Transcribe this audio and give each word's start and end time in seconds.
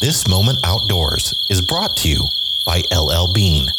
This 0.00 0.28
Moment 0.28 0.60
Outdoors 0.62 1.34
is 1.48 1.60
brought 1.60 1.96
to 1.96 2.08
you 2.08 2.28
by 2.64 2.84
LL 2.94 3.26
Bean, 3.32 3.72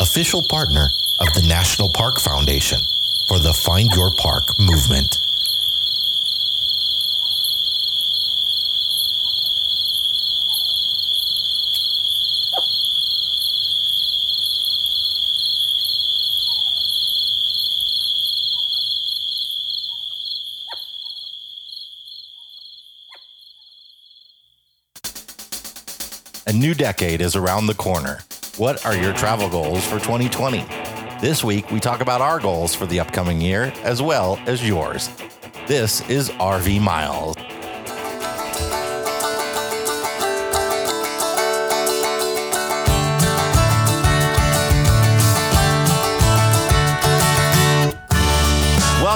official 0.00 0.42
partner 0.42 0.90
of 1.20 1.32
the 1.32 1.46
National 1.46 1.88
Park 1.88 2.18
Foundation 2.18 2.80
for 3.28 3.38
the 3.38 3.54
Find 3.54 3.88
Your 3.94 4.10
Park 4.10 4.58
movement. 4.58 5.18
Decade 26.80 27.20
is 27.20 27.36
around 27.36 27.66
the 27.66 27.74
corner. 27.74 28.20
What 28.56 28.86
are 28.86 28.96
your 28.96 29.12
travel 29.12 29.50
goals 29.50 29.84
for 29.84 29.98
2020? 29.98 30.64
This 31.20 31.44
week, 31.44 31.70
we 31.70 31.78
talk 31.78 32.00
about 32.00 32.22
our 32.22 32.40
goals 32.40 32.74
for 32.74 32.86
the 32.86 33.00
upcoming 33.00 33.38
year 33.38 33.70
as 33.82 34.00
well 34.00 34.40
as 34.46 34.66
yours. 34.66 35.10
This 35.66 36.00
is 36.08 36.30
RV 36.30 36.80
Miles. 36.80 37.36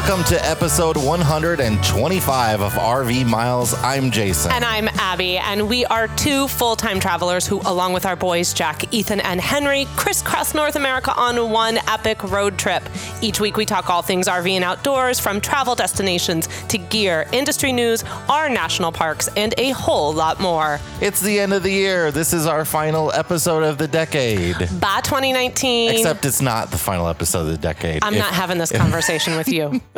Welcome 0.06 0.24
to 0.26 0.44
episode 0.46 0.98
125 0.98 2.60
of 2.60 2.73
RV 2.74 3.24
Miles. 3.26 3.73
I'm 3.82 4.10
Jason. 4.10 4.52
And 4.52 4.62
I'm 4.62 4.87
Abby, 4.88 5.38
and 5.38 5.66
we 5.66 5.87
are 5.87 6.09
two 6.09 6.46
full 6.46 6.76
time 6.76 7.01
travelers 7.01 7.46
who, 7.46 7.62
along 7.65 7.95
with 7.95 8.04
our 8.04 8.14
boys, 8.14 8.52
Jack, 8.52 8.92
Ethan, 8.92 9.20
and 9.20 9.40
Henry, 9.40 9.87
crisscross 9.96 10.52
North 10.52 10.76
America 10.76 11.10
on 11.16 11.51
one 11.51 11.79
epic 11.88 12.23
road 12.24 12.59
trip. 12.59 12.82
Each 13.23 13.40
week, 13.40 13.56
we 13.56 13.64
talk 13.64 13.88
all 13.88 14.02
things 14.02 14.29
RV 14.29 14.51
and 14.51 14.62
outdoors, 14.62 15.18
from 15.18 15.40
travel 15.40 15.74
destinations 15.74 16.48
to 16.68 16.76
gear, 16.76 17.26
industry 17.32 17.73
news, 17.73 18.04
our 18.29 18.51
national 18.51 18.92
parks, 18.92 19.29
and 19.38 19.54
a 19.57 19.70
whole 19.70 20.12
lot 20.12 20.38
more. 20.38 20.80
It's 21.01 21.23
the 21.23 21.40
end 21.40 21.54
of 21.54 21.62
the 21.62 21.73
year. 21.73 22.10
This 22.10 22.34
is 22.34 22.46
our 22.46 22.66
final 22.66 23.10
episode 23.12 23.62
of 23.62 23.79
the 23.79 23.88
decade. 23.88 24.59
Bye, 24.79 25.01
2019. 25.02 25.92
Except 25.92 26.26
it's 26.26 26.42
not 26.42 26.70
the 26.70 26.79
final 26.79 27.09
episode 27.09 27.40
of 27.40 27.46
the 27.46 27.57
decade. 27.57 28.04
I'm 28.04 28.12
If- 28.12 28.18
not 28.18 28.34
having 28.34 28.59
this 28.59 28.70
conversation 28.70 29.36
with 29.38 29.48
you. 29.48 29.80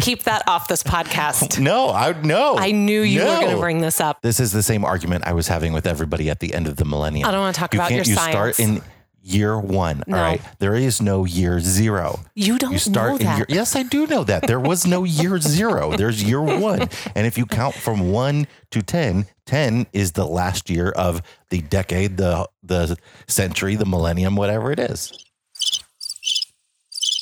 Keep 0.00 0.24
that 0.24 0.42
off 0.46 0.68
this 0.68 0.82
podcast. 0.82 1.58
No, 1.64 1.88
I 1.90 2.12
no. 2.20 2.56
I 2.58 2.72
knew 2.72 3.00
you 3.00 3.20
were 3.20 3.26
going 3.26 3.50
to 3.54 3.60
bring 3.60 3.80
this 3.80 4.00
up. 4.00 4.20
This 4.22 4.38
is 4.38 4.52
the 4.52 4.62
same 4.62 4.84
argument 4.84 5.26
I 5.26 5.32
was 5.32 5.48
having 5.48 5.72
with 5.72 5.86
everybody 5.86 6.28
at 6.28 6.40
the 6.40 6.52
end 6.52 6.66
of 6.66 6.76
the 6.76 6.84
millennium. 6.84 7.26
I 7.28 7.32
don't 7.32 7.40
wanna 7.40 7.52
talk 7.54 7.72
you 7.72 7.80
about 7.80 7.90
your 7.90 8.04
you 8.04 8.14
start 8.14 8.60
in 8.60 8.82
year 9.22 9.58
one. 9.58 10.02
No. 10.06 10.16
All 10.16 10.22
right. 10.22 10.42
There 10.58 10.74
is 10.74 11.00
no 11.00 11.24
year 11.24 11.58
zero. 11.60 12.20
You 12.34 12.58
don't 12.58 12.72
You 12.72 12.78
start 12.78 13.22
know 13.22 13.30
in 13.30 13.36
year. 13.38 13.46
Yes, 13.48 13.74
I 13.74 13.82
do 13.82 14.06
know 14.06 14.24
that. 14.24 14.46
There 14.46 14.60
was 14.60 14.86
no 14.86 15.04
year 15.04 15.38
zero. 15.40 15.96
There's 15.96 16.22
year 16.22 16.42
one. 16.42 16.88
And 17.14 17.26
if 17.26 17.38
you 17.38 17.46
count 17.46 17.74
from 17.74 18.12
one 18.12 18.46
to 18.70 18.82
10, 18.82 19.26
10 19.46 19.86
is 19.94 20.12
the 20.12 20.26
last 20.26 20.68
year 20.68 20.90
of 20.90 21.22
the 21.48 21.62
decade, 21.62 22.18
the 22.18 22.46
the 22.62 22.96
century, 23.26 23.76
the 23.76 23.86
millennium, 23.86 24.36
whatever 24.36 24.70
it 24.70 24.78
is. 24.78 25.12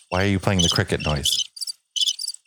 Why 0.08 0.24
are 0.24 0.28
you 0.28 0.40
playing 0.40 0.62
the 0.62 0.68
cricket 0.68 1.04
noise? 1.06 1.44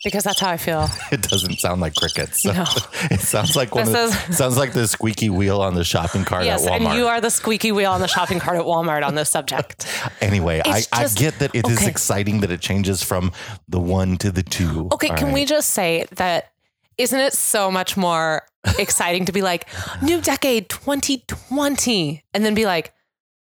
Because 0.06 0.22
that's 0.22 0.38
how 0.38 0.50
I 0.50 0.56
feel. 0.56 0.88
It 1.10 1.22
doesn't 1.22 1.58
sound 1.58 1.80
like 1.80 1.96
crickets. 1.96 2.44
No. 2.44 2.52
it 3.10 3.18
sounds 3.18 3.56
like 3.56 3.74
one 3.74 3.88
of 3.88 3.92
This 3.92 4.26
the, 4.26 4.32
sounds 4.34 4.56
like 4.56 4.72
the 4.72 4.86
squeaky 4.86 5.30
wheel 5.30 5.60
on 5.60 5.74
the 5.74 5.82
shopping 5.82 6.24
cart 6.24 6.44
Yes, 6.44 6.64
at 6.64 6.70
Walmart. 6.80 6.86
and 6.90 6.98
you 6.98 7.08
are 7.08 7.20
the 7.20 7.30
squeaky 7.30 7.72
wheel 7.72 7.90
on 7.90 8.00
the 8.00 8.06
shopping 8.06 8.38
cart 8.38 8.56
at 8.56 8.64
Walmart 8.64 9.04
on 9.04 9.16
this 9.16 9.28
subject. 9.28 9.84
anyway, 10.20 10.62
I, 10.64 10.78
It's 10.78 10.88
I 10.92 11.08
get 11.08 11.40
that 11.40 11.52
it 11.56 11.66
is 11.68 11.78
okay. 11.78 11.88
exciting 11.88 12.38
that 12.42 12.52
it 12.52 12.60
changes 12.60 13.02
from 13.02 13.32
the 13.68 13.80
one 13.80 14.16
to 14.18 14.30
the 14.30 14.44
two. 14.44 14.88
Okay, 14.92 15.08
All 15.08 15.16
can 15.16 15.32
we 15.32 15.44
just 15.44 15.70
say 15.70 16.06
that 16.12 16.52
isn't 16.98 17.18
it 17.18 17.32
so 17.32 17.68
much 17.72 17.96
more 17.96 18.42
exciting 18.78 19.24
to 19.24 19.32
be 19.32 19.42
like 19.42 19.66
new 20.02 20.20
decade 20.20 20.68
2020 20.68 22.22
and 22.32 22.44
then 22.44 22.54
be 22.54 22.64
like 22.64 22.92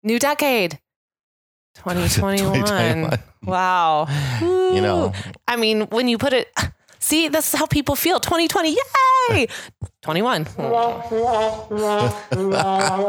new 0.05 0.21
decade 0.21 0.79
2021. 1.75 2.65
2021. 2.65 3.19
Wow. 3.45 4.07
You 4.75 4.81
know, 4.81 5.13
I 5.47 5.55
mean, 5.55 5.83
when 5.83 6.09
you 6.09 6.19
put 6.19 6.33
it 6.33 6.53
See, 7.05 7.29
this 7.29 7.53
is 7.53 7.61
how 7.61 7.67
people 7.67 7.97
feel. 7.97 8.19
2020, 8.19 8.79
yay! 9.31 9.47
21. 10.01 10.45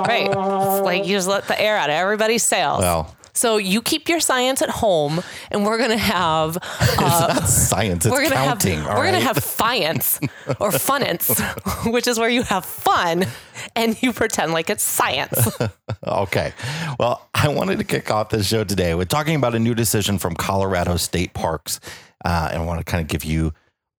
right. 0.04 0.28
It's 0.28 0.82
like 0.86 1.06
you 1.06 1.16
just 1.16 1.30
let 1.30 1.48
the 1.48 1.58
air 1.60 1.78
out 1.78 1.90
of 1.90 1.96
everybody's 1.96 2.44
sails. 2.44 2.82
well, 2.82 3.16
So 3.36 3.58
you 3.58 3.82
keep 3.82 4.10
your 4.10 4.20
science 4.20 4.62
at 4.62 4.70
home, 4.70 5.22
and 5.52 5.66
we're 5.66 5.78
gonna 5.78 5.98
have 5.98 6.56
it's 6.82 7.00
uh, 7.00 7.46
science, 7.46 8.06
it's 8.06 8.12
we're 8.12 8.24
gonna 8.24 8.36
counting. 8.36 8.80
have 8.80 8.98
we're 8.98 9.06
gonna 9.06 9.18
right? 9.18 9.22
have 9.24 9.44
science 9.44 10.20
or 10.60 10.72
funnance, 10.72 11.30
which 11.92 12.08
is 12.08 12.18
where 12.18 12.30
you 12.30 12.44
have 12.44 12.66
fun 12.66 13.26
and 13.76 14.02
you 14.02 14.14
pretend 14.14 14.54
like 14.54 14.70
it's 14.70 14.84
science. 14.84 15.50
Okay. 16.06 16.54
Well, 17.00 17.28
I 17.34 17.50
wanted 17.50 17.78
to 17.80 17.84
kick 17.84 18.10
off 18.10 18.30
this 18.30 18.48
show 18.48 18.64
today 18.64 18.96
with 18.96 19.10
talking 19.10 19.36
about 19.36 19.54
a 19.54 19.60
new 19.60 19.76
decision 19.76 20.18
from 20.18 20.36
Colorado 20.36 20.98
State 20.98 21.34
Parks. 21.34 21.80
Uh, 22.24 22.50
and 22.52 22.64
I 22.64 22.66
want 22.66 22.80
to 22.80 22.84
kind 22.84 23.02
of 23.02 23.08
give 23.08 23.24
you 23.24 23.54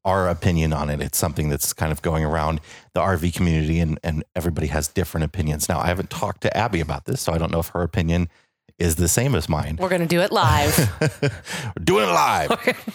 our 0.05 0.29
opinion 0.29 0.73
on 0.73 0.89
it. 0.89 1.01
It's 1.01 1.19
something 1.19 1.49
that's 1.49 1.73
kind 1.73 1.91
of 1.93 2.01
going 2.01 2.25
around 2.25 2.61
the 2.95 3.01
RV 3.01 3.35
community, 3.35 3.81
and, 3.81 3.99
and 4.05 4.25
everybody 4.35 4.69
has 4.69 4.89
different 4.89 5.25
opinions. 5.25 5.69
Now, 5.69 5.81
I 5.81 5.87
haven't 5.87 6.11
talked 6.11 6.43
to 6.43 6.57
Abby 6.57 6.81
about 6.81 7.05
this, 7.07 7.21
so 7.21 7.33
I 7.33 7.39
don't 7.39 7.51
know 7.51 7.59
if 7.59 7.69
her 7.69 7.83
opinion 7.83 8.29
is 8.79 8.97
the 8.97 9.09
same 9.09 9.35
as 9.35 9.49
mine. 9.49 9.77
We're 9.81 9.89
gonna 9.89 10.07
do 10.07 10.21
it 10.21 10.33
live. 10.33 10.77
We're 11.23 11.85
doing 11.85 12.09
it 12.09 12.13
live. 12.13 12.93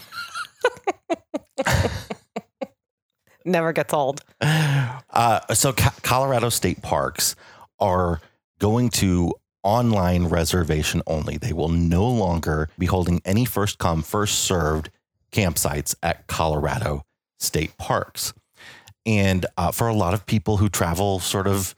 Never 3.46 3.74
gets 3.74 3.94
old. 3.94 4.22
Uh, 4.40 5.40
so, 5.54 5.74
Co- 5.74 5.90
Colorado 6.04 6.50
State 6.50 6.82
Parks 6.84 7.36
are 7.80 8.22
going 8.60 8.90
to 8.90 9.34
online 9.64 10.26
reservation 10.26 11.02
only. 11.08 11.38
They 11.38 11.54
will 11.54 11.70
no 11.70 12.08
longer 12.08 12.70
be 12.78 12.86
holding 12.86 13.22
any 13.26 13.46
first 13.46 13.80
come, 13.80 14.04
first 14.04 14.40
served 14.40 14.90
campsites 15.32 15.96
at 16.04 16.28
Colorado 16.28 17.04
State 17.40 17.78
Parks. 17.78 18.34
And 19.06 19.46
uh, 19.58 19.72
for 19.72 19.88
a 19.88 19.94
lot 19.96 20.14
of 20.14 20.26
people 20.28 20.58
who 20.58 20.70
travel 20.70 21.20
sort 21.20 21.48
of 21.48 21.74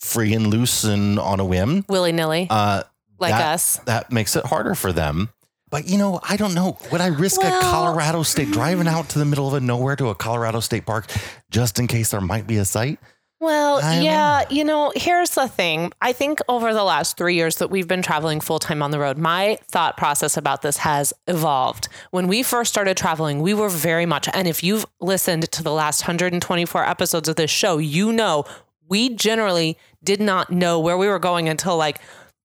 free 0.00 0.32
and 0.32 0.46
loose 0.46 0.84
and 0.84 1.18
on 1.18 1.38
a 1.40 1.44
whim, 1.44 1.84
Willy 1.88 2.12
nilly, 2.12 2.46
uh, 2.48 2.82
like 3.22 3.32
that- 3.32 3.54
us. 3.54 3.76
that 3.86 4.12
makes 4.12 4.36
it 4.36 4.44
harder 4.44 4.74
for 4.74 4.92
them. 4.92 5.30
But 5.70 5.88
you 5.88 5.96
know, 5.96 6.20
I 6.22 6.36
don't 6.36 6.54
know. 6.54 6.76
Would 6.92 7.00
I 7.00 7.06
risk 7.06 7.42
a 7.42 7.48
Colorado 7.62 8.22
State 8.24 8.50
driving 8.52 8.86
out 8.86 9.08
to 9.10 9.18
the 9.18 9.24
middle 9.24 9.48
of 9.48 9.54
a 9.54 9.60
nowhere 9.60 9.96
to 9.96 10.08
a 10.08 10.14
Colorado 10.14 10.60
State 10.60 10.84
park 10.84 11.10
just 11.50 11.78
in 11.78 11.86
case 11.86 12.10
there 12.10 12.20
might 12.20 12.46
be 12.46 12.58
a 12.58 12.64
site? 12.66 12.98
Well, 13.40 13.78
I 13.82 13.96
don't 13.96 14.04
yeah, 14.04 14.44
you 14.50 14.62
know, 14.62 14.92
here's 14.94 15.30
the 15.30 15.48
thing. 15.48 15.90
I 16.00 16.12
think 16.12 16.38
over 16.48 16.72
the 16.72 16.84
last 16.84 17.16
three 17.16 17.34
years 17.34 17.56
that 17.56 17.70
we've 17.70 17.88
been 17.88 18.02
traveling 18.02 18.40
full 18.40 18.60
time 18.60 18.84
on 18.84 18.92
the 18.92 19.00
road, 19.00 19.18
my 19.18 19.58
thought 19.66 19.96
process 19.96 20.36
about 20.36 20.62
this 20.62 20.76
has 20.76 21.12
evolved. 21.26 21.88
When 22.12 22.28
we 22.28 22.44
first 22.44 22.70
started 22.70 22.96
traveling, 22.96 23.40
we 23.40 23.52
were 23.52 23.68
very 23.68 24.06
much, 24.06 24.28
and 24.32 24.46
if 24.46 24.62
you've 24.62 24.86
listened 25.00 25.50
to 25.50 25.62
the 25.62 25.72
last 25.72 26.02
124 26.02 26.88
episodes 26.88 27.28
of 27.28 27.34
this 27.34 27.50
show, 27.50 27.78
you 27.78 28.12
know 28.12 28.44
we 28.88 29.08
generally 29.08 29.78
did 30.04 30.20
not 30.20 30.50
know 30.50 30.78
where 30.78 30.98
we 30.98 31.08
were 31.08 31.18
going 31.18 31.48
until 31.48 31.76
like 31.76 31.98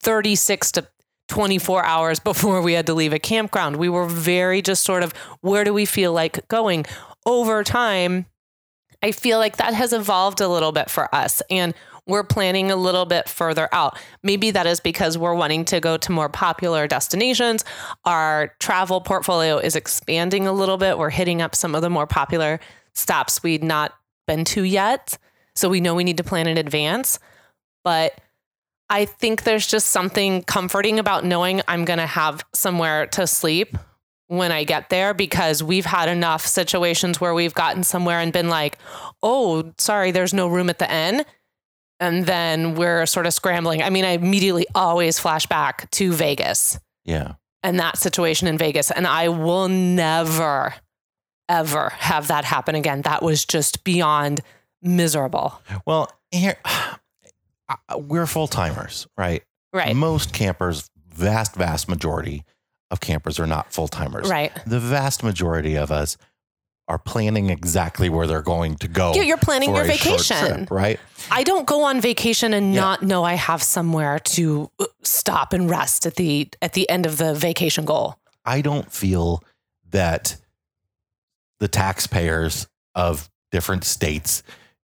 36 0.08 0.72
to 0.72 0.88
24 1.28 1.84
hours 1.84 2.20
before 2.22 2.62
we 2.62 2.72
had 2.72 2.86
to 2.86 2.94
leave 2.94 3.12
a 3.12 3.20
campground. 3.20 3.76
We 3.76 3.90
were 3.90 4.08
very 4.08 4.62
just 4.62 4.86
sort 4.86 5.04
of, 5.04 5.12
where 5.42 5.66
do 5.66 5.74
we 5.74 5.84
feel 5.86 6.14
like 6.14 6.48
going? 6.48 6.86
Over 7.26 7.62
time, 7.62 8.26
I 9.04 9.12
feel 9.12 9.38
like 9.38 9.58
that 9.58 9.74
has 9.74 9.92
evolved 9.92 10.40
a 10.40 10.48
little 10.48 10.72
bit 10.72 10.90
for 10.90 11.14
us 11.14 11.42
and 11.50 11.74
we're 12.06 12.24
planning 12.24 12.72
a 12.72 12.78
little 12.78 13.06
bit 13.06 13.28
further 13.28 13.68
out. 13.74 14.00
Maybe 14.24 14.50
that 14.52 14.66
is 14.66 14.80
because 14.80 15.18
we're 15.18 15.34
wanting 15.34 15.66
to 15.66 15.82
go 15.82 15.98
to 15.98 16.12
more 16.14 16.30
popular 16.30 16.88
destinations. 16.88 17.66
Our 18.06 18.56
travel 18.62 19.02
portfolio 19.02 19.58
is 19.58 19.76
expanding 19.76 20.48
a 20.48 20.54
little 20.54 20.78
bit. 20.78 20.98
We're 20.98 21.10
hitting 21.10 21.42
up 21.42 21.54
some 21.54 21.76
of 21.76 21.82
the 21.82 21.90
more 21.90 22.08
popular 22.08 22.62
stops 22.96 23.44
we'd 23.44 23.62
not 23.62 23.94
been 24.26 24.46
to 24.46 24.64
yet. 24.64 25.18
So 25.54 25.68
we 25.68 25.82
know 25.82 25.96
we 25.96 26.06
need 26.06 26.16
to 26.16 26.24
plan 26.24 26.48
in 26.48 26.58
advance. 26.58 27.20
But 27.84 28.22
I 28.90 29.06
think 29.06 29.44
there's 29.44 29.68
just 29.68 29.90
something 29.90 30.44
comforting 30.44 30.98
about 31.00 31.26
knowing 31.26 31.62
I'm 31.68 31.84
going 31.86 32.00
to 32.00 32.06
have 32.08 32.44
somewhere 32.54 33.06
to 33.08 33.28
sleep 33.28 33.78
when 34.28 34.52
I 34.52 34.64
get 34.64 34.90
there 34.90 35.14
because 35.14 35.62
we've 35.64 35.86
had 35.86 36.10
enough 36.10 36.46
situations 36.46 37.20
where 37.20 37.34
we've 37.34 37.54
gotten 37.54 37.84
somewhere 37.84 38.20
and 38.20 38.32
been 38.32 38.50
like, 38.50 38.78
oh, 39.24 39.74
sorry, 39.78 40.12
there's 40.12 40.34
no 40.34 40.48
room 40.48 40.70
at 40.70 40.80
the 40.80 40.94
inn. 40.94 41.26
And 42.00 42.26
then 42.26 42.76
we're 42.76 43.06
sort 43.06 43.26
of 43.26 43.34
scrambling. 43.34 43.82
I 43.82 43.90
mean, 43.90 44.06
I 44.06 44.12
immediately 44.12 44.66
always 44.76 45.18
flash 45.18 45.46
back 45.48 45.90
to 45.92 46.14
Vegas 46.14 46.78
Yeah. 47.06 47.34
and 47.64 47.80
that 47.80 47.98
situation 47.98 48.48
in 48.48 48.58
Vegas. 48.58 48.92
And 48.92 49.08
I 49.08 49.30
will 49.30 49.68
never, 49.68 50.76
ever 51.50 51.90
have 51.98 52.28
that 52.28 52.46
happen 52.46 52.76
again. 52.76 53.02
That 53.02 53.24
was 53.24 53.46
just 53.46 53.84
beyond 53.84 54.42
miserable. 54.82 55.60
Well, 55.86 56.12
here 56.32 56.58
we're 57.98 58.26
full 58.28 58.48
timers, 58.48 59.08
right? 59.18 59.44
Right. 59.74 59.96
Most 59.96 60.34
campers, 60.34 60.90
vast, 61.10 61.56
vast 61.56 61.90
majority 61.90 62.44
of 62.90 63.00
campers 63.00 63.40
are 63.40 63.48
not 63.48 63.74
full 63.74 63.88
timers. 63.88 64.30
Right. 64.30 64.52
The 64.66 64.80
vast 64.80 65.24
majority 65.24 65.76
of 65.76 65.92
us 65.92 66.18
are 66.88 66.98
planning 66.98 67.50
exactly 67.50 68.08
where 68.08 68.28
they're 68.28 68.42
going 68.42 68.76
to 68.76 68.88
go. 68.88 69.14
Yeah, 69.14 69.24
you're 69.24 69.36
planning 69.36 69.76
your 69.76 69.84
vacation. 69.84 70.38
trip, 70.38 70.72
right? 70.72 71.00
I 71.30 71.44
don't 71.44 71.68
go 71.68 71.84
on 71.84 72.00
vacation 72.00 72.54
and 72.54 72.74
Yeah. 72.74 72.80
not 72.80 73.04
know 73.04 73.26
I 73.26 73.34
have 73.34 73.62
somewhere 73.62 74.20
to 74.20 74.72
uh, 74.80 74.86
stop 75.04 75.52
and 75.52 75.70
rest 75.70 76.06
at 76.06 76.16
the 76.16 76.48
at 76.62 76.74
the 76.74 76.90
end 76.90 77.06
of 77.06 77.18
the 77.18 77.34
vacation 77.34 77.84
goal. 77.84 78.18
I 78.46 78.62
don't 78.62 78.90
feel 78.90 79.44
that 79.90 80.38
the 81.60 81.68
taxpayers 81.68 82.68
of 82.96 83.30
different 83.52 83.84
states 83.84 84.42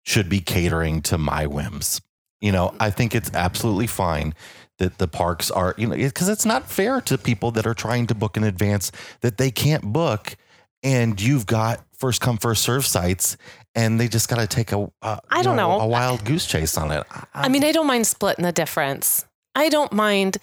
should 0.04 0.30
be 0.30 0.40
catering 0.40 1.02
to 1.04 1.18
my 1.18 1.48
whims. 1.48 2.00
You 2.42 2.52
know, 2.52 2.76
I 2.80 2.92
think 2.92 3.16
it's 3.16 3.32
absolutely 3.34 3.88
fine 3.88 4.34
that 4.78 5.00
the 5.00 5.08
parks 5.08 5.50
are, 5.50 5.74
you 5.78 5.88
know, 5.88 5.96
because 5.96 6.30
it's 6.30 6.46
not 6.46 6.70
fair 6.70 7.02
to 7.02 7.18
people 7.18 7.52
that 7.52 7.66
are 7.66 7.74
trying 7.74 8.08
to 8.08 8.16
book 8.16 8.38
in 8.38 8.44
advance 8.44 8.92
that 9.22 9.38
they 9.38 9.50
can't 9.50 9.92
book 9.92 10.36
and 10.84 11.20
you've 11.20 11.46
got 11.46 11.84
first 11.98 12.22
come 12.22 12.38
first 12.38 12.62
serve 12.62 12.86
sites 12.86 13.38
and 13.74 14.00
they 14.00 14.08
just 14.08 14.30
got 14.30 14.40
to 14.40 14.48
take 14.48 14.72
a 14.72 14.92
uh, 15.02 15.18
I 15.30 15.42
don't 15.42 15.56
know. 15.56 15.80
a 15.80 15.88
wild 15.88 16.26
goose 16.26 16.46
chase 16.46 16.78
on 16.78 16.92
it. 16.92 17.06
I 17.34 17.50
mean, 17.50 17.64
I 17.64 17.72
don't 17.72 17.88
mind 17.88 18.06
splitting 18.06 18.44
the 18.44 18.52
difference. 18.52 19.26
I 19.56 19.70
don't 19.70 19.92
mind 19.92 20.38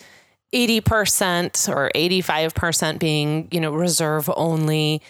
80% 0.54 1.68
or 1.68 1.90
85% 1.94 2.98
being, 2.98 3.48
you 3.50 3.60
know, 3.60 3.72
reserve 3.72 4.30
only. 4.36 5.02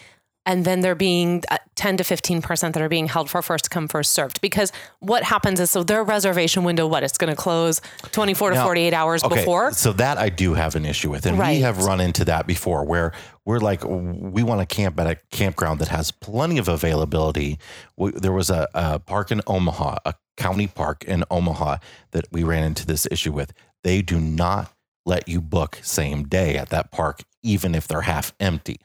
And 0.45 0.63
then 0.63 0.81
there 0.81 0.95
being 0.95 1.43
uh, 1.49 1.57
10 1.75 1.97
to 1.97 2.03
15% 2.03 2.73
that 2.73 2.81
are 2.81 2.89
being 2.89 3.07
held 3.07 3.29
for 3.29 3.41
first 3.41 3.71
come, 3.71 3.87
first 3.87 4.11
served. 4.11 4.41
Because 4.41 4.71
what 4.99 5.23
happens 5.23 5.59
is, 5.59 5.71
so 5.71 5.83
their 5.83 6.03
reservation 6.03 6.63
window, 6.63 6.85
what, 6.85 7.03
it's 7.03 7.17
going 7.17 7.31
to 7.31 7.35
close 7.35 7.81
24 8.11 8.51
to 8.51 8.63
48 8.63 8.93
hours 8.93 9.23
before? 9.23 9.71
So 9.71 9.91
that 9.93 10.17
I 10.17 10.29
do 10.29 10.53
have 10.53 10.75
an 10.75 10.85
issue 10.85 11.09
with. 11.09 11.25
And 11.25 11.39
Right. 11.39 11.55
we 11.55 11.61
have 11.61 11.79
run 11.85 11.99
into 11.99 12.25
that 12.25 12.45
before 12.45 12.83
where 12.83 13.11
we're 13.43 13.59
like, 13.59 13.83
we 13.83 14.43
want 14.43 14.67
to 14.67 14.75
camp 14.75 14.99
at 14.99 15.07
a 15.07 15.15
campground 15.31 15.79
that 15.79 15.87
has 15.89 16.11
plenty 16.11 16.57
of 16.57 16.67
availability. 16.67 17.57
We, 17.97 18.11
there 18.11 18.31
was 18.31 18.49
a, 18.49 18.67
a 18.73 18.99
park 18.99 19.31
in 19.31 19.41
Omaha, 19.47 19.97
a 20.05 20.13
county 20.37 20.67
park 20.67 21.03
in 21.05 21.23
Omaha 21.31 21.77
that 22.11 22.25
we 22.31 22.43
ran 22.43 22.63
into 22.63 22.85
this 22.85 23.07
issue 23.09 23.31
with. 23.31 23.51
They 23.83 24.01
do 24.01 24.19
not 24.19 24.71
let 25.05 25.27
you 25.27 25.41
book 25.41 25.79
same 25.81 26.23
day 26.27 26.57
at 26.57 26.69
that 26.69 26.91
park, 26.91 27.23
even 27.43 27.75
if 27.75 27.87
they're 27.87 28.01
half 28.01 28.33
empty. 28.39 28.79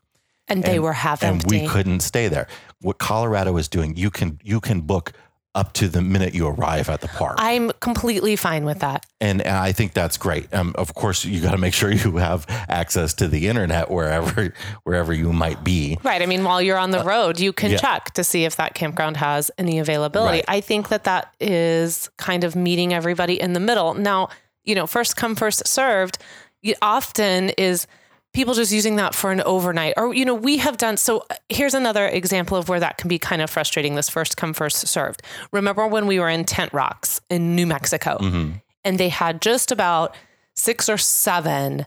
And 0.50 0.62
they 0.62 0.75
and- 0.76 0.82
were 0.85 0.93
half 0.93 1.23
and 1.23 1.43
empty. 1.43 1.62
we 1.62 1.69
couldn't 1.69 2.00
stay 2.00 2.29
there. 2.29 2.47
What 2.82 2.99
Colorado 2.99 3.56
is 3.56 3.69
doing, 3.69 3.97
you 3.97 4.11
can 4.11 4.38
you 4.43 4.61
can 4.61 4.81
book 4.82 5.12
up 5.52 5.73
to 5.73 5.88
the 5.88 6.00
minute 6.00 6.32
you 6.32 6.47
arrive 6.47 6.88
at 6.88 7.00
the 7.00 7.08
park. 7.08 7.35
I'm 7.41 7.73
completely 7.81 8.37
fine 8.37 8.64
with 8.64 8.79
that. 8.81 9.05
and, 9.20 9.41
and 9.43 9.56
I 9.56 9.73
think 9.73 9.94
that's 9.94 10.17
great. 10.17 10.47
Um, 10.55 10.73
of 10.79 10.94
course, 10.94 11.25
you 11.25 11.41
got 11.41 11.50
to 11.50 11.58
make 11.58 11.75
sure 11.75 11.91
you 12.05 12.19
have 12.19 12.47
access 12.69 13.14
to 13.14 13.26
the 13.26 13.49
internet 13.49 13.91
wherever 13.91 14.55
wherever 14.85 15.12
you 15.12 15.32
might 15.32 15.64
be. 15.64 15.99
Right. 16.05 16.23
I 16.23 16.26
mean, 16.26 16.44
while 16.44 16.62
you're 16.62 16.79
on 16.79 16.93
the 16.93 17.03
road, 17.03 17.41
you 17.41 17.53
can 17.53 17.70
Uh, 17.70 17.73
yeah. 17.73 17.79
check 17.79 18.12
to 18.14 18.23
see 18.23 18.44
if 18.44 18.56
that 18.56 18.75
campground 18.75 19.17
has 19.17 19.50
any 19.58 19.81
availability. 19.81 20.38
Right. 20.38 20.44
I 20.46 20.61
think 20.61 20.88
that 20.91 21.03
that 21.05 21.35
is 21.41 22.08
kind 22.17 22.44
of 22.44 22.55
meeting 22.55 22.94
everybody 22.94 23.41
in 23.41 23.53
the 23.53 23.61
middle. 23.61 23.94
Now, 23.94 24.29
you 24.64 24.76
know, 24.76 24.87
first 24.87 25.17
come, 25.17 25.35
first 25.35 25.67
served, 25.67 26.19
you 26.62 26.75
often 26.81 27.49
is 27.58 27.88
people 28.32 28.55
just 28.55 28.73
using 28.73 28.97
that 28.97 29.15
for 29.15 29.32
an 29.32 29.41
overnight. 29.43 29.94
Or, 29.97 30.15
you 30.15 30.25
know, 30.25 30.35
we 30.35 30.59
have 30.59 30.77
done 30.77 30.97
so. 30.97 31.25
Here's 31.49 31.75
another 31.75 32.06
example 32.06 32.56
of 32.56 32.69
where 32.69 32.81
that 32.81 32.97
can 32.99 33.09
be 33.09 33.19
kind 33.19 33.43
of 33.43 33.50
frustrating 33.50 33.94
this 33.97 34.09
first 34.09 34.37
come, 34.37 34.53
first 34.53 34.87
served. 34.87 35.23
Remember 35.53 35.87
when 35.87 36.06
we 36.06 36.21
were 36.21 36.29
in 36.29 36.44
Tent 36.44 36.73
Rocks 36.73 37.21
in 37.29 37.56
New 37.56 37.67
Mexico 37.67 38.19
Mhm. 38.21 38.62
and 38.85 38.99
they 38.99 39.09
had 39.09 39.41
just 39.41 39.73
about 39.73 40.15
six 40.55 40.88
or 40.88 40.97
seven 40.99 41.87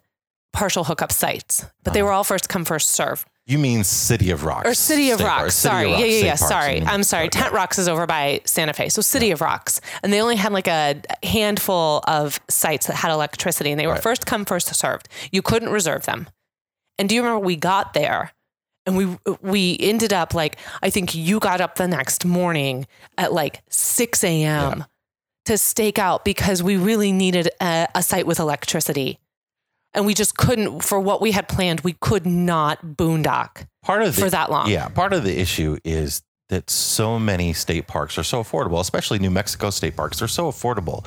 partial 0.51 0.83
hookup 0.83 1.11
sites, 1.11 1.65
but 1.83 1.93
they 1.93 2.03
were 2.03 2.11
all 2.11 2.23
first 2.23 2.49
come, 2.49 2.65
first 2.65 2.89
serve 2.89 3.25
You 3.45 3.57
mean 3.59 3.83
City 3.83 4.31
of 4.31 4.45
Rocks 4.45 4.67
or 4.69 4.73
City 4.73 5.11
of 5.11 5.17
State 5.19 5.27
Park- 5.27 5.41
Rocks. 5.43 5.55
City 5.55 5.69
of 5.69 5.73
Sorry. 5.73 5.87
Rocks 5.91 5.99
yeah, 5.99 6.05
yeah, 6.05 6.23
yeah. 6.23 6.35
Parks, 6.35 6.47
Sorry. 6.47 6.81
I'm 6.81 7.03
sorry. 7.03 7.25
Okay. 7.25 7.39
Tent 7.41 7.53
Rocks 7.53 7.77
is 7.77 7.87
over 7.89 8.07
by 8.07 8.39
Santa 8.45 8.71
Fe. 8.73 8.87
So 8.89 9.01
City 9.01 9.31
of 9.31 9.41
Rocks. 9.41 9.81
And 10.01 10.13
they 10.13 10.21
only 10.21 10.37
had 10.37 10.53
like 10.53 10.67
a 10.67 11.01
handful 11.23 12.01
of 12.07 12.39
sites 12.49 12.87
that 12.87 12.95
had 12.95 13.11
electricity 13.11 13.71
and 13.71 13.79
they 13.79 13.85
were 13.87 13.93
Right. 13.93 14.03
first 14.03 14.25
come, 14.25 14.45
first 14.45 14.73
served. 14.73 15.09
You 15.31 15.41
couldn't 15.41 15.69
reserve 15.71 16.05
them. 16.05 16.29
And 16.97 17.09
do 17.09 17.15
you 17.15 17.21
remember 17.21 17.45
we 17.45 17.55
got 17.57 17.93
there 17.93 18.31
and 18.85 18.95
we 18.95 19.17
we 19.41 19.77
ended 19.79 20.13
up 20.13 20.33
like 20.33 20.57
I 20.81 20.89
think 20.89 21.13
you 21.13 21.39
got 21.41 21.59
up 21.59 21.75
the 21.75 21.87
next 21.87 22.23
morning 22.25 22.87
at 23.17 23.33
like 23.33 23.61
6 23.69 24.23
a.m. 24.23 24.85
to 25.45 25.57
stake 25.57 25.99
out 25.99 26.23
because 26.23 26.63
we 26.63 26.77
really 26.77 27.11
needed 27.11 27.49
a, 27.61 27.87
a 27.95 28.03
site 28.03 28.25
with 28.25 28.39
electricity. 28.39 29.19
And 29.93 30.05
we 30.05 30.13
just 30.13 30.37
couldn't, 30.37 30.81
for 30.81 30.99
what 30.99 31.21
we 31.21 31.31
had 31.31 31.47
planned, 31.47 31.81
we 31.81 31.93
could 31.93 32.25
not 32.25 32.81
boondock 32.83 33.67
Part 33.83 34.01
of 34.01 34.15
the, 34.15 34.21
for 34.21 34.29
that 34.29 34.49
long. 34.49 34.69
Yeah, 34.69 34.87
part 34.89 35.13
of 35.13 35.23
the 35.23 35.39
issue 35.39 35.77
is 35.83 36.23
that 36.49 36.69
so 36.69 37.19
many 37.19 37.53
state 37.53 37.87
parks 37.87 38.17
are 38.17 38.23
so 38.23 38.43
affordable, 38.43 38.79
especially 38.79 39.19
New 39.19 39.31
Mexico 39.31 39.69
state 39.69 39.95
parks. 39.95 40.19
They're 40.19 40.27
so 40.27 40.49
affordable 40.51 41.05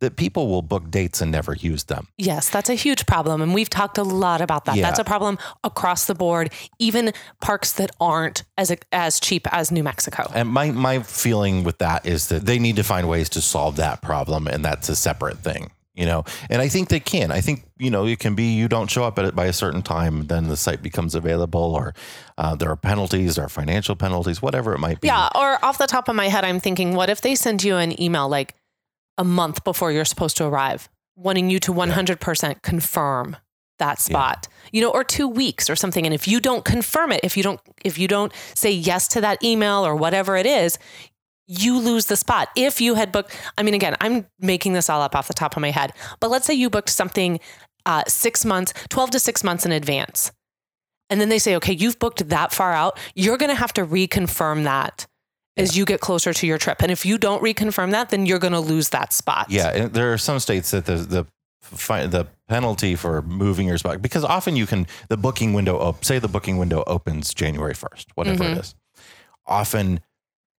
that 0.00 0.16
people 0.16 0.48
will 0.48 0.62
book 0.62 0.90
dates 0.90 1.20
and 1.20 1.32
never 1.32 1.54
use 1.54 1.84
them. 1.84 2.06
Yes, 2.16 2.48
that's 2.50 2.70
a 2.70 2.74
huge 2.74 3.06
problem. 3.06 3.42
And 3.42 3.52
we've 3.52 3.68
talked 3.68 3.98
a 3.98 4.04
lot 4.04 4.40
about 4.40 4.64
that. 4.66 4.76
Yeah. 4.76 4.82
That's 4.82 4.98
a 4.98 5.04
problem 5.04 5.38
across 5.64 6.04
the 6.04 6.14
board, 6.14 6.52
even 6.78 7.12
parks 7.40 7.72
that 7.72 7.90
aren't 8.00 8.44
as 8.56 8.74
as 8.92 9.18
cheap 9.18 9.52
as 9.52 9.72
New 9.72 9.82
Mexico. 9.82 10.30
And 10.34 10.48
my 10.48 10.70
my 10.70 11.00
feeling 11.02 11.64
with 11.64 11.78
that 11.78 12.06
is 12.06 12.28
that 12.28 12.46
they 12.46 12.58
need 12.58 12.76
to 12.76 12.84
find 12.84 13.08
ways 13.08 13.28
to 13.30 13.40
solve 13.40 13.76
that 13.76 14.00
problem, 14.00 14.46
and 14.46 14.64
that's 14.64 14.88
a 14.88 14.96
separate 14.96 15.38
thing, 15.38 15.70
you 15.98 16.06
know. 16.06 16.24
And 16.48 16.62
I 16.62 16.68
think 16.68 16.88
they 16.88 17.00
can. 17.00 17.30
I 17.32 17.40
think 17.40 17.64
you 17.78 17.90
know 17.90 18.06
it 18.06 18.20
can 18.20 18.34
be 18.34 18.54
you 18.54 18.68
don't 18.68 18.88
show 18.88 19.04
up 19.04 19.18
at 19.18 19.24
it 19.24 19.34
by 19.34 19.46
a 19.46 19.52
certain 19.52 19.82
time, 19.82 20.28
then 20.28 20.48
the 20.48 20.56
site 20.56 20.82
becomes 20.82 21.14
available, 21.14 21.74
or 21.74 21.94
uh, 22.38 22.54
there 22.54 22.70
are 22.70 22.76
penalties, 22.76 23.38
or 23.38 23.48
financial 23.48 23.96
penalties, 23.96 24.40
whatever 24.40 24.72
it 24.72 24.78
might 24.78 25.00
be. 25.00 25.08
Yeah. 25.08 25.28
Or 25.34 25.62
off 25.64 25.76
the 25.78 25.86
top 25.86 26.08
of 26.08 26.14
my 26.14 26.28
head, 26.28 26.44
I'm 26.44 26.60
thinking, 26.60 26.94
what 26.94 27.10
if 27.10 27.20
they 27.20 27.34
send 27.34 27.64
you 27.64 27.76
an 27.76 28.00
email 28.00 28.28
like 28.28 28.54
a 29.18 29.24
month 29.24 29.64
before 29.64 29.90
you're 29.90 30.04
supposed 30.04 30.36
to 30.36 30.46
arrive, 30.46 30.88
wanting 31.16 31.50
you 31.50 31.58
to 31.58 31.72
100% 31.72 32.62
confirm 32.62 33.36
that 33.78 34.00
spot, 34.00 34.48
you 34.72 34.80
know, 34.80 34.90
or 34.90 35.04
two 35.04 35.28
weeks 35.28 35.68
or 35.70 35.76
something. 35.76 36.04
And 36.04 36.14
if 36.14 36.26
you 36.26 36.40
don't 36.40 36.64
confirm 36.64 37.12
it, 37.12 37.20
if 37.22 37.36
you 37.36 37.42
don't, 37.42 37.60
if 37.84 37.98
you 37.98 38.08
don't 38.08 38.32
say 38.54 38.70
yes 38.70 39.08
to 39.08 39.20
that 39.20 39.42
email 39.42 39.86
or 39.86 39.94
whatever 39.94 40.36
it 40.36 40.46
is, 40.46 40.78
you 41.48 41.78
lose 41.80 42.06
the 42.06 42.16
spot. 42.16 42.48
If 42.54 42.80
you 42.80 42.94
had 42.94 43.10
booked, 43.10 43.34
I 43.56 43.62
mean, 43.64 43.74
again, 43.74 43.96
I'm 44.00 44.26
making 44.38 44.74
this 44.74 44.88
all 44.88 45.00
up 45.02 45.16
off 45.16 45.26
the 45.26 45.34
top 45.34 45.56
of 45.56 45.60
my 45.60 45.70
head, 45.70 45.92
but 46.20 46.30
let's 46.30 46.46
say 46.46 46.54
you 46.54 46.70
booked 46.70 46.90
something 46.90 47.40
uh, 47.86 48.04
six 48.06 48.44
months, 48.44 48.72
12 48.90 49.10
to 49.12 49.18
six 49.18 49.42
months 49.42 49.64
in 49.66 49.72
advance. 49.72 50.30
And 51.10 51.20
then 51.20 51.30
they 51.30 51.38
say, 51.38 51.56
okay, 51.56 51.72
you've 51.72 51.98
booked 51.98 52.28
that 52.28 52.52
far 52.52 52.74
out. 52.74 52.98
You're 53.14 53.38
going 53.38 53.48
to 53.48 53.56
have 53.56 53.72
to 53.74 53.86
reconfirm 53.86 54.64
that 54.64 55.06
as 55.56 55.74
you 55.74 55.86
get 55.86 56.00
closer 56.00 56.34
to 56.34 56.46
your 56.46 56.58
trip. 56.58 56.82
And 56.82 56.92
if 56.92 57.06
you 57.06 57.16
don't 57.16 57.42
reconfirm 57.42 57.92
that, 57.92 58.10
then 58.10 58.26
you're 58.26 58.38
going 58.38 58.52
to 58.52 58.60
lose 58.60 58.90
that 58.90 59.14
spot. 59.14 59.46
Yeah, 59.48 59.70
and 59.70 59.94
there 59.94 60.12
are 60.12 60.18
some 60.18 60.38
states 60.38 60.70
that 60.72 60.84
the 60.84 60.96
the 60.96 61.26
the 62.08 62.26
penalty 62.48 62.94
for 62.94 63.20
moving 63.22 63.66
your 63.66 63.76
spot 63.78 64.00
because 64.00 64.24
often 64.24 64.54
you 64.56 64.66
can 64.66 64.86
the 65.08 65.16
booking 65.16 65.52
window 65.54 65.76
op- 65.78 66.04
say 66.04 66.18
the 66.18 66.28
booking 66.28 66.56
window 66.58 66.84
opens 66.86 67.32
January 67.34 67.74
first, 67.74 68.08
whatever 68.14 68.44
Mhm. 68.44 68.52
it 68.52 68.58
is. 68.58 68.74
Often 69.46 70.00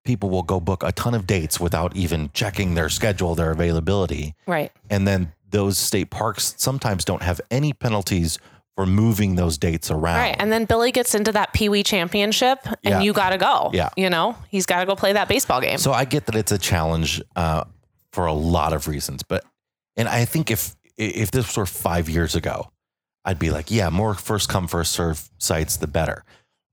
people 0.05 0.29
will 0.29 0.43
go 0.43 0.59
book 0.59 0.83
a 0.83 0.91
ton 0.91 1.13
of 1.13 1.27
dates 1.27 1.59
without 1.59 1.95
even 1.95 2.29
checking 2.33 2.73
their 2.75 2.89
schedule, 2.89 3.35
their 3.35 3.51
availability, 3.51 4.35
Right. 4.47 4.71
and 4.89 5.07
then 5.07 5.33
those 5.51 5.77
state 5.77 6.09
parks 6.09 6.53
sometimes 6.57 7.03
don't 7.05 7.21
have 7.23 7.41
any 7.51 7.73
penalties 7.73 8.37
for 8.75 8.85
moving 8.85 9.35
those 9.35 9.57
dates 9.57 9.91
around. 9.91 10.19
Right. 10.19 10.35
And 10.39 10.51
then 10.51 10.63
Billy 10.65 10.91
gets 10.91 11.13
into 11.13 11.31
that 11.33 11.51
Pee 11.53 11.67
Wee 11.69 11.83
championship 11.83 12.59
and 12.65 12.77
Yeah. 12.83 13.01
you 13.01 13.11
got 13.13 13.31
to 13.31 13.37
go. 13.37 13.71
Yeah. 13.73 13.89
You 13.97 14.09
know, 14.09 14.37
he's 14.49 14.65
got 14.65 14.79
to 14.79 14.85
go 14.85 14.95
play 14.95 15.11
that 15.13 15.27
baseball 15.27 15.59
game. 15.59 15.77
So 15.79 15.91
I 15.91 16.05
get 16.05 16.27
that 16.27 16.35
it's 16.35 16.51
a 16.53 16.57
challenge 16.57 17.21
uh, 17.35 17.65
for 18.13 18.25
a 18.25 18.33
lot 18.33 18.71
of 18.73 18.87
reasons, 18.87 19.21
but 19.23 19.43
and 19.97 20.07
I 20.07 20.23
think 20.25 20.49
if 20.49 20.75
if 20.97 21.31
this 21.31 21.57
were 21.57 21.65
five 21.65 22.07
years 22.09 22.35
ago, 22.35 22.71
I'd 23.25 23.39
be 23.39 23.49
like, 23.51 23.69
yeah, 23.71 23.89
more 23.89 24.13
first 24.13 24.47
come 24.49 24.67
first 24.67 24.91
serve 24.93 25.29
sites, 25.39 25.77
the 25.77 25.87
better. 25.87 26.23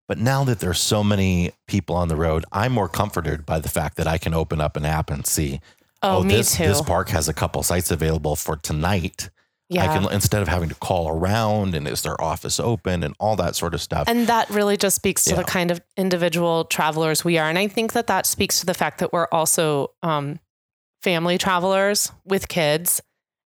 But 0.09 0.19
now 0.19 0.45
that 0.45 0.61
there's 0.61 0.81
so 0.81 1.03
many 1.03 1.53
people 1.67 1.97
on 1.97 2.09
the 2.09 2.17
road, 2.17 2.45
I'm 2.53 2.73
more 2.73 2.89
comforted 2.89 3.45
by 3.45 3.59
the 3.59 3.69
fact 3.69 3.97
that 3.97 4.07
I 4.07 4.19
can 4.19 4.35
open 4.35 4.61
up 4.61 4.77
an 4.77 4.85
app 4.85 5.11
and 5.11 5.27
see, 5.27 5.61
oh, 6.03 6.23
me 6.23 6.37
this 6.37 6.57
this 6.57 6.81
park 6.81 7.09
has 7.09 7.29
a 7.29 7.35
couple 7.35 7.63
sites 7.65 7.91
available 7.91 8.37
for 8.37 8.57
tonight. 8.57 9.31
yeah. 9.69 9.83
I 9.83 9.87
can 9.99 10.13
instead 10.13 10.43
of 10.43 10.49
having 10.49 10.69
to 10.69 10.77
call 10.77 11.09
around 11.09 11.75
and 11.75 11.89
is 11.89 12.03
their 12.03 12.21
office 12.23 12.61
open 12.61 13.03
and 13.03 13.17
all 13.19 13.35
that 13.37 13.57
sort 13.57 13.75
of 13.75 13.83
stuff. 13.83 14.05
And 14.07 14.29
that 14.29 14.49
really 14.51 14.77
just 14.77 14.95
speaks 14.95 15.25
to 15.25 15.31
Yeah. 15.31 15.37
the 15.39 15.45
kind 15.45 15.73
of 15.73 15.81
individual 15.97 16.67
travelers 16.67 17.25
we 17.25 17.37
are. 17.39 17.49
And 17.49 17.59
I 17.59 17.67
think 17.67 17.93
that 17.95 18.07
that 18.07 18.27
speaks 18.27 18.61
to 18.61 18.67
the 18.67 18.75
fact 18.75 18.99
that 19.01 19.13
we're 19.13 19.27
also 19.33 19.91
um, 20.05 20.39
family 21.03 21.37
travelers 21.37 22.13
with 22.25 22.47
kids. 22.47 23.01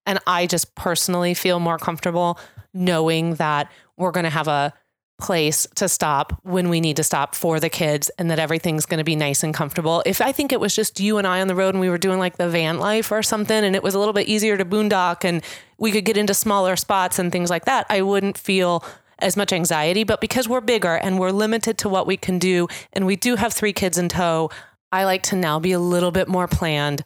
And 0.04 0.18
I 0.26 0.46
just 0.46 0.74
personally 0.74 1.32
feel 1.32 1.58
more 1.58 1.78
comfortable 1.78 2.38
knowing 2.74 3.34
that 3.36 3.70
we're 3.96 4.10
going 4.12 4.24
to 4.24 4.30
have 4.30 4.48
a 4.48 4.72
place 5.20 5.66
to 5.76 5.88
stop 5.88 6.40
when 6.42 6.68
we 6.68 6.80
need 6.80 6.96
to 6.96 7.04
stop 7.04 7.34
for 7.34 7.60
the 7.60 7.68
kids 7.68 8.10
and 8.18 8.30
that 8.30 8.38
everything's 8.38 8.86
going 8.86 8.98
to 8.98 9.04
be 9.04 9.16
nice 9.16 9.42
and 9.42 9.54
comfortable. 9.54 10.02
If 10.04 10.20
I 10.20 10.32
think 10.32 10.52
it 10.52 10.60
was 10.60 10.74
just 10.74 10.98
you 10.98 11.18
and 11.18 11.26
I 11.26 11.40
on 11.40 11.48
the 11.48 11.54
road 11.54 11.74
and 11.74 11.80
we 11.80 11.88
were 11.88 11.98
doing 11.98 12.18
like 12.18 12.36
the 12.36 12.48
van 12.48 12.78
life 12.78 13.12
or 13.12 13.22
something 13.22 13.64
and 13.64 13.76
it 13.76 13.82
was 13.82 13.94
a 13.94 13.98
little 13.98 14.14
bit 14.14 14.28
easier 14.28 14.56
to 14.56 14.64
boondock 14.64 15.24
and 15.24 15.42
we 15.78 15.92
could 15.92 16.04
get 16.04 16.16
into 16.16 16.34
smaller 16.34 16.76
spots 16.76 17.18
and 17.18 17.30
things 17.30 17.50
like 17.50 17.66
that, 17.66 17.86
I 17.88 18.02
wouldn't 18.02 18.36
feel 18.36 18.84
as 19.18 19.36
much 19.36 19.52
anxiety. 19.52 20.04
But 20.04 20.20
because 20.20 20.48
we're 20.48 20.60
bigger 20.60 20.96
and 20.96 21.18
we're 21.18 21.30
limited 21.30 21.78
to 21.78 21.88
what 21.88 22.06
we 22.06 22.16
can 22.16 22.38
do 22.38 22.68
and 22.92 23.06
we 23.06 23.16
do 23.16 23.36
have 23.36 23.52
three 23.52 23.72
kids 23.72 23.98
in 23.98 24.08
tow, 24.08 24.50
I 24.92 25.04
like 25.04 25.22
to 25.24 25.36
now 25.36 25.60
be 25.60 25.72
a 25.72 25.78
little 25.78 26.10
bit 26.10 26.28
more 26.28 26.48
planned 26.48 27.04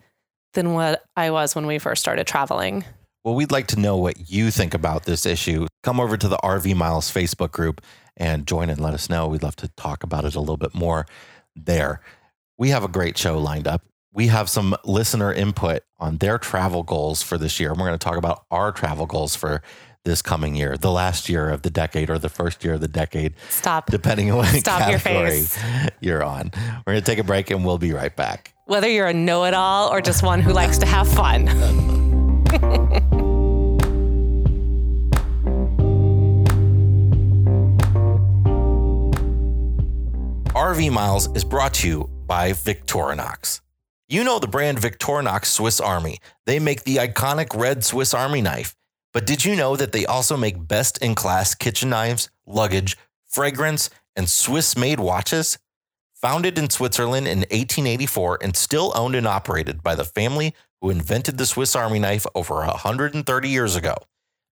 than 0.54 0.72
what 0.72 1.04
I 1.16 1.30
was 1.30 1.54
when 1.54 1.66
we 1.66 1.78
first 1.78 2.00
started 2.00 2.26
traveling. 2.26 2.84
Well, 3.24 3.34
we'd 3.34 3.50
like 3.50 3.68
to 3.68 3.80
know 3.80 3.96
what 3.96 4.30
you 4.30 4.50
think 4.50 4.74
about 4.74 5.04
this 5.04 5.24
issue. 5.24 5.66
Come 5.82 5.98
over 5.98 6.16
to 6.16 6.28
the 6.28 6.36
RV 6.38 6.76
Miles 6.76 7.10
Facebook 7.10 7.52
group 7.52 7.80
and 8.16 8.46
join 8.46 8.70
and 8.70 8.80
let 8.80 8.94
us 8.94 9.08
know. 9.10 9.26
We'd 9.26 9.42
love 9.42 9.56
to 9.56 9.68
talk 9.68 10.02
about 10.02 10.24
it 10.24 10.34
a 10.34 10.40
little 10.40 10.56
bit 10.56 10.74
more 10.74 11.06
there. 11.56 12.00
We 12.58 12.70
have 12.70 12.84
a 12.84 12.88
great 12.88 13.18
show 13.18 13.38
lined 13.38 13.66
up. 13.66 13.82
We 14.12 14.28
have 14.28 14.48
some 14.48 14.76
listener 14.84 15.32
input 15.32 15.82
on 15.98 16.18
their 16.18 16.38
travel 16.38 16.84
goals 16.84 17.22
for 17.22 17.36
this 17.36 17.58
year. 17.58 17.70
And 17.70 17.80
we're 17.80 17.86
going 17.88 17.98
to 17.98 18.04
talk 18.04 18.16
about 18.16 18.44
our 18.50 18.70
travel 18.70 19.06
goals 19.06 19.34
for 19.34 19.60
this 20.04 20.22
coming 20.22 20.54
year, 20.54 20.76
the 20.76 20.90
last 20.92 21.28
year 21.28 21.50
of 21.50 21.62
the 21.62 21.70
decade 21.70 22.10
or 22.10 22.18
the 22.18 22.28
first 22.28 22.62
year 22.62 22.74
of 22.74 22.80
the 22.80 22.88
decade. 22.88 23.34
Stop. 23.48 23.86
Depending 23.90 24.30
on 24.30 24.38
what 24.38 24.54
Stop 24.54 24.90
your 24.90 24.98
category 25.00 25.40
face. 25.42 25.58
you're 26.00 26.22
on. 26.22 26.52
We're 26.86 26.92
going 26.92 27.02
to 27.02 27.10
take 27.10 27.18
a 27.18 27.24
break 27.24 27.50
and 27.50 27.64
we'll 27.64 27.78
be 27.78 27.92
right 27.92 28.14
back. 28.14 28.54
Whether 28.66 28.88
you're 28.88 29.08
a 29.08 29.14
know 29.14 29.44
it 29.44 29.54
all 29.54 29.88
or 29.90 30.00
just 30.00 30.22
one 30.22 30.40
who 30.40 30.52
likes 30.52 30.78
to 30.78 30.86
have 30.86 31.08
fun. 31.08 31.48
RV 40.54 40.92
Miles 40.92 41.28
is 41.34 41.42
brought 41.42 41.74
to 41.74 41.88
you 41.88 42.10
by 42.26 42.52
Victorinox. 42.52 43.60
You 44.08 44.22
know 44.22 44.38
the 44.38 44.46
brand 44.46 44.78
Victorinox 44.78 45.46
Swiss 45.46 45.80
Army. 45.80 46.20
They 46.46 46.60
make 46.60 46.84
the 46.84 46.98
iconic 46.98 47.60
red 47.60 47.84
Swiss 47.84 48.14
Army 48.14 48.40
knife. 48.40 48.76
But 49.12 49.26
did 49.26 49.44
you 49.44 49.56
know 49.56 49.74
that 49.74 49.90
they 49.90 50.06
also 50.06 50.36
make 50.36 50.68
best 50.68 50.98
in 50.98 51.16
class 51.16 51.56
kitchen 51.56 51.90
knives, 51.90 52.30
luggage, 52.46 52.96
fragrance, 53.26 53.90
and 54.14 54.28
Swiss 54.28 54.76
made 54.76 55.00
watches? 55.00 55.58
Founded 56.22 56.56
in 56.56 56.70
Switzerland 56.70 57.26
in 57.26 57.38
1884 57.38 58.38
and 58.40 58.54
still 58.54 58.92
owned 58.94 59.16
and 59.16 59.26
operated 59.26 59.82
by 59.82 59.96
the 59.96 60.04
family 60.04 60.54
who 60.80 60.88
invented 60.88 61.36
the 61.36 61.46
Swiss 61.46 61.74
Army 61.74 61.98
knife 61.98 62.26
over 62.36 62.54
130 62.58 63.48
years 63.48 63.74
ago, 63.74 63.96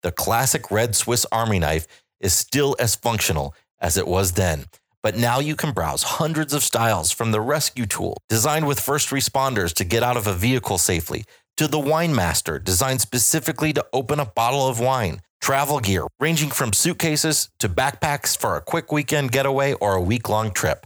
the 0.01 0.11
classic 0.11 0.71
red 0.71 0.95
Swiss 0.95 1.27
Army 1.31 1.59
knife 1.59 1.85
is 2.19 2.33
still 2.33 2.75
as 2.79 2.95
functional 2.95 3.53
as 3.79 3.97
it 3.97 4.07
was 4.07 4.31
then. 4.31 4.65
But 5.03 5.17
now 5.17 5.39
you 5.39 5.55
can 5.55 5.71
browse 5.71 6.03
hundreds 6.03 6.53
of 6.53 6.63
styles 6.63 7.11
from 7.11 7.31
the 7.31 7.41
rescue 7.41 7.85
tool, 7.85 8.17
designed 8.29 8.67
with 8.67 8.79
first 8.79 9.09
responders 9.09 9.73
to 9.73 9.83
get 9.83 10.03
out 10.03 10.17
of 10.17 10.27
a 10.27 10.33
vehicle 10.33 10.77
safely, 10.77 11.23
to 11.57 11.67
the 11.67 11.79
wine 11.79 12.13
master, 12.15 12.59
designed 12.59 13.01
specifically 13.01 13.73
to 13.73 13.85
open 13.93 14.19
a 14.19 14.25
bottle 14.25 14.67
of 14.67 14.79
wine, 14.79 15.21
travel 15.41 15.79
gear 15.79 16.05
ranging 16.19 16.51
from 16.51 16.71
suitcases 16.71 17.49
to 17.59 17.67
backpacks 17.67 18.37
for 18.37 18.55
a 18.55 18.61
quick 18.61 18.91
weekend 18.91 19.31
getaway 19.31 19.73
or 19.73 19.95
a 19.95 20.01
week 20.01 20.29
long 20.29 20.51
trip. 20.51 20.85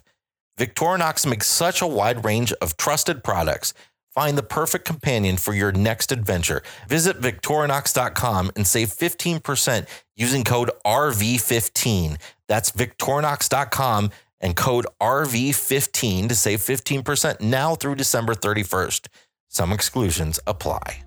Victorinox 0.58 1.30
makes 1.30 1.48
such 1.48 1.82
a 1.82 1.88
wide 1.88 2.24
range 2.24 2.54
of 2.54 2.78
trusted 2.78 3.22
products. 3.24 3.74
Find 4.16 4.38
the 4.38 4.44
perfect 4.44 4.86
companion 4.86 5.36
for 5.36 5.54
your 5.54 5.74
next 5.74 6.12
adventure. 6.12 6.64
Visit 6.88 7.20
Victorinox.com 7.20 8.52
and 8.56 8.66
save 8.66 8.88
15% 8.88 9.86
using 10.16 10.44
code 10.44 10.72
RV15. 10.86 12.18
That's 12.48 12.72
Victorinox.com 12.72 14.12
and 14.40 14.56
code 14.56 14.88
RV15 15.02 16.30
to 16.30 16.36
save 16.36 16.60
15% 16.60 17.42
now 17.42 17.76
through 17.76 17.96
December 17.96 18.34
31st. 18.36 19.08
Some 19.50 19.74
exclusions 19.74 20.40
apply. 20.48 21.05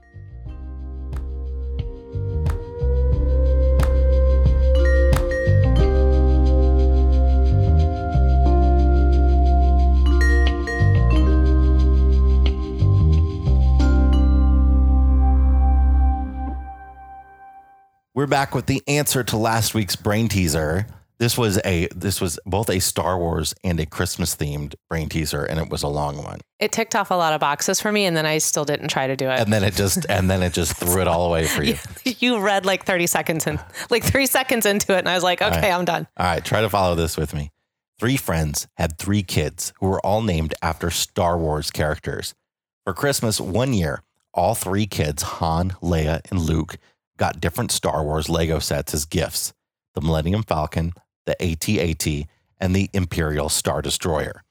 We're 18.18 18.26
back 18.26 18.52
with 18.52 18.66
the 18.66 18.82
answer 18.88 19.22
to 19.22 19.36
last 19.36 19.74
week's 19.74 19.94
brain 19.94 20.26
teaser. 20.26 20.88
This 21.18 21.38
was 21.38 21.60
a 21.64 21.86
this 21.94 22.20
was 22.20 22.36
both 22.44 22.68
a 22.68 22.80
Star 22.80 23.16
Wars 23.16 23.54
and 23.62 23.78
a 23.78 23.86
Christmas 23.86 24.34
themed 24.34 24.74
brain 24.88 25.08
teaser, 25.08 25.44
and 25.44 25.60
it 25.60 25.70
was 25.70 25.84
a 25.84 25.88
long 25.88 26.24
one. 26.24 26.40
It 26.58 26.72
ticked 26.72 26.96
off 26.96 27.12
a 27.12 27.14
lot 27.14 27.32
of 27.32 27.38
boxes 27.38 27.80
for 27.80 27.92
me, 27.92 28.06
and 28.06 28.16
then 28.16 28.26
I 28.26 28.38
still 28.38 28.64
didn't 28.64 28.88
try 28.88 29.06
to 29.06 29.14
do 29.14 29.30
it. 29.30 29.38
And 29.38 29.52
then 29.52 29.62
it 29.62 29.74
just 29.74 30.04
and 30.08 30.28
then 30.28 30.42
it 30.42 30.52
just 30.52 30.74
threw 30.74 31.00
it 31.00 31.06
all 31.06 31.26
away 31.26 31.46
for 31.46 31.62
you. 31.62 31.76
you 32.04 32.40
read 32.40 32.66
like 32.66 32.84
30 32.84 33.06
seconds 33.06 33.46
and 33.46 33.60
like 33.88 34.02
three 34.02 34.26
seconds 34.26 34.66
into 34.66 34.96
it, 34.96 34.98
and 34.98 35.08
I 35.08 35.14
was 35.14 35.22
like, 35.22 35.40
okay, 35.40 35.70
right. 35.70 35.72
I'm 35.72 35.84
done. 35.84 36.08
All 36.16 36.26
right, 36.26 36.44
try 36.44 36.60
to 36.60 36.68
follow 36.68 36.96
this 36.96 37.16
with 37.16 37.32
me. 37.32 37.52
Three 38.00 38.16
friends 38.16 38.66
had 38.74 38.98
three 38.98 39.22
kids 39.22 39.72
who 39.78 39.86
were 39.86 40.04
all 40.04 40.22
named 40.22 40.54
after 40.60 40.90
Star 40.90 41.38
Wars 41.38 41.70
characters. 41.70 42.34
For 42.82 42.92
Christmas 42.92 43.40
one 43.40 43.74
year, 43.74 44.02
all 44.34 44.56
three 44.56 44.86
kids, 44.86 45.22
Han, 45.22 45.76
Leia, 45.80 46.20
and 46.32 46.40
Luke, 46.40 46.78
got 47.18 47.40
different 47.40 47.70
Star 47.70 48.02
Wars 48.02 48.28
Lego 48.30 48.58
sets 48.58 48.94
as 48.94 49.04
gifts 49.04 49.52
the 49.94 50.00
Millennium 50.00 50.44
Falcon, 50.44 50.92
the 51.26 51.40
AT-AT, 51.42 52.28
and 52.60 52.74
the 52.74 52.88
Imperial 52.92 53.48
Star 53.48 53.82
Destroyer. 53.82 54.44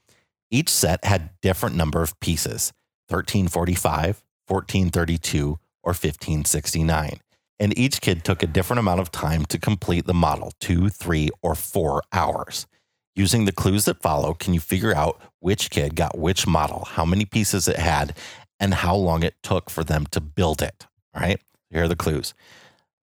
Each 0.52 0.70
set 0.70 1.04
had 1.06 1.30
different 1.42 1.76
number 1.76 2.02
of 2.02 2.20
pieces 2.20 2.74
1345, 3.10 4.24
1432, 4.48 5.60
or 5.84 5.92
1569. 5.92 7.22
And 7.60 7.78
each 7.78 8.02
kid 8.02 8.24
took 8.24 8.44
a 8.44 8.48
different 8.48 8.80
amount 8.80 9.00
of 9.00 9.12
time 9.12 9.46
to 9.46 9.58
complete 9.58 10.06
the 10.06 10.14
model 10.14 10.54
two, 10.60 10.90
three, 10.90 11.30
or 11.42 11.56
four 11.56 12.04
hours. 12.12 12.68
Using 13.16 13.46
the 13.46 13.52
clues 13.52 13.86
that 13.86 14.02
follow, 14.02 14.34
can 14.34 14.54
you 14.54 14.60
figure 14.60 14.94
out 14.94 15.20
which 15.40 15.72
kid 15.72 15.96
got 15.96 16.18
which 16.18 16.46
model, 16.46 16.86
how 16.86 17.04
many 17.04 17.26
pieces 17.26 17.68
it 17.68 17.78
had, 17.78 18.16
and 18.60 18.76
how 18.76 18.96
long 18.96 19.24
it 19.24 19.36
took 19.42 19.70
for 19.70 19.84
them 19.84 20.06
to 20.12 20.22
build 20.22 20.62
it? 20.62 20.86
All 21.16 21.22
right, 21.22 21.42
here 21.70 21.84
are 21.84 21.88
the 21.88 21.96
clues. 21.96 22.34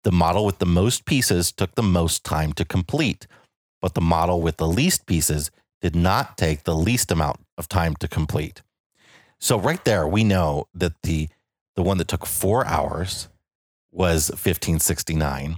The 0.03 0.11
model 0.11 0.45
with 0.45 0.59
the 0.59 0.65
most 0.65 1.05
pieces 1.05 1.51
took 1.51 1.75
the 1.75 1.83
most 1.83 2.23
time 2.23 2.53
to 2.53 2.65
complete, 2.65 3.27
but 3.81 3.93
the 3.93 4.01
model 4.01 4.41
with 4.41 4.57
the 4.57 4.67
least 4.67 5.05
pieces 5.05 5.51
did 5.81 5.95
not 5.95 6.37
take 6.37 6.63
the 6.63 6.75
least 6.75 7.11
amount 7.11 7.39
of 7.57 7.67
time 7.67 7.95
to 7.97 8.07
complete. 8.07 8.61
So 9.39 9.57
right 9.57 9.83
there, 9.85 10.07
we 10.07 10.23
know 10.23 10.67
that 10.73 10.93
the 11.03 11.29
the 11.75 11.83
one 11.83 11.97
that 11.97 12.09
took 12.09 12.25
four 12.25 12.65
hours 12.65 13.29
was 13.91 14.29
1569, 14.29 15.57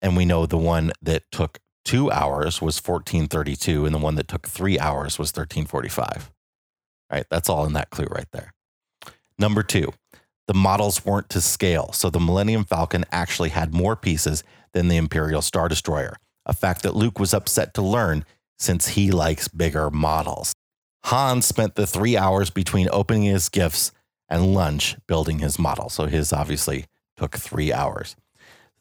and 0.00 0.16
we 0.16 0.24
know 0.24 0.46
the 0.46 0.56
one 0.56 0.92
that 1.02 1.24
took 1.30 1.58
two 1.84 2.10
hours 2.10 2.62
was 2.62 2.78
1432, 2.78 3.84
and 3.84 3.94
the 3.94 3.98
one 3.98 4.14
that 4.14 4.28
took 4.28 4.48
three 4.48 4.78
hours 4.78 5.18
was 5.18 5.28
1345. 5.28 6.30
Right, 7.10 7.26
that's 7.28 7.50
all 7.50 7.66
in 7.66 7.74
that 7.74 7.90
clue 7.90 8.06
right 8.10 8.30
there. 8.32 8.54
Number 9.38 9.62
two, 9.62 9.92
the 10.46 10.54
models 10.54 11.04
weren't 11.04 11.28
to 11.30 11.40
scale, 11.40 11.92
so 11.92 12.10
the 12.10 12.20
Millennium 12.20 12.64
Falcon 12.64 13.04
actually 13.12 13.50
had 13.50 13.74
more 13.74 13.96
pieces 13.96 14.42
than 14.72 14.88
the 14.88 14.96
Imperial 14.96 15.42
Star 15.42 15.68
Destroyer, 15.68 16.16
a 16.46 16.52
fact 16.52 16.82
that 16.82 16.96
Luke 16.96 17.18
was 17.18 17.34
upset 17.34 17.74
to 17.74 17.82
learn 17.82 18.24
since 18.58 18.88
he 18.88 19.10
likes 19.10 19.48
bigger 19.48 19.90
models. 19.90 20.52
Han 21.04 21.42
spent 21.42 21.74
the 21.74 21.86
three 21.86 22.16
hours 22.16 22.50
between 22.50 22.88
opening 22.92 23.24
his 23.24 23.48
gifts 23.48 23.92
and 24.28 24.54
lunch 24.54 24.96
building 25.06 25.40
his 25.40 25.58
model, 25.58 25.88
so 25.88 26.06
his 26.06 26.32
obviously 26.32 26.86
took 27.16 27.36
three 27.36 27.72
hours. 27.72 28.16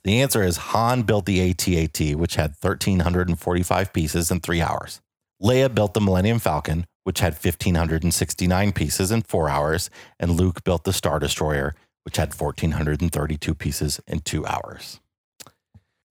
The 0.03 0.21
answer 0.21 0.43
is 0.43 0.57
Han 0.57 1.03
built 1.03 1.25
the 1.25 1.49
AT-AT, 1.49 2.15
which 2.15 2.35
had 2.35 2.55
1,345 2.59 3.93
pieces 3.93 4.31
in 4.31 4.39
three 4.39 4.61
hours. 4.61 5.01
Leia 5.41 5.73
built 5.73 5.93
the 5.93 6.01
Millennium 6.01 6.39
Falcon, 6.39 6.85
which 7.03 7.20
had 7.20 7.34
1,569 7.34 8.72
pieces 8.72 9.12
in 9.12 9.22
four 9.22 9.50
hours, 9.50 9.89
and 10.20 10.31
Luke 10.31 10.63
built 10.63 10.84
the 10.84 10.93
Star 10.93 11.20
Destroyer, 11.20 11.75
which 12.03 12.17
had 12.17 12.34
1,432 12.34 13.55
pieces 13.55 14.00
in 14.08 14.20
two 14.20 14.46
hours. 14.46 15.00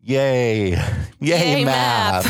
Yay! 0.02 0.70
Yay, 1.20 1.58
Yay, 1.58 1.64
math! 1.64 2.26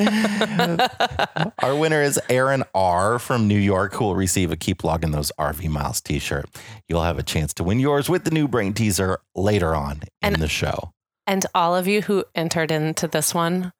Our 1.58 1.74
winner 1.74 2.02
is 2.02 2.20
Aaron 2.28 2.62
R. 2.74 3.18
from 3.18 3.48
New 3.48 3.58
York, 3.58 3.94
who 3.94 4.04
will 4.04 4.14
receive 4.14 4.52
a 4.52 4.56
Keep 4.56 4.84
Logging 4.84 5.10
Those 5.10 5.32
RV 5.40 5.68
Miles 5.68 6.00
t 6.00 6.20
shirt. 6.20 6.46
You'll 6.88 7.02
have 7.02 7.18
a 7.18 7.24
chance 7.24 7.52
to 7.54 7.64
win 7.64 7.80
yours 7.80 8.08
with 8.08 8.24
the 8.24 8.30
new 8.30 8.46
brain 8.46 8.74
teaser 8.74 9.18
later 9.34 9.74
on 9.74 10.02
in 10.22 10.34
And- 10.34 10.36
the 10.36 10.48
show. 10.48 10.92
And 11.26 11.44
all 11.54 11.76
of 11.76 11.86
you 11.86 12.00
who 12.00 12.24
entered 12.34 12.70
into 12.70 13.06
this 13.06 13.34
one, 13.34 13.70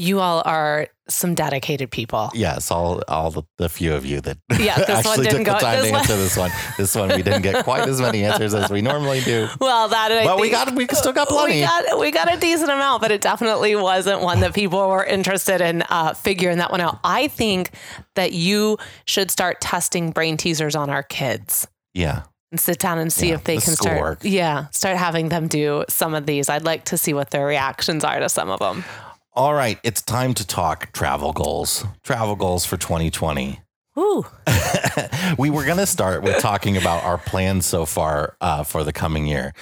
You 0.00 0.20
all 0.20 0.42
are 0.44 0.86
some 1.08 1.34
dedicated 1.34 1.90
people. 1.90 2.30
Yes, 2.32 2.70
all 2.70 3.02
all 3.08 3.32
the, 3.32 3.42
the 3.56 3.68
few 3.68 3.94
of 3.94 4.06
you 4.06 4.20
that 4.20 4.38
Yeah, 4.60 4.76
this 4.76 4.88
one 4.88 4.96
actually 4.98 5.24
didn't 5.24 5.44
took 5.44 5.54
the 5.54 5.58
time 5.58 5.84
to 5.84 5.90
one- 5.90 6.00
answer 6.00 6.16
this 6.16 6.36
one. 6.36 6.52
This 6.76 6.94
one 6.94 7.08
we 7.08 7.22
didn't 7.22 7.42
get 7.42 7.64
quite 7.64 7.88
as 7.88 8.00
many 8.00 8.22
answers 8.24 8.54
as 8.54 8.70
we 8.70 8.80
normally 8.80 9.20
do. 9.22 9.48
Well, 9.60 9.88
that 9.88 10.12
I 10.12 10.24
But 10.24 10.38
we 10.38 10.50
got 10.50 10.72
we 10.72 10.86
still 10.86 11.12
got 11.12 11.26
plenty. 11.26 11.56
We 11.56 11.60
got 11.62 11.98
we 11.98 12.10
got 12.12 12.32
a 12.32 12.38
decent 12.38 12.70
amount, 12.70 13.02
but 13.02 13.10
it 13.10 13.20
definitely 13.20 13.74
wasn't 13.74 14.20
one 14.20 14.38
that 14.40 14.54
people 14.54 14.88
were 14.88 15.04
interested 15.04 15.60
in 15.60 15.82
uh, 15.90 16.14
figuring 16.14 16.58
that 16.58 16.70
one 16.70 16.80
out. 16.80 17.00
I 17.02 17.26
think 17.26 17.72
that 18.14 18.32
you 18.32 18.78
should 19.04 19.32
start 19.32 19.60
testing 19.60 20.12
brain 20.12 20.36
teasers 20.36 20.76
on 20.76 20.90
our 20.90 21.02
kids 21.02 21.66
yeah. 21.92 22.22
and 22.52 22.60
sit 22.60 22.78
down 22.78 22.98
and 22.98 23.12
see 23.12 23.30
Yeah, 23.30 23.34
if 23.34 23.42
they 23.44 23.56
the 23.56 23.62
can 23.62 23.74
start. 23.74 24.24
Yeah, 24.24 24.66
start 24.70 24.96
having 24.96 25.28
them 25.28 25.48
do 25.48 25.84
some 25.88 26.14
of 26.14 26.24
these. 26.24 26.48
I'd 26.48 26.64
like 26.64 26.84
to 26.86 26.96
see 26.96 27.14
what 27.14 27.30
their 27.32 27.46
reactions 27.46 28.04
are 28.04 28.20
to 28.20 28.28
some 28.28 28.48
of 28.48 28.60
them. 28.60 28.84
All 29.38 29.54
right, 29.54 29.78
it's 29.84 30.02
time 30.02 30.34
to 30.34 30.44
talk 30.44 30.92
travel 30.92 31.32
goals. 31.32 31.84
Travel 32.02 32.34
goals 32.34 32.64
for 32.64 32.76
2020. 32.76 33.60
Ooh, 33.96 34.26
we 35.38 35.48
were 35.48 35.64
going 35.64 35.76
to 35.76 35.86
start 35.86 36.24
with 36.24 36.40
talking 36.40 36.76
about 36.76 37.04
our 37.04 37.18
plans 37.18 37.64
so 37.64 37.86
far 37.86 38.36
uh, 38.40 38.64
for 38.64 38.82
the 38.82 38.92
coming 38.92 39.28
year. 39.28 39.54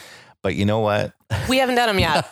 But 0.42 0.54
you 0.54 0.64
know 0.64 0.80
what? 0.80 1.12
we 1.50 1.58
haven't 1.58 1.74
done 1.74 1.88
them 1.88 1.98
yet. 1.98 2.26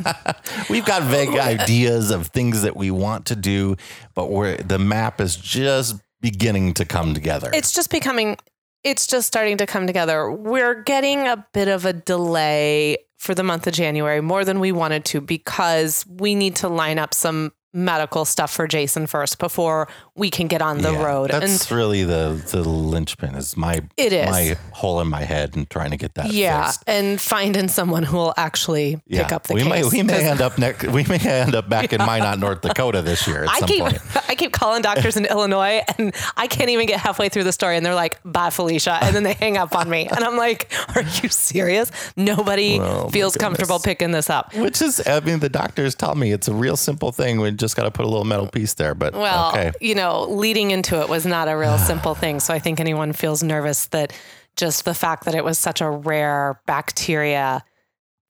We've 0.70 0.86
got 0.86 1.02
vague 1.02 1.28
ideas 1.38 2.10
of 2.10 2.28
things 2.28 2.62
that 2.62 2.78
we 2.78 2.90
want 2.90 3.26
to 3.26 3.36
do, 3.36 3.76
but 4.14 4.30
we're 4.30 4.56
the 4.56 4.78
map 4.78 5.20
is 5.20 5.36
just 5.36 5.96
beginning 6.22 6.72
to 6.72 6.86
come 6.86 7.12
together. 7.12 7.50
it's 7.52 7.74
just 7.74 7.90
becoming 7.90 8.38
it's 8.84 9.06
just 9.06 9.26
starting 9.26 9.58
to 9.58 9.66
come 9.66 9.86
together 9.86 10.32
we're 10.32 10.82
getting 10.82 11.26
a 11.26 11.46
bit 11.52 11.68
of 11.68 11.84
a 11.84 11.92
delay 11.92 12.96
for 13.24 13.34
the 13.34 13.42
month 13.42 13.66
of 13.66 13.72
january 13.72 14.20
more 14.20 14.44
than 14.44 14.60
we 14.60 14.70
wanted 14.70 15.02
to 15.04 15.20
because 15.20 16.04
we 16.06 16.34
need 16.34 16.54
to 16.54 16.68
line 16.68 16.98
up 16.98 17.14
some 17.14 17.52
medical 17.74 18.24
stuff 18.24 18.52
for 18.52 18.66
jason 18.68 19.06
first 19.06 19.38
before 19.38 19.88
we 20.14 20.30
can 20.30 20.46
get 20.46 20.62
on 20.62 20.78
the 20.78 20.92
Yeah, 20.92 21.04
road 21.04 21.30
That's 21.30 21.70
really 21.72 22.04
the 22.04 22.40
the 22.50 22.62
linchpin 22.62 23.34
is 23.34 23.56
my 23.56 23.80
It 23.96 24.12
is. 24.12 24.30
my 24.30 24.56
hole 24.72 25.00
in 25.00 25.08
my 25.08 25.22
head 25.22 25.56
and 25.56 25.68
trying 25.68 25.90
to 25.90 25.96
get 25.96 26.14
that 26.14 26.32
yeah 26.32 26.66
fixed. 26.66 26.84
and 26.86 27.20
finding 27.20 27.66
someone 27.68 28.04
who 28.04 28.16
will 28.16 28.34
actually 28.36 29.00
pick 29.10 29.32
up 29.32 29.42
the 29.48 29.54
we 29.54 29.62
case 29.64 29.70
may 29.70 29.84
we 29.84 30.02
may 30.04 30.24
end 30.30 30.40
up 30.40 30.56
next 30.56 30.84
we 30.86 31.02
may 31.04 31.18
end 31.24 31.54
up 31.56 31.68
back 31.68 31.92
in 31.92 31.98
Minot, 32.00 32.38
North 32.38 32.60
Dakota 32.60 33.02
this 33.02 33.26
year 33.26 33.42
at 33.44 33.50
I 33.50 33.58
some 33.58 33.68
keep 33.68 33.80
point. 33.80 33.98
I 34.28 34.34
keep 34.36 34.52
calling 34.52 34.80
doctors 34.82 35.16
in 35.16 35.24
Illinois 35.26 35.82
and 35.98 36.14
I 36.36 36.46
can't 36.46 36.70
even 36.70 36.86
get 36.86 37.00
halfway 37.00 37.28
through 37.28 37.44
the 37.44 37.52
story 37.52 37.76
and 37.76 37.84
they're 37.84 37.94
like, 37.94 38.20
bye 38.24 38.50
Felicia. 38.50 38.98
And 39.02 39.14
then 39.16 39.22
they 39.24 39.34
hang 39.34 39.56
up 39.56 39.74
on 39.74 39.90
me. 39.90 40.06
And 40.06 40.24
I'm 40.24 40.36
like, 40.36 40.72
Are 40.94 41.02
you 41.02 41.28
serious? 41.28 41.90
Nobody 42.16 42.78
my 42.78 43.08
feels 43.10 43.36
comfortable 43.36 43.78
picking 43.80 44.12
this 44.12 44.30
up. 44.30 44.54
Which 44.54 44.80
is, 44.80 45.04
I 45.06 45.20
mean, 45.20 45.40
the 45.40 45.48
doctors 45.48 45.94
tell 45.94 46.14
me 46.14 46.32
it's 46.32 46.48
a 46.48 46.54
real 46.54 46.76
simple 46.76 47.10
thing. 47.12 47.40
We 47.40 47.50
just 47.64 47.76
got 47.76 47.84
to 47.84 47.90
put 47.90 48.04
a 48.04 48.08
little 48.08 48.24
metal 48.24 48.46
piece 48.46 48.74
there. 48.74 48.94
But 48.94 49.14
Well, 49.14 49.50
okay, 49.50 49.72
you 49.80 49.94
know, 49.94 50.24
leading 50.24 50.70
into 50.70 51.00
it 51.00 51.08
was 51.08 51.24
not 51.24 51.48
a 51.48 51.56
real 51.56 51.78
simple 51.90 52.14
thing. 52.14 52.40
So 52.40 52.52
I 52.52 52.58
think 52.58 52.80
anyone 52.80 53.12
feels 53.12 53.42
nervous 53.42 53.86
that 53.86 54.12
just 54.56 54.84
the 54.84 54.94
fact 54.94 55.24
that 55.24 55.34
it 55.34 55.44
was 55.44 55.58
such 55.58 55.80
a 55.80 55.90
rare 55.90 56.60
bacteria 56.66 57.64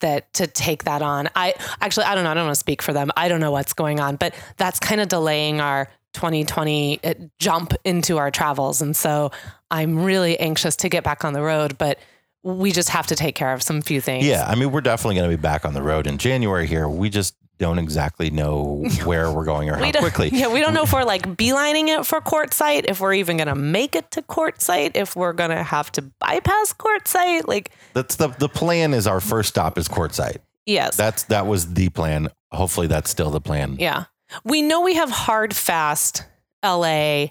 that 0.00 0.33
to 0.35 0.47
take 0.47 0.85
that 0.85 1.03
on. 1.03 1.29
I 1.35 1.55
actually, 1.81 2.07
I 2.07 2.14
don't 2.14 2.25
know. 2.25 2.31
I 2.31 2.35
don't 2.35 2.45
want 2.45 2.55
to 2.55 2.61
speak 2.61 2.83
for 2.83 2.93
them. 2.93 3.11
I 3.17 3.29
don't 3.29 3.41
know 3.41 3.53
what's 3.53 3.73
going 3.73 4.00
on, 4.00 4.17
but 4.17 4.35
that's 4.57 4.79
kind 4.79 5.00
of 5.00 5.09
delaying 5.09 5.61
our 5.61 5.88
2020 6.14 7.00
uh, 7.03 7.14
jump 7.38 7.75
into 7.85 8.19
our 8.19 8.31
travels. 8.31 8.81
And 8.81 8.97
so 8.97 9.31
I'm 9.71 10.05
really 10.05 10.38
anxious 10.38 10.76
to 10.76 10.88
get 10.88 11.05
back 11.05 11.25
on 11.25 11.33
the 11.33 11.43
road, 11.43 11.76
but 11.79 11.99
we 12.43 12.73
just 12.73 12.91
have 12.91 13.07
to 13.09 13.17
take 13.17 13.35
care 13.35 13.53
of 13.53 13.62
some 13.62 13.81
few 13.81 14.00
things. 14.00 14.26
yeah, 14.26 14.45
I 14.47 14.55
mean, 14.55 14.71
we're 14.71 14.83
definitely 14.83 15.17
going 15.17 15.31
to 15.31 15.37
be 15.37 15.41
back 15.41 15.64
on 15.64 15.73
the 15.73 15.83
road 15.83 16.07
in 16.07 16.19
January 16.19 16.67
here. 16.67 16.88
We 16.88 17.09
just 17.09 17.35
don't 17.64 17.78
exactly 17.78 18.28
know 18.28 18.85
where 19.04 19.33
we're 19.33 19.47
going 19.47 19.71
or 19.71 19.76
how 19.76 19.90
quickly. 19.92 20.28
Yeah, 20.30 20.52
we 20.52 20.61
don't 20.61 20.75
know 20.75 20.83
if 20.83 20.92
we're 20.92 21.04
like 21.04 21.23
beelining 21.37 21.88
it 21.88 22.04
for 22.04 22.21
Quartzsite, 22.21 22.85
if 22.88 23.00
we're 23.00 23.14
even 23.14 23.38
going 23.38 23.49
to 23.49 23.54
make 23.54 23.97
it 23.97 24.11
to 24.11 24.23
Quartzsite, 24.23 24.92
if 24.97 25.16
we're 25.16 25.33
going 25.33 25.50
to 25.50 25.62
have 25.62 25.90
to 25.92 26.02
bypass 26.02 26.75
Quartzsite. 26.75 27.49
Like, 27.49 27.71
That's 27.94 28.16
the 28.16 28.28
the 28.28 28.49
plan. 28.49 28.92
Is 28.92 29.06
our 29.06 29.21
first 29.21 29.49
stop 29.49 29.78
is 29.78 29.88
Quartzsite. 29.88 30.38
yes. 30.66 30.97
That's 30.97 31.23
that 31.25 31.47
was 31.47 31.73
the 31.73 31.88
plan. 31.88 32.28
Hopefully, 32.52 32.87
that's 32.87 33.11
still 33.11 33.30
the 33.30 33.40
plan. 33.40 33.76
yeah. 33.78 34.04
We 34.44 34.62
know 34.62 34.80
we 34.80 34.94
have 34.97 35.11
hard 35.11 35.54
fast 35.54 36.25
LA 36.64 37.26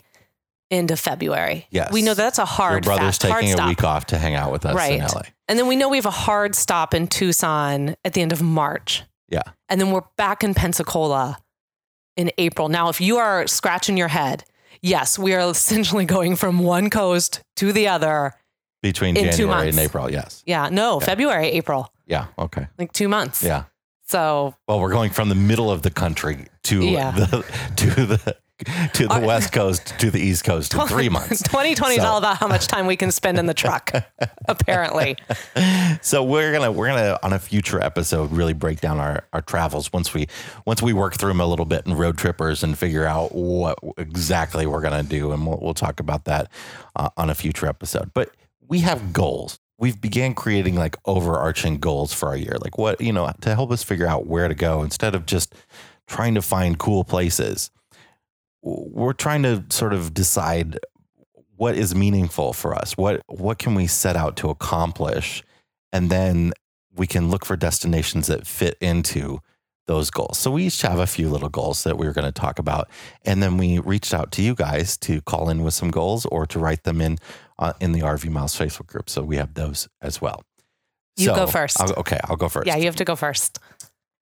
into 0.72 0.96
February. 0.96 1.68
Yes. 1.70 1.92
We 1.92 2.02
know 2.02 2.14
that's 2.14 2.40
a 2.40 2.46
hard. 2.46 2.86
Your 2.86 2.96
brother's 2.96 3.18
fast, 3.18 3.22
taking 3.22 3.50
a 3.50 3.54
stop. 3.54 3.68
week 3.68 3.84
off 3.84 4.06
to 4.08 4.18
hang 4.18 4.36
out 4.36 4.52
with 4.52 4.66
us 4.66 4.76
right. 4.76 4.94
in 4.94 5.02
LA. 5.02 5.24
And 5.48 5.60
then 5.60 5.68
we 5.68 5.76
know 5.76 5.90
we 5.90 5.98
have 5.98 6.06
a 6.06 6.12
hard 6.12 6.56
stop 6.56 6.94
in 6.94 7.08
Tucson 7.08 7.96
at 8.06 8.14
the 8.14 8.22
end 8.22 8.32
of 8.32 8.42
March. 8.42 9.04
Yeah. 9.30 9.42
And 9.70 9.80
then 9.82 9.92
we're 9.92 10.04
back 10.18 10.44
in 10.44 10.54
Pensacola 10.54 11.38
in 12.18 12.32
April. 12.38 12.70
Now, 12.70 12.90
if 12.90 13.02
you 13.02 13.18
are 13.18 13.48
scratching 13.48 13.98
your 13.98 14.08
head, 14.10 14.44
yes, 14.82 15.18
we 15.18 15.34
are 15.34 15.50
essentially 15.50 16.06
going 16.18 16.36
from 16.36 16.60
one 16.60 16.90
coast 16.90 17.42
to 17.58 17.72
the 17.72 17.88
other. 17.88 18.34
Between 18.82 19.16
In 19.18 19.32
January 19.32 19.70
and. 19.70 19.80
April, 19.80 20.12
yes. 20.12 20.44
Yeah, 20.46 20.70
no, 20.70 21.00
Yeah. 21.00 21.06
February, 21.06 21.48
April, 21.52 21.92
Yeah. 22.06 22.28
Okay. 22.38 22.68
like 22.78 22.92
two 22.92 23.08
months. 23.08 23.42
Yeah. 23.42 23.64
So 24.06 24.56
Well, 24.68 24.80
we're 24.82 24.92
going 24.92 25.10
from 25.12 25.30
the 25.30 25.36
middle 25.36 25.72
of 25.72 25.82
the 25.82 25.90
country 25.90 26.48
to 26.64 26.84
Yeah. 26.84 27.12
the 27.12 27.46
to 27.78 27.88
the 28.06 28.36
to 28.94 29.08
the 29.08 29.20
west 29.20 29.52
coast 29.52 29.98
to 30.00 30.12
the 30.12 30.20
east 30.20 30.44
coast 30.44 30.74
in 30.74 30.82
three 30.88 31.10
months. 31.10 31.42
2020 31.44 31.96
is 31.96 32.02
So- 32.02 32.08
all 32.08 32.18
about 32.18 32.38
how 32.38 32.48
much 32.48 32.68
time 32.68 32.86
we 32.86 32.96
can 32.96 33.12
spend 33.12 33.38
in 33.40 33.46
the 33.48 33.54
truck, 33.54 33.92
apparently. 34.48 35.18
So 36.02 36.24
we're 36.24 36.52
gonna 36.54 36.72
we're 36.72 36.88
gonna 36.88 37.18
on 37.24 37.34
a 37.34 37.40
future 37.40 37.82
episode 37.82 38.32
really 38.32 38.54
break 38.54 38.80
down 38.80 39.00
our, 39.00 39.26
our 39.34 39.42
travels 39.42 39.92
once 39.92 40.14
we 40.14 40.28
once 40.66 40.82
we 40.82 40.94
work 40.94 41.16
through 41.16 41.30
them 41.30 41.42
a 41.42 41.46
little 41.48 41.66
bit 41.66 41.86
and 41.86 41.96
Roadtrippers 41.96 42.64
and 42.64 42.78
figure 42.78 43.06
out 43.06 43.34
what 43.34 43.80
exactly 43.98 44.66
we're 44.68 44.82
gonna 44.82 45.04
do 45.04 45.32
and 45.32 45.46
we'll, 45.48 45.60
we'll 45.62 45.74
talk 45.74 46.00
about 46.00 46.26
that 46.26 46.50
uh, 46.96 47.10
on 47.18 47.30
a 47.30 47.36
future 47.36 47.66
episode. 47.68 48.12
But 48.14 48.30
we 48.68 48.80
have 48.82 49.14
goals. 49.14 49.60
We've 49.80 50.00
began 50.00 50.36
creating 50.36 50.76
like 50.76 50.96
overarching 51.06 51.80
goals 51.80 52.14
for 52.14 52.30
our 52.30 52.38
year, 52.38 52.58
like 52.62 52.78
what 52.78 53.02
you 53.02 53.12
know 53.12 53.32
to 53.42 53.56
help 53.56 53.72
us 53.72 53.84
figure 53.84 54.08
out 54.08 54.28
where 54.28 54.48
to 54.48 54.56
go 54.56 54.84
instead 54.84 55.16
of 55.16 55.26
just 55.26 55.56
trying 56.08 56.36
to 56.36 56.42
find 56.42 56.78
cool 56.78 57.04
places. 57.04 57.72
We're 58.64 59.14
trying 59.14 59.44
to 59.44 59.66
sort 59.70 59.94
of 59.94 60.14
decide 60.14 60.80
what 61.56 61.76
is 61.76 61.94
meaningful 61.94 62.54
for 62.54 62.74
us. 62.74 62.98
What 62.98 63.22
what 63.28 63.60
can 63.60 63.76
we 63.76 63.88
set 63.88 64.16
out 64.16 64.38
to 64.38 64.50
accomplish, 64.50 65.44
and 65.92 66.10
then 66.10 66.54
we 66.96 67.08
can 67.08 67.30
look 67.30 67.46
for 67.46 67.56
destinations 67.56 68.28
that 68.28 68.48
fit 68.48 68.78
into 68.80 69.40
those 69.86 70.10
goals. 70.10 70.38
So 70.38 70.52
we 70.52 70.68
each 70.68 70.82
have 70.84 71.00
a 71.00 71.08
few 71.08 71.30
little 71.30 71.50
goals 71.50 71.84
that 71.84 71.98
we 71.98 72.06
were 72.06 72.14
going 72.14 72.26
to 72.26 72.32
talk 72.32 72.58
about, 72.58 72.90
and 73.26 73.44
then 73.44 73.58
we 73.58 73.80
reached 73.80 74.14
out 74.14 74.32
to 74.34 74.42
you 74.42 74.56
guys 74.56 74.98
to 75.00 75.22
call 75.22 75.50
in 75.50 75.62
with 75.62 75.74
some 75.74 75.92
goals 75.92 76.26
or 76.28 76.46
to 76.48 76.60
write 76.60 76.84
them 76.84 77.02
in 77.02 77.18
uh, 77.60 77.74
in 77.82 77.92
the 77.92 78.00
RV 78.00 78.30
Miles 78.30 78.58
Facebook 78.58 78.88
group. 78.88 79.10
So 79.10 79.24
we 79.24 79.36
have 79.38 79.54
those 79.56 79.90
as 80.02 80.22
well. 80.22 80.44
You 81.18 81.28
So, 81.28 81.36
go 81.36 81.48
first. 81.48 81.80
I'll, 81.82 81.94
okay, 81.94 82.20
I'll 82.24 82.38
go 82.38 82.50
first 82.50 82.66
Yeah, 82.68 82.78
you 82.78 82.86
have 82.86 82.96
to 82.96 83.06
go 83.06 83.16
first. 83.16 83.60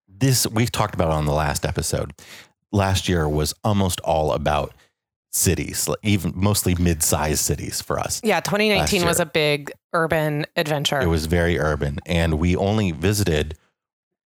this 0.08 0.46
we've 0.48 0.72
talked 0.72 0.94
about 0.94 1.10
on 1.10 1.26
the 1.26 1.32
last 1.32 1.64
episode. 1.64 2.12
Last 2.72 3.08
year 3.08 3.28
was 3.28 3.54
almost 3.62 4.00
all 4.00 4.32
about 4.32 4.72
cities, 5.30 5.88
even 6.02 6.32
mostly 6.34 6.74
mid-sized 6.74 7.40
cities 7.40 7.80
for 7.80 7.98
us. 7.98 8.20
Yeah, 8.22 8.40
2019 8.40 9.04
was 9.04 9.20
a 9.20 9.26
big 9.26 9.72
urban 9.92 10.46
adventure. 10.56 11.00
It 11.00 11.06
was 11.06 11.26
very 11.26 11.58
urban, 11.58 11.98
and 12.06 12.38
we 12.38 12.56
only 12.56 12.92
visited 12.92 13.56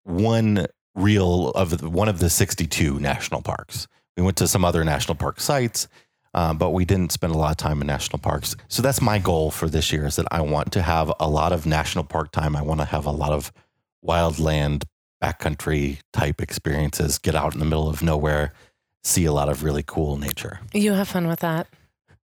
one 0.04 0.66
real 0.94 1.50
of 1.50 1.78
the, 1.78 1.90
one 1.90 2.08
of 2.08 2.18
the 2.18 2.30
62 2.30 2.98
national 3.00 3.42
parks. 3.42 3.86
We 4.16 4.22
went 4.22 4.36
to 4.38 4.48
some 4.48 4.64
other 4.64 4.82
national 4.84 5.16
park 5.16 5.40
sites, 5.40 5.88
uh, 6.34 6.54
but 6.54 6.70
we 6.70 6.84
didn't 6.84 7.12
spend 7.12 7.34
a 7.34 7.38
lot 7.38 7.50
of 7.50 7.56
time 7.56 7.80
in 7.80 7.86
national 7.86 8.18
parks. 8.18 8.56
So 8.68 8.82
that's 8.82 9.02
my 9.02 9.18
goal 9.18 9.50
for 9.50 9.68
this 9.68 9.92
year: 9.92 10.06
is 10.06 10.16
that 10.16 10.26
I 10.30 10.40
want 10.40 10.72
to 10.72 10.82
have 10.82 11.12
a 11.20 11.28
lot 11.28 11.52
of 11.52 11.66
national 11.66 12.04
park 12.04 12.32
time. 12.32 12.56
I 12.56 12.62
want 12.62 12.80
to 12.80 12.86
have 12.86 13.06
a 13.06 13.10
lot 13.10 13.32
of 13.32 13.52
wildland, 14.04 14.84
backcountry 15.22 15.98
type 16.12 16.40
experiences. 16.42 17.18
Get 17.18 17.34
out 17.34 17.54
in 17.54 17.60
the 17.60 17.66
middle 17.66 17.88
of 17.88 18.02
nowhere, 18.02 18.52
see 19.04 19.24
a 19.24 19.32
lot 19.32 19.48
of 19.48 19.62
really 19.64 19.82
cool 19.86 20.16
nature. 20.16 20.60
you 20.72 20.92
have 20.92 21.08
fun 21.08 21.26
with 21.28 21.40
that. 21.40 21.66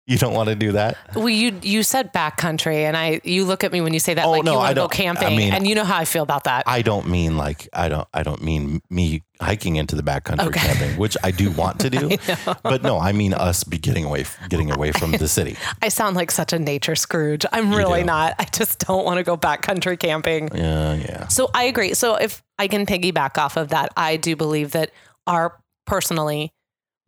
You 0.09 0.19
don't 0.19 0.35
want 0.35 0.49
to 0.49 0.57
do 0.57 0.73
that? 0.73 0.97
Well, 1.15 1.29
you 1.29 1.57
you 1.63 1.85
said 1.85 2.13
backcountry, 2.13 2.79
and 2.79 2.97
I 2.97 3.21
you 3.23 3.45
look 3.45 3.63
at 3.63 3.71
me 3.71 3.81
when 3.81 3.95
you 3.95 4.01
say 4.01 4.15
that 4.15 4.27
Oh, 4.27 4.31
like 4.33 4.43
no, 4.43 4.55
you 4.55 4.59
I 4.59 4.61
want 4.61 4.71
to 4.71 4.75
go 4.75 4.81
don't- 4.89 4.95
I 4.95 4.97
camping, 4.97 5.37
mean- 5.37 5.53
and 5.55 5.65
you 5.67 5.77
know 5.77 5.85
how 5.85 5.97
I 5.97 6.05
feel 6.07 6.25
about 6.25 6.45
that. 6.45 6.65
I 6.67 6.83
don't 6.83 7.07
mean 7.09 7.37
like 7.37 7.69
I 7.73 7.89
don't 7.89 8.09
I 8.13 8.25
don't 8.25 8.43
mean 8.43 8.83
me 8.91 9.23
hiking 9.41 9.77
into 9.77 9.95
the 9.95 10.03
backcountry 10.03 10.49
Okay. 10.49 10.59
camping, 10.59 10.99
which 10.99 11.17
I 11.23 11.31
do 11.31 11.53
want 11.53 11.79
to 11.81 11.91
do. 11.99 12.17
but 12.65 12.83
no, 12.83 12.99
I 12.99 13.13
mean 13.13 13.33
us 13.33 13.63
be 13.63 13.79
getting 13.79 14.05
away 14.05 14.25
getting 14.49 14.73
away 14.73 14.91
from 14.91 15.13
the 15.13 15.29
city. 15.29 15.57
I 15.83 15.89
sound 15.89 16.17
like 16.17 16.33
such 16.33 16.53
a 16.53 16.59
nature 16.59 16.97
Scrooge. 16.97 17.47
I'm 17.53 17.73
really 17.73 18.01
do. 18.01 18.07
not. 18.07 18.35
I 18.41 18.45
just 18.47 18.81
don't 18.81 19.05
want 19.05 19.19
to 19.19 19.23
go 19.23 19.37
backcountry 19.37 20.01
camping. 20.01 20.49
Yeah, 20.53 20.95
yeah. 20.95 21.29
So 21.29 21.49
I 21.55 21.65
agree. 21.65 21.95
So 21.95 22.17
if 22.17 22.43
I 22.63 22.69
can 22.69 22.87
piggyback 22.87 23.39
off 23.39 23.57
of 23.57 23.71
that, 23.71 23.93
I 23.97 24.17
do 24.17 24.37
believe 24.37 24.71
that 24.71 24.93
our 25.27 25.61
personally, 25.85 26.53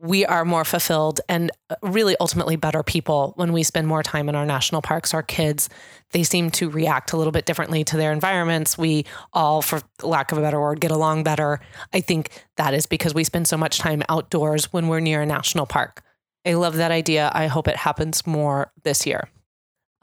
we 0.00 0.26
are 0.26 0.44
more 0.44 0.64
fulfilled 0.64 1.20
and 1.28 1.52
uh, 1.70 1.76
really 1.80 2.16
ultimately 2.18 2.56
better 2.56 2.82
people 2.82 3.34
when 3.36 3.52
we 3.52 3.62
spend 3.62 3.86
more 3.86 4.02
time 4.02 4.28
in 4.28 4.34
our 4.34 4.44
national 4.44 4.82
parks. 4.82 5.14
Our 5.14 5.22
kids, 5.22 5.68
they 6.10 6.24
seem 6.24 6.50
to 6.52 6.68
react 6.68 7.12
a 7.12 7.16
little 7.16 7.30
bit 7.30 7.46
differently 7.46 7.84
to 7.84 7.96
their 7.96 8.12
environments. 8.12 8.76
We 8.76 9.06
all, 9.32 9.62
for 9.62 9.80
lack 10.02 10.32
of 10.32 10.38
a 10.38 10.40
better 10.40 10.60
word, 10.60 10.80
get 10.80 10.90
along 10.90 11.22
better. 11.22 11.60
I 11.92 12.00
think 12.00 12.30
that 12.56 12.74
is 12.74 12.86
because 12.86 13.14
we 13.14 13.22
spend 13.22 13.46
so 13.46 13.56
much 13.56 13.78
time 13.78 14.02
outdoors 14.08 14.72
when 14.72 14.88
we're 14.88 14.98
near 14.98 15.22
a 15.22 15.26
national 15.26 15.66
park. 15.66 16.02
I 16.44 16.54
love 16.54 16.74
that 16.78 16.90
idea. 16.90 17.30
I 17.32 17.46
hope 17.46 17.68
it 17.68 17.76
happens 17.76 18.26
more 18.26 18.72
this 18.82 19.06
year. 19.06 19.28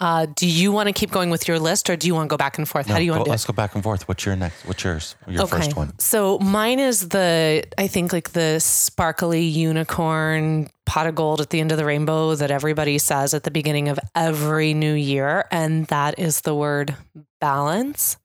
Uh, 0.02 0.26
do 0.36 0.48
you 0.48 0.72
want 0.72 0.88
to 0.88 0.94
keep 0.94 1.12
going 1.12 1.30
with 1.30 1.48
your 1.48 1.60
list 1.60 1.88
or 1.88 1.96
do 1.96 2.08
you 2.08 2.16
want 2.16 2.28
to 2.28 2.34
go 2.34 2.38
back 2.38 2.58
and 2.58 2.68
forth? 2.68 2.88
How 2.88 2.98
do 2.98 3.04
you 3.04 3.12
want 3.12 3.20
go, 3.20 3.26
to 3.26 3.28
do 3.28 3.32
Let's 3.32 3.44
it? 3.44 3.48
go 3.48 3.54
back 3.54 3.76
and 3.76 3.84
forth. 3.84 4.08
What's 4.08 4.26
your 4.26 4.36
next? 4.36 4.66
What's 4.66 4.84
yours? 4.84 5.16
Your 5.28 5.46
first 5.46 5.76
one. 5.76 5.98
So 6.00 6.40
mine 6.40 6.80
is 6.80 7.10
the, 7.10 7.64
I 7.78 7.86
think 7.86 8.12
like 8.12 8.32
the 8.32 8.60
sparkly 8.60 9.44
unicorn 9.44 10.72
pot 10.88 11.06
of 11.06 11.14
gold 11.14 11.40
at 11.40 11.52
the 11.52 11.60
end 11.60 11.72
of 11.72 11.78
the 11.78 11.86
rainbow 11.86 12.34
that 12.34 12.50
everybody 12.50 12.98
says 12.98 13.36
at 13.36 13.44
the 13.44 13.52
beginning 13.52 13.90
of 13.90 14.00
every 14.16 14.74
new 14.74 14.96
year. 14.96 15.46
And 15.52 15.86
that 15.88 16.18
is 16.18 16.42
the 16.42 16.56
word 16.56 16.96
balance. 17.40 18.18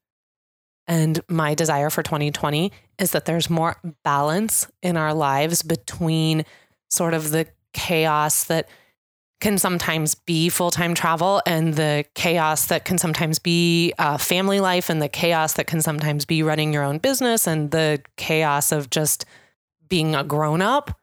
And 0.87 1.21
my 1.29 1.55
desire 1.55 1.91
for 1.91 2.03
2020 2.03 2.73
is 2.99 3.11
that 3.11 3.27
there's 3.27 3.51
more 3.51 3.77
balance 4.03 4.67
in 4.83 4.97
our 4.97 5.13
lives 5.13 5.61
between 5.61 6.47
sort 6.89 7.13
of 7.13 7.33
the 7.33 7.47
chaos 7.75 8.45
that 8.45 8.67
can 9.41 9.59
sometimes 9.59 10.15
be 10.15 10.49
full 10.49 10.71
time 10.71 10.95
travel 10.95 11.43
and 11.47 11.75
the 11.75 12.05
chaos 12.15 12.67
that 12.67 12.85
can 12.85 12.99
sometimes 12.99 13.39
be 13.39 13.93
uh, 13.99 14.17
family 14.17 14.61
life 14.61 14.89
and 14.89 15.03
the 15.03 15.09
chaos 15.09 15.55
that 15.55 15.67
can 15.67 15.83
sometimes 15.83 16.25
be 16.25 16.43
running 16.43 16.73
your 16.73 16.83
own 16.83 16.99
business 16.99 17.47
and 17.47 17.71
the 17.71 18.03
chaos 18.17 18.73
of 18.73 18.89
just 18.89 19.27
being 19.89 20.15
a 20.15 20.25
grown 20.25 20.63
up. 20.63 20.99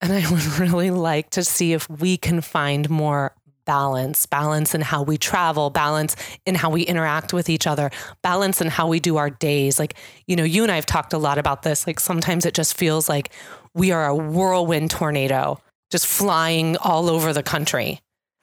And 0.00 0.12
I 0.12 0.30
would 0.30 0.58
really 0.58 0.90
like 0.90 1.30
to 1.30 1.44
see 1.44 1.72
if 1.72 1.88
we 1.88 2.16
can 2.16 2.40
find 2.40 2.90
more 2.90 3.34
balance, 3.66 4.26
balance 4.26 4.74
in 4.74 4.80
how 4.80 5.02
we 5.02 5.16
travel, 5.16 5.70
balance 5.70 6.16
in 6.44 6.54
how 6.54 6.70
we 6.70 6.82
interact 6.82 7.32
with 7.32 7.48
each 7.48 7.66
other, 7.66 7.90
balance 8.22 8.60
in 8.60 8.68
how 8.68 8.86
we 8.88 9.00
do 9.00 9.16
our 9.16 9.30
days. 9.30 9.78
Like, 9.78 9.94
you 10.26 10.36
know, 10.36 10.44
you 10.44 10.62
and 10.62 10.70
I 10.70 10.76
have 10.76 10.86
talked 10.86 11.12
a 11.12 11.18
lot 11.18 11.38
about 11.38 11.62
this. 11.62 11.86
Like, 11.86 11.98
sometimes 11.98 12.46
it 12.46 12.54
just 12.54 12.76
feels 12.76 13.08
like 13.08 13.30
we 13.74 13.90
are 13.90 14.06
a 14.06 14.14
whirlwind 14.14 14.90
tornado 14.90 15.60
just 15.90 16.06
flying 16.06 16.76
all 16.78 17.08
over 17.08 17.32
the 17.32 17.42
country. 17.42 18.00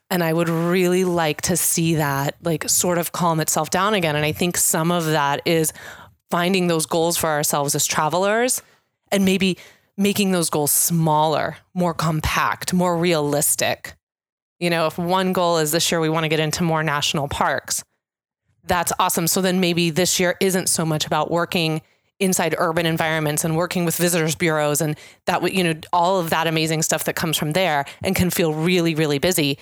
And 0.10 0.24
I 0.24 0.34
would 0.34 0.50
really 0.50 1.06
like 1.06 1.42
to 1.44 1.58
see 1.58 1.96
that 1.96 2.36
like 2.44 2.70
sort 2.70 2.98
of 2.98 3.12
calm 3.12 3.40
itself 3.40 3.70
down 3.70 3.94
again. 3.94 4.16
And 4.16 4.26
I 4.26 4.32
think 4.32 4.58
some 4.58 4.92
of 4.92 5.06
that 5.06 5.42
is 5.46 5.74
finding 6.30 6.68
those 6.68 6.86
goals 6.86 7.18
for 7.18 7.30
ourselves 7.30 7.76
as 7.76 7.86
travelers 7.86 8.62
and 9.12 9.26
maybe 9.26 9.58
making 9.98 10.32
those 10.32 10.50
goals 10.50 10.72
smaller, 10.72 11.58
more 11.74 11.94
compact, 11.94 12.74
more 12.74 12.98
realistic. 12.98 13.94
You 14.60 14.70
know, 14.70 14.88
if 14.88 14.98
one 14.98 15.34
goal 15.34 15.58
is 15.58 15.72
this 15.72 15.92
year 15.92 16.00
we 16.00 16.10
want 16.10 16.24
to 16.24 16.30
get 16.30 16.40
into 16.40 16.64
more 16.64 16.84
national 16.84 17.28
parks, 17.28 17.84
that's 18.66 18.94
awesome. 18.98 19.28
So 19.28 19.42
then 19.42 19.60
maybe 19.60 19.90
this 19.90 20.20
year 20.20 20.36
isn't 20.40 20.70
so 20.70 20.86
much 20.86 21.06
about 21.06 21.30
working 21.30 21.82
inside 22.24 22.56
urban 22.58 22.86
environments 22.86 23.44
and 23.44 23.56
working 23.56 23.86
with 23.86 23.96
visitors 23.98 24.36
bureaus 24.36 24.82
and 24.82 24.98
that 25.26 25.42
would 25.42 25.54
you 25.54 25.64
know 25.64 25.74
all 25.92 26.20
of 26.20 26.30
that 26.30 26.48
amazing 26.48 26.82
stuff 26.82 27.04
that 27.04 27.16
comes 27.16 27.38
from 27.38 27.52
there 27.54 27.86
and 28.04 28.16
can 28.16 28.30
feel 28.30 28.54
really 28.54 28.96
really 28.96 29.20
busy 29.20 29.58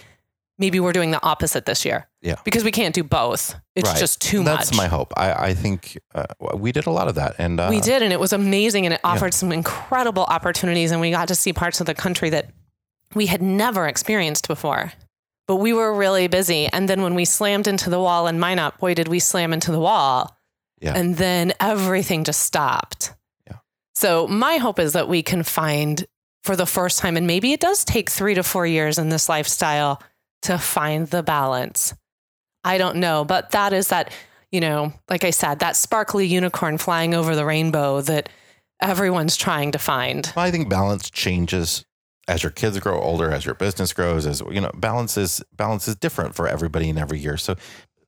maybe 0.59 0.79
we're 0.79 0.93
doing 0.93 1.09
the 1.11 1.23
opposite 1.25 1.65
this 1.65 1.83
year 1.85 2.07
Yeah. 2.21 2.35
because 2.45 2.63
we 2.63 2.71
can't 2.71 2.93
do 2.93 3.03
both 3.03 3.55
it's 3.75 3.89
Right. 3.89 3.97
just 3.99 4.21
too 4.21 4.43
That's 4.43 4.47
much 4.47 4.65
that's 4.67 4.77
my 4.77 4.87
hope. 4.87 5.11
I, 5.17 5.33
I 5.49 5.53
think 5.55 5.97
uh, 6.13 6.25
we 6.55 6.71
did 6.71 6.85
a 6.85 6.91
lot 6.91 7.07
of 7.07 7.15
that, 7.15 7.35
and 7.39 7.57
uh, 7.59 7.67
we 7.69 7.79
did 7.79 8.03
and 8.03 8.11
it 8.13 8.19
was 8.19 8.31
amazing 8.33 8.85
and 8.85 8.93
it 8.93 8.99
offered 9.03 9.33
some 9.33 9.51
incredible 9.51 10.23
opportunities 10.23 10.91
and 10.91 10.99
we 11.01 11.09
got 11.09 11.29
to 11.29 11.35
see 11.35 11.51
parts 11.53 11.79
of 11.79 11.87
the 11.87 11.95
country 11.95 12.29
that 12.29 12.51
we 13.15 13.25
had 13.27 13.41
never 13.41 13.87
experienced 13.87 14.47
before 14.47 14.93
but 15.47 15.55
we 15.55 15.73
were 15.73 15.93
really 15.93 16.27
busy 16.27 16.67
and 16.67 16.87
then 16.87 17.01
when 17.01 17.15
we 17.15 17.25
slammed 17.25 17.65
into 17.67 17.89
the 17.89 17.99
wall 17.99 18.27
in 18.27 18.39
minot 18.39 18.77
boy 18.77 18.93
did 18.93 19.07
we 19.07 19.19
slam 19.19 19.51
into 19.53 19.71
the 19.71 19.79
wall 19.79 20.37
Yeah. 20.81 20.93
and 20.95 21.15
then 21.15 21.53
everything 21.59 22.23
just 22.23 22.41
stopped 22.41 23.13
Yeah. 23.47 23.57
so 23.95 24.27
my 24.27 24.57
hope 24.57 24.79
is 24.79 24.93
that 24.93 25.07
we 25.07 25.21
can 25.23 25.43
find 25.43 26.05
for 26.43 26.55
the 26.55 26.65
first 26.65 26.99
time 26.99 27.17
and 27.17 27.27
maybe 27.27 27.53
it 27.53 27.59
does 27.59 27.85
take 27.85 28.09
three 28.09 28.33
to 28.33 28.43
four 28.43 28.65
years 28.65 28.97
in 28.97 29.09
this 29.09 29.29
lifestyle 29.29 30.01
to 30.41 30.57
find 30.57 31.07
the 31.07 31.21
balance 31.23 31.93
i 32.63 32.77
don't 32.77 32.97
know 32.97 33.23
but 33.23 33.51
that 33.51 33.73
is 33.73 33.89
that 33.89 34.11
you 34.51 34.59
know 34.59 34.91
like 35.09 35.23
i 35.23 35.29
said 35.29 35.59
that 35.59 35.75
sparkly 35.75 36.25
unicorn 36.25 36.77
flying 36.79 37.13
over 37.13 37.35
the 37.35 37.45
rainbow 37.45 38.01
that 38.01 38.27
everyone's 38.81 39.37
trying 39.37 39.71
to 39.71 39.77
find 39.77 40.33
I 40.35 40.49
think 40.49 40.67
balance 40.67 41.09
changes 41.11 41.85
as 42.27 42.43
your 42.43 42.51
kids 42.51 42.79
grow 42.79 42.99
older, 43.01 43.31
as 43.31 43.45
your 43.45 43.55
business 43.55 43.93
grows, 43.93 44.25
as 44.25 44.41
you 44.51 44.61
know, 44.61 44.71
balance 44.75 45.17
is 45.17 45.43
balance 45.55 45.87
is 45.87 45.95
different 45.95 46.33
for 46.33 46.47
everybody 46.47 46.87
in 46.89 46.97
every 46.97 47.19
year. 47.19 47.35
So 47.37 47.55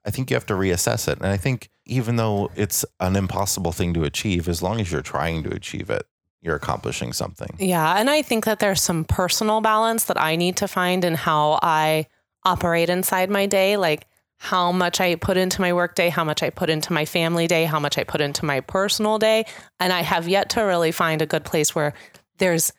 I 0.05 0.11
think 0.11 0.29
you 0.31 0.35
have 0.35 0.45
to 0.47 0.53
reassess 0.53 1.07
it. 1.07 1.17
And 1.17 1.27
I 1.27 1.35
think 1.37 1.69
even 1.85 2.15
though 2.15 2.49
it's 2.55 2.85
an 2.99 3.15
impossible 3.15 3.71
thing 3.71 3.93
to 3.93 4.03
achieve, 4.03 4.47
as 4.47 4.61
long 4.61 4.79
as 4.79 4.91
you're 4.91 5.01
trying 5.01 5.43
to 5.43 5.53
achieve 5.53 5.89
it, 5.89 6.05
you're 6.41 6.55
accomplishing 6.55 7.13
something. 7.13 7.55
Yeah. 7.59 7.95
And 7.97 8.09
I 8.09 8.21
think 8.21 8.45
that 8.45 8.59
there's 8.59 8.81
some 8.81 9.05
personal 9.05 9.61
balance 9.61 10.05
that 10.05 10.19
I 10.19 10.35
need 10.35 10.57
to 10.57 10.67
find 10.67 11.05
in 11.05 11.15
how 11.15 11.59
I 11.61 12.07
operate 12.43 12.89
inside 12.89 13.29
my 13.29 13.45
day. 13.45 13.77
Like 13.77 14.07
how 14.43 14.73
much 14.73 14.99
I 14.99 15.15
put 15.15 15.37
into 15.37 15.61
my 15.61 15.71
work 15.71 15.95
day, 15.95 16.09
how 16.09 16.25
much 16.25 16.43
I 16.43 16.49
put 16.49 16.69
into 16.69 16.91
my 16.91 17.05
family 17.05 17.47
day, 17.47 17.63
how 17.63 17.79
much 17.79 17.97
I 17.97 18.03
put 18.03 18.19
into 18.19 18.43
my 18.43 18.59
personal 18.59 19.17
day. 19.17 19.45
And 19.79 19.93
I 19.93 20.01
have 20.01 20.27
yet 20.27 20.49
to 20.51 20.61
really 20.61 20.91
find 20.91 21.21
a 21.21 21.25
good 21.25 21.45
place 21.45 21.73
where 21.73 21.93
there's 22.39 22.73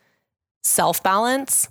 self 0.62 1.02
balance. 1.02 1.68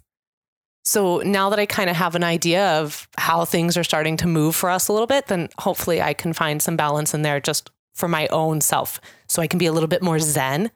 So 0.85 1.19
now 1.19 1.49
that 1.49 1.59
I 1.59 1.65
kind 1.65 1.89
of 1.89 1.95
have 1.95 2.15
an 2.15 2.23
idea 2.23 2.81
of 2.81 3.07
how 3.17 3.45
things 3.45 3.77
are 3.77 3.83
starting 3.83 4.17
to 4.17 4.27
move 4.27 4.55
for 4.55 4.69
us 4.69 4.87
a 4.87 4.93
little 4.93 5.07
bit, 5.07 5.27
then 5.27 5.49
hopefully 5.59 6.01
I 6.01 6.13
can 6.13 6.33
find 6.33 6.61
some 6.61 6.75
balance 6.75 7.13
in 7.13 7.21
there 7.21 7.39
just 7.39 7.71
for 7.95 8.09
my 8.09 8.27
own 8.27 8.59
self. 8.59 8.99
So 9.27 9.41
I 9.41 9.47
can 9.47 9.59
be 9.59 9.65
a 9.65 9.71
little 9.71 9.87
bit 9.87 10.01
more 10.01 10.19
zen 10.19 10.71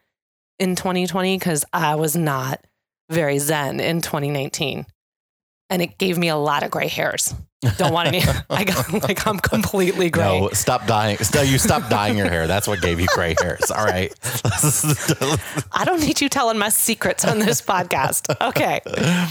in 0.60 0.76
2020 0.76 1.38
because 1.38 1.66
I 1.74 1.96
was 1.96 2.16
not 2.16 2.66
very 3.10 3.38
zen 3.40 3.80
in 3.80 4.02
2019. 4.02 4.86
And 5.70 5.82
it 5.82 5.98
gave 5.98 6.18
me 6.18 6.30
a 6.30 6.38
lot 6.38 6.64
of 6.64 6.72
gray 6.72 6.88
hairs. 6.88 7.36
Don't 7.78 7.92
want 7.92 8.08
any. 8.10 8.22
I 8.52 8.64
got 8.64 8.92
like 9.04 9.26
I'm 9.26 9.40
completely 9.40 10.10
gray. 10.12 10.40
No, 10.42 10.50
stop 10.50 10.86
dying. 10.86 11.18
No, 11.34 11.42
you 11.42 11.58
stop 11.58 11.90
dyeing 11.90 12.16
your 12.18 12.30
hair. 12.30 12.46
That's 12.46 12.68
what 12.68 12.82
gave 12.82 13.00
you 13.00 13.08
gray 13.16 13.36
hairs. 13.42 13.72
All 13.72 13.84
right. 13.84 14.14
I 15.74 15.84
don't 15.84 16.00
need 16.02 16.22
you 16.22 16.30
telling 16.30 16.58
my 16.60 16.70
secrets 16.70 17.26
on 17.26 17.40
this 17.40 17.62
podcast. 17.62 18.30
Okay. 18.50 18.82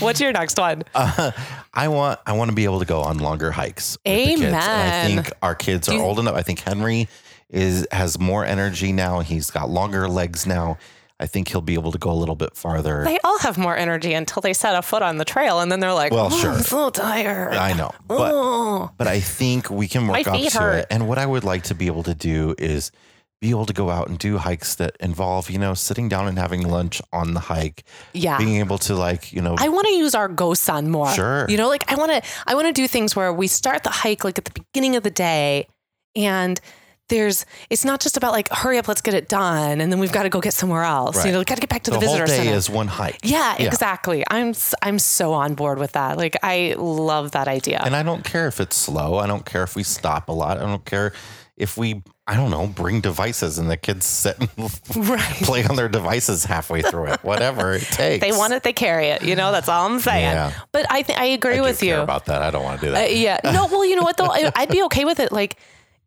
What's 0.01 0.21
your 0.21 0.33
next 0.33 0.59
one? 0.59 0.83
Uh, 0.95 1.31
I 1.73 1.89
want 1.89 2.19
I 2.27 2.33
want 2.33 2.51
to 2.51 2.55
be 2.55 2.65
able 2.65 2.81
to 2.81 2.85
go 2.85 3.01
on 3.03 3.19
longer 3.19 3.53
hikes. 3.53 3.97
with 4.05 4.15
the 4.17 4.27
kids. 4.35 4.43
And 4.43 4.57
I 4.57 5.07
think 5.07 5.33
our 5.43 5.55
kids 5.55 5.89
are 5.89 5.95
you- 5.95 6.01
old 6.01 6.19
enough. 6.19 6.35
I 6.35 6.43
think 6.43 6.59
Henry 6.61 7.09
is 7.49 7.87
has 7.93 8.19
more 8.19 8.45
energy 8.45 8.93
now. 8.93 9.21
He's 9.21 9.51
got 9.51 9.71
longer 9.71 10.09
legs 10.09 10.47
now. 10.47 10.79
I 11.19 11.27
think 11.27 11.49
he'll 11.49 11.63
be 11.63 11.75
able 11.75 11.93
to 11.93 11.99
go 11.99 12.11
a 12.11 12.15
little 12.15 12.35
bit 12.35 12.55
farther. 12.57 13.03
They 13.05 13.19
all 13.25 13.39
have 13.39 13.57
more 13.57 13.77
energy 13.77 14.13
until 14.13 14.43
they 14.43 14.53
set 14.53 14.75
a 14.75 14.83
foot 14.83 15.03
on 15.03 15.17
the 15.17 15.25
trail 15.25 15.61
and 15.61 15.73
then 15.73 15.81
they're 15.81 15.95
like, 15.95 16.13
Well, 16.13 16.27
"Oh, 16.31 16.39
sure. 16.39 16.53
I'm 16.53 16.63
so 16.63 16.91
tired. 16.91 17.55
I 17.55 17.73
know, 17.73 17.89
mm. 17.89 18.09
but 18.09 18.33
oh. 18.35 18.91
but 18.99 19.07
I 19.07 19.21
think 19.21 19.71
we 19.71 19.89
can 19.89 20.07
work 20.07 20.27
up 20.27 20.39
to 20.39 20.59
hurt. 20.59 20.79
it. 20.81 20.87
And 20.91 21.09
what 21.09 21.19
I 21.19 21.25
would 21.25 21.45
like 21.45 21.65
to 21.65 21.75
be 21.75 21.87
able 21.87 22.03
to 22.03 22.15
do 22.15 22.55
is 22.59 22.93
be 23.41 23.51
able 23.51 23.67
to 23.67 23.73
go 23.73 23.91
out 23.91 24.09
and 24.09 24.19
do 24.19 24.39
hikes 24.39 24.77
that 24.77 24.97
involve, 24.99 25.51
you 25.51 25.59
know, 25.59 25.75
sitting 25.75 26.09
down 26.09 26.27
and 26.27 26.39
having 26.39 26.67
lunch 26.67 27.03
on 27.13 27.35
the 27.35 27.41
hike, 27.41 27.85
Yeah. 28.15 28.39
being 28.39 28.57
able 28.57 28.79
to 28.79 28.95
like, 28.95 29.33
you 29.33 29.43
know, 29.43 29.57
I 29.59 29.69
want 29.69 29.87
to 29.87 29.93
use 29.93 30.15
our 30.15 30.29
GoSun 30.29 30.89
more. 30.89 31.11
Sure. 31.13 31.47
You 31.49 31.57
know, 31.57 31.69
like 31.69 31.91
I 31.91 31.97
want 31.97 32.13
to 32.13 32.23
I 32.47 32.55
want 32.55 32.67
to 32.67 32.73
do 32.73 32.87
things 32.87 33.15
where 33.17 33.33
we 33.33 33.47
start 33.47 33.85
the 33.85 33.91
hike 33.91 34.25
like 34.25 34.39
at 34.39 34.45
the 34.45 34.53
beginning 34.53 34.97
of 34.97 35.03
the 35.03 35.11
day 35.11 35.69
and 36.15 36.61
there's 37.09 37.47
it's 37.71 37.85
not 37.85 38.01
just 38.01 38.17
about 38.17 38.33
like 38.33 38.49
hurry 38.51 38.79
up 38.79 38.89
let's 38.89 39.01
get 39.01 39.15
it 39.15 39.29
done 39.29 39.81
and 39.81 39.93
then 39.93 40.01
we've 40.01 40.11
got 40.13 40.25
to 40.25 40.29
go 40.29 40.41
get 40.41 40.55
somewhere 40.55 40.83
else. 40.83 41.17
Right. 41.17 41.27
You 41.27 41.33
know, 41.33 41.39
we 41.39 41.45
got 41.45 41.55
to 41.55 41.61
get 41.61 41.71
back 41.71 41.85
to 41.85 41.91
the 41.93 41.99
the, 41.99 42.07
whole 42.07 42.17
visitor 42.17 42.27
day 42.27 42.45
center. 42.45 42.57
is 42.57 42.69
one 42.69 42.89
hike. 42.89 43.19
yeah, 43.23 43.55
Yeah. 43.59 43.67
exactly. 43.67 44.25
I'm 44.29 44.55
I'm 44.83 44.99
so 44.99 45.33
on 45.33 45.55
board 45.55 45.79
with 45.79 45.93
that. 45.93 46.17
Like 46.17 46.37
I 46.43 46.75
love 46.77 47.31
that 47.33 47.47
idea. 47.49 47.81
And 47.85 47.95
I 47.95 48.03
don't 48.03 48.25
care 48.25 48.49
if 48.49 48.61
it's 48.61 48.77
slow. 48.77 49.19
I 49.19 49.27
don't 49.27 49.45
care 49.47 49.63
if 49.63 49.77
we 49.77 49.83
stop 49.85 50.29
a 50.29 50.33
lot. 50.33 50.59
I 50.59 50.63
don't 50.63 50.85
care 50.85 51.13
if 51.57 51.79
we, 51.79 52.03
I 52.27 52.37
don't 52.37 52.51
know, 52.51 52.67
bring 52.67 53.01
devices 53.01 53.57
and 53.57 53.71
the 53.71 53.79
kids 53.79 54.05
sit 54.05 54.37
and 54.39 54.51
right. 55.09 55.21
play 55.43 55.65
on 55.65 55.77
their 55.77 55.89
devices 55.89 56.45
halfway 56.45 56.83
through 56.83 57.07
it. 57.07 57.25
Whatever 57.25 57.73
it 57.73 57.83
takes. 57.93 58.21
They 58.23 58.33
want 58.33 58.53
it, 58.53 58.63
they 58.63 58.75
carry 58.75 59.07
it. 59.07 59.23
You 59.23 59.37
know, 59.37 59.53
that's 59.53 59.67
all 59.69 59.87
I'm 59.87 60.01
saying. 60.01 60.25
Yeah. 60.25 60.53
But 60.73 60.85
I 60.91 61.03
think 61.03 61.19
I 61.19 61.27
agree 61.27 61.59
I 61.59 61.61
with 61.63 61.83
you. 61.83 61.97
about 61.97 62.27
that. 62.27 62.43
I 62.43 62.51
don't 62.51 62.63
want 62.65 62.81
to 62.81 62.87
do 62.89 62.93
Uh, 62.93 62.97
that. 62.97 63.17
yeah. 63.17 63.41
No, 63.45 63.67
well, 63.69 63.87
you 63.87 63.97
know 63.97 64.03
what 64.03 64.17
though? 64.19 64.27
I, 64.31 64.53
I'd 64.55 64.69
be 64.71 64.83
okay 64.83 65.07
with 65.07 65.19
it. 65.19 65.33
Like 65.33 65.57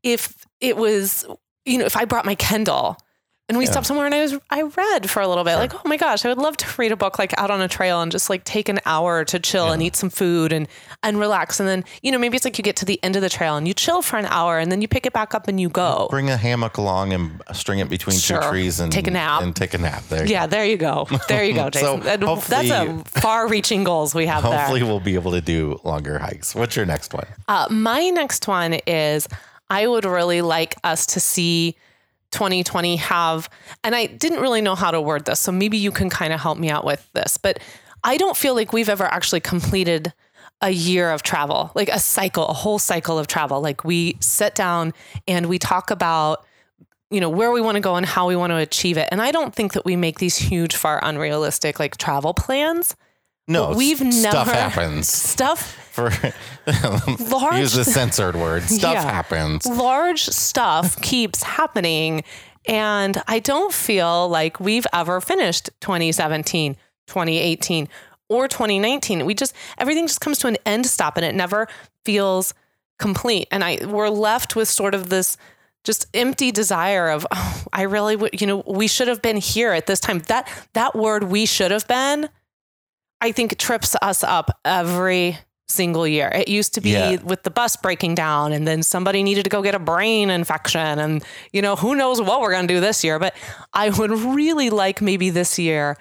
if 0.03 0.45
it 0.61 0.77
was, 0.77 1.25
you 1.65 1.77
know, 1.77 1.85
if 1.85 1.95
I 1.97 2.05
brought 2.05 2.25
my 2.25 2.35
Kindle 2.35 2.97
And 3.51 3.57
we 3.57 3.65
Yeah. 3.65 3.71
stopped 3.71 3.87
somewhere 3.87 4.05
and 4.05 4.13
I 4.13 4.21
was 4.21 4.35
I 4.51 4.61
read 4.61 5.09
for 5.09 5.21
a 5.23 5.27
little 5.27 5.43
bit. 5.43 5.55
Like, 5.55 5.73
oh 5.73 5.81
my 5.85 5.97
gosh, 5.97 6.23
I 6.23 6.29
would 6.29 6.37
love 6.37 6.55
to 6.57 6.67
read 6.77 6.91
a 6.91 6.95
book 6.95 7.17
like 7.17 7.33
out 7.35 7.49
on 7.49 7.61
a 7.61 7.67
trail 7.67 7.99
and 7.99 8.11
just 8.11 8.29
like 8.29 8.43
take 8.43 8.69
an 8.69 8.79
hour 8.85 9.25
to 9.25 9.39
chill 9.39 9.71
and 9.71 9.81
eat 9.81 9.95
some 9.95 10.11
food 10.11 10.53
and 10.53 10.67
and 11.01 11.19
relax. 11.19 11.59
And 11.59 11.67
then, 11.67 11.83
you 12.03 12.11
know, 12.11 12.19
maybe 12.19 12.35
it's 12.37 12.45
like 12.45 12.59
you 12.59 12.63
get 12.63 12.75
to 12.75 12.85
the 12.85 13.03
end 13.03 13.15
of 13.15 13.23
the 13.23 13.29
trail 13.29 13.57
and 13.57 13.67
you 13.67 13.73
chill 13.73 14.03
for 14.03 14.17
an 14.17 14.27
hour 14.27 14.59
and 14.59 14.71
then 14.71 14.83
you 14.83 14.87
pick 14.87 15.07
it 15.07 15.13
back 15.13 15.33
up 15.33 15.47
and 15.47 15.59
you 15.59 15.67
go. 15.67 16.05
Bring 16.11 16.29
a 16.29 16.37
hammock 16.37 16.77
along 16.77 17.11
and 17.11 17.41
string 17.53 17.79
it 17.79 17.89
between 17.89 18.19
Sure. 18.19 18.39
two 18.39 18.49
trees 18.49 18.79
and 18.79 18.91
Take 18.91 19.07
a 19.07 19.11
nap. 19.11 19.41
And 19.41 19.55
take 19.55 19.73
a 19.73 19.79
nap. 19.79 20.03
There. 20.09 20.27
Yeah, 20.27 20.45
there 20.45 20.63
you 20.65 20.77
go. 20.77 21.07
There 21.27 21.43
you 21.43 21.55
go, 21.55 21.71
Jason. 21.71 22.03
And 22.07 22.21
That's 22.21 22.69
a 22.69 23.01
far-reaching 23.19 23.83
goals 23.83 24.13
we 24.13 24.27
have 24.27 24.43
there. 24.43 24.51
Hopefully, 24.59 24.83
we'll 24.83 24.99
be 24.99 25.15
able 25.15 25.31
to 25.31 25.41
do 25.41 25.79
longer 25.83 26.19
hikes. 26.19 26.53
What's 26.53 26.75
your 26.75 26.85
next 26.85 27.15
one? 27.15 27.25
Uh, 27.47 27.65
my 27.71 28.11
next 28.11 28.47
one 28.47 28.73
is 28.85 29.27
I 29.69 29.87
would 29.87 30.05
really 30.05 30.41
like 30.41 30.75
us 30.83 31.05
to 31.07 31.19
see 31.19 31.75
2020 32.31 32.97
have, 32.97 33.49
and 33.83 33.95
I 33.95 34.05
didn't 34.05 34.39
really 34.41 34.61
know 34.61 34.75
how 34.75 34.91
to 34.91 35.01
word 35.01 35.25
this, 35.25 35.39
so 35.39 35.51
maybe 35.51 35.77
you 35.77 35.91
can 35.91 36.09
kind 36.09 36.31
of 36.33 36.39
help 36.39 36.57
me 36.57 36.69
out 36.69 36.85
with 36.85 37.07
this, 37.13 37.37
but 37.37 37.59
I 38.03 38.17
don't 38.17 38.37
feel 38.37 38.55
like 38.55 38.71
we've 38.71 38.89
ever 38.89 39.03
actually 39.05 39.39
completed 39.41 40.13
a 40.61 40.69
year 40.69 41.11
of 41.11 41.23
travel, 41.23 41.71
like 41.73 41.89
a 41.89 41.99
cycle, 41.99 42.47
a 42.47 42.53
whole 42.53 42.79
cycle 42.79 43.17
of 43.17 43.27
travel. 43.27 43.61
Like 43.61 43.83
we 43.83 44.17
sit 44.19 44.55
down 44.55 44.93
and 45.27 45.47
we 45.47 45.57
talk 45.59 45.89
about 45.91 46.45
you 47.11 47.19
know 47.19 47.29
where 47.29 47.51
we 47.51 47.59
want 47.61 47.75
to 47.75 47.81
go 47.81 47.95
and 47.95 48.05
how 48.05 48.27
we 48.27 48.35
want 48.35 48.51
to 48.51 48.57
achieve 48.57 48.95
it 48.95 49.09
and 49.11 49.19
i 49.19 49.31
don't 49.31 49.55
think 49.55 49.73
that 49.73 49.83
we 49.83 49.95
make 49.95 50.19
these 50.19 50.35
huge 50.37 50.75
far 50.75 50.99
unrealistic 51.01 51.79
like 51.79 51.97
travel 51.97 52.35
plans 52.35 52.95
No, 53.47 53.71
we've 53.73 53.97
stuff 53.97 54.13
never- 54.45 54.51
happens. 54.51 55.07
stuff 55.33 55.75
For 55.99 56.11
Large- 57.29 57.59
use 57.59 57.73
the 57.73 57.83
censored 57.85 58.35
word, 58.35 58.63
stuff 58.63 58.93
Yeah. 58.93 59.03
happens. 59.03 59.65
large 59.65 60.23
stuff 60.25 60.99
keeps 61.01 61.43
happening. 61.43 62.23
And 62.67 63.21
I 63.27 63.39
don't 63.39 63.73
feel 63.73 64.27
like 64.29 64.59
we've 64.59 64.85
ever 64.93 65.19
finished 65.21 65.69
2017, 65.81 66.75
2018, 67.07 67.87
or 68.29 68.47
2019. 68.47 69.25
We 69.25 69.33
just, 69.33 69.55
everything 69.77 70.05
just 70.07 70.21
comes 70.21 70.37
to 70.39 70.47
an 70.47 70.57
end 70.65 70.85
stop 70.85 71.17
and 71.17 71.25
it 71.25 71.33
never 71.33 71.67
feels 72.05 72.53
complete. 72.99 73.47
And 73.49 73.63
I, 73.63 73.79
we're 73.85 74.09
left 74.09 74.55
with 74.55 74.67
sort 74.67 74.93
of 74.93 75.09
this 75.09 75.37
just 75.85 76.05
empty 76.13 76.51
desire 76.51 77.09
of, 77.09 77.25
oh, 77.31 77.63
I 77.73 77.83
really 77.83 78.15
would, 78.17 78.39
you 78.39 78.45
know, 78.45 78.63
we 78.67 78.87
should 78.87 79.07
have 79.07 79.21
been 79.21 79.37
here 79.37 79.71
at 79.71 79.87
this 79.87 79.99
time. 80.01 80.19
That, 80.27 80.47
that 80.73 80.95
word, 80.95 81.23
we 81.23 81.45
should 81.45 81.71
have 81.71 81.87
been, 81.87 82.29
I 83.21 83.31
think 83.31 83.57
trips 83.57 83.95
us 84.01 84.23
up 84.23 84.59
every 84.65 85.37
single 85.69 86.07
year. 86.07 86.29
It 86.33 86.47
used 86.47 86.73
to 86.73 86.81
be 86.81 86.91
Yeah. 86.91 87.17
with 87.21 87.43
the 87.43 87.51
bus 87.51 87.75
breaking 87.77 88.15
down 88.15 88.51
and 88.51 88.67
then 88.67 88.81
somebody 88.83 89.21
needed 89.23 89.43
to 89.43 89.49
go 89.49 89.61
get 89.61 89.75
a 89.75 89.79
brain 89.79 90.29
infection 90.29 90.99
and 90.99 91.23
you 91.53 91.61
know 91.61 91.75
who 91.75 91.95
knows 91.95 92.19
what 92.21 92.41
we're 92.41 92.51
going 92.51 92.67
to 92.67 92.73
do 92.73 92.79
this 92.79 93.03
year, 93.03 93.19
but 93.19 93.35
I 93.73 93.89
would 93.89 94.11
really 94.11 94.69
like 94.69 95.01
maybe 95.01 95.29
this 95.29 95.59
year 95.59 95.97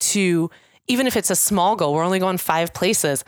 to 0.00 0.50
even 0.88 1.06
if 1.06 1.16
it's 1.16 1.30
a 1.30 1.36
small 1.36 1.76
goal, 1.76 1.94
we're 1.94 2.04
only 2.04 2.18
going 2.18 2.36
5 2.38 2.74
places. 2.74 3.24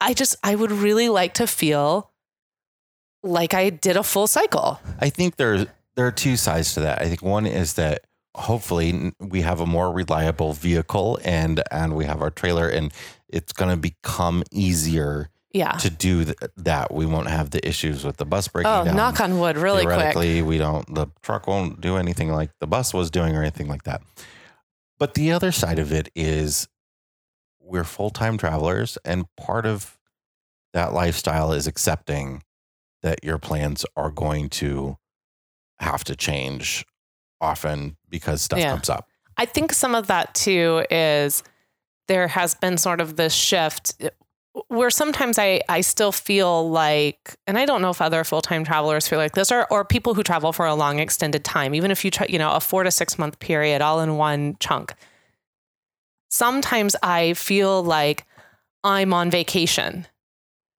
I- 0.00 0.14
just 0.14 0.36
I 0.42 0.54
would 0.54 0.70
really 0.72 1.08
like 1.08 1.34
to 1.34 1.46
feel 1.46 2.10
like 3.22 3.54
I 3.54 3.70
did 3.70 3.96
a 3.96 4.02
full 4.02 4.26
cycle. 4.26 4.80
I 5.00 5.10
think 5.10 5.36
there 5.36 5.66
there 5.96 6.06
are 6.06 6.12
two 6.12 6.36
sides 6.36 6.74
to 6.74 6.80
that. 6.80 7.02
I 7.02 7.06
think 7.08 7.22
one 7.22 7.46
is 7.46 7.74
that 7.74 8.04
hopefully 8.36 9.12
we 9.20 9.42
have 9.42 9.60
a 9.60 9.66
more 9.66 9.92
reliable 9.92 10.52
vehicle 10.52 11.18
and 11.24 11.62
and 11.70 11.94
we 11.96 12.04
have 12.04 12.20
our 12.22 12.30
trailer 12.30 12.68
and 12.68 12.92
it's 13.28 13.52
going 13.52 13.70
to 13.70 13.76
become 13.76 14.42
easier 14.52 15.30
Yeah. 15.52 15.72
to 15.72 15.90
do 15.90 16.24
th- 16.24 16.36
that. 16.56 16.92
We 16.92 17.06
won't 17.06 17.28
have 17.28 17.50
the 17.50 17.66
issues 17.66 18.04
with 18.04 18.16
the 18.18 18.24
bus 18.26 18.48
breaking 18.48 18.70
Oh, 18.72 18.84
down. 18.84 18.96
knock 18.96 19.20
on 19.20 19.38
wood 19.38 19.56
really 19.56 19.84
quick. 19.84 19.96
Theoretically, 19.98 20.42
we 20.42 20.58
don't. 20.58 20.94
The 20.94 21.06
truck 21.22 21.46
won't 21.46 21.80
do 21.80 21.96
anything 21.96 22.30
like 22.32 22.50
the 22.60 22.66
bus 22.66 22.92
was 22.94 23.10
doing 23.10 23.34
or 23.36 23.40
anything 23.42 23.68
like 23.68 23.84
that. 23.84 24.02
But 24.98 25.14
the 25.14 25.32
other 25.32 25.52
side 25.52 25.78
of 25.78 25.92
it 25.92 26.08
is 26.14 26.68
we're 27.60 27.84
full 27.84 28.10
time 28.10 28.36
travelers, 28.38 28.98
and 29.04 29.24
part 29.36 29.66
of 29.66 29.98
that 30.72 30.92
lifestyle 30.92 31.52
is 31.52 31.66
accepting 31.66 32.42
that 33.02 33.22
your 33.24 33.38
plans 33.38 33.84
are 33.96 34.10
going 34.10 34.48
to 34.48 34.96
have 35.78 36.04
to 36.04 36.16
change 36.16 36.84
often 37.40 37.96
because 38.08 38.40
stuff 38.42 38.58
Yeah. 38.58 38.70
comes 38.72 38.88
up. 38.88 39.08
I 39.36 39.44
think 39.46 39.72
some 39.72 39.94
of 39.94 40.06
that 40.06 40.34
too 40.34 40.84
is 40.90 41.42
there 42.08 42.28
has 42.28 42.54
been 42.54 42.76
sort 42.78 43.00
of 43.00 43.16
this 43.16 43.32
shift 43.34 43.94
eh, 44.00 44.10
where 44.68 44.90
sometimes 44.90 45.38
I, 45.38 45.60
I 45.68 45.80
still 45.80 46.12
feel 46.12 46.70
like, 46.70 47.34
and 47.46 47.58
I 47.58 47.64
don't 47.66 47.82
know 47.82 47.90
if 47.90 48.00
other 48.00 48.22
full 48.22 48.40
time 48.42 48.64
travelers 48.64 49.08
feel 49.08 49.18
like 49.18 49.32
this 49.32 49.50
or, 49.50 49.66
or 49.70 49.84
people 49.84 50.14
who 50.14 50.22
travel 50.22 50.52
for 50.52 50.64
a 50.66 50.74
long 50.74 51.00
extended 51.00 51.44
time, 51.44 51.74
even 51.74 51.90
if 51.90 52.04
you 52.04 52.10
try, 52.10 52.26
you 52.28 52.38
know, 52.38 52.52
a 52.52 52.60
four 52.60 52.84
to 52.84 52.90
six 52.90 53.18
month 53.18 53.38
period 53.40 53.82
all 53.82 54.00
in 54.00 54.16
one 54.16 54.56
chunk. 54.60 54.94
Sometimes 56.30 56.96
I 57.02 57.34
feel 57.34 57.82
like 57.82 58.24
I'm 58.82 59.12
on 59.14 59.30
vacation, 59.30 60.06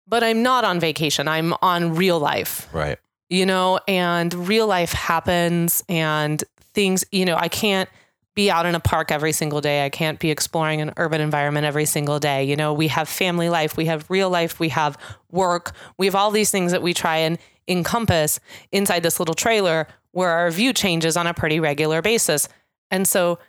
but 0.08 0.24
I'm 0.24 0.44
not 0.44 0.64
on 0.64 0.80
vacation. 0.80 1.28
I'm 1.28 1.54
on 1.62 1.96
real 1.96 2.20
life 2.20 2.68
Right. 2.74 2.98
you 3.30 3.46
know, 3.46 3.80
and 3.88 4.34
real 4.48 4.68
life 4.68 4.92
happens 4.94 5.84
and 5.90 6.44
things, 6.74 7.06
you 7.12 7.26
know, 7.26 7.36
I 7.38 7.48
can't 7.48 7.90
be 8.36 8.52
out 8.52 8.66
in 8.66 8.76
a 8.76 8.80
park 8.80 9.12
every 9.12 9.32
single 9.32 9.62
day. 9.62 9.86
I 9.86 9.90
can't 9.90 10.20
be 10.20 10.30
exploring 10.30 10.82
an 10.82 10.94
urban 10.98 11.22
environment 11.22 11.66
every 11.66 11.86
single 11.86 12.20
day. 12.20 12.44
You 12.44 12.56
know, 12.56 12.74
we 12.74 12.90
have 12.90 13.08
family 13.08 13.50
life, 13.50 13.78
we 13.78 13.86
have 13.86 14.06
real 14.10 14.30
life, 14.30 14.60
we 14.60 14.70
have 14.70 14.98
work, 15.32 15.72
we 15.98 16.06
have 16.06 16.16
all 16.16 16.32
these 16.32 16.52
things 16.52 16.74
that 16.74 16.82
we 16.82 16.94
try 16.94 17.18
and 17.18 17.40
encompass 17.68 18.40
inside 18.72 19.04
this 19.04 19.20
little 19.20 19.34
trailer 19.34 19.88
where 20.12 20.30
our 20.30 20.52
view 20.52 20.74
changes 20.74 21.18
on 21.18 21.28
a 21.28 21.34
pretty 21.34 21.60
regular 21.60 22.02
basis. 22.02 22.48
And 22.92 23.08
so 23.08 23.40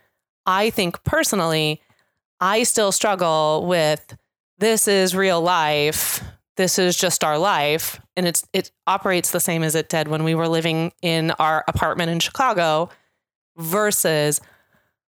I 0.45 0.69
think 0.69 1.03
personally, 1.03 1.81
I 2.39 2.63
still 2.63 2.91
struggle 2.91 3.65
with 3.67 4.15
this 4.57 4.87
is 4.87 5.15
real 5.15 5.41
life. 5.41 6.23
This 6.55 6.79
is 6.79 6.97
just 6.97 7.23
our 7.23 7.37
life. 7.37 7.99
And 8.15 8.25
it's 8.25 8.47
it 8.53 8.71
operates 8.87 9.31
the 9.31 9.39
same 9.39 9.63
as 9.63 9.75
it 9.75 9.89
did 9.89 10.07
when 10.07 10.23
we 10.23 10.33
were 10.33 10.47
living 10.47 10.91
in 11.01 11.31
our 11.31 11.63
apartment 11.67 12.09
in 12.09 12.19
Chicago 12.19 12.89
versus 13.57 14.39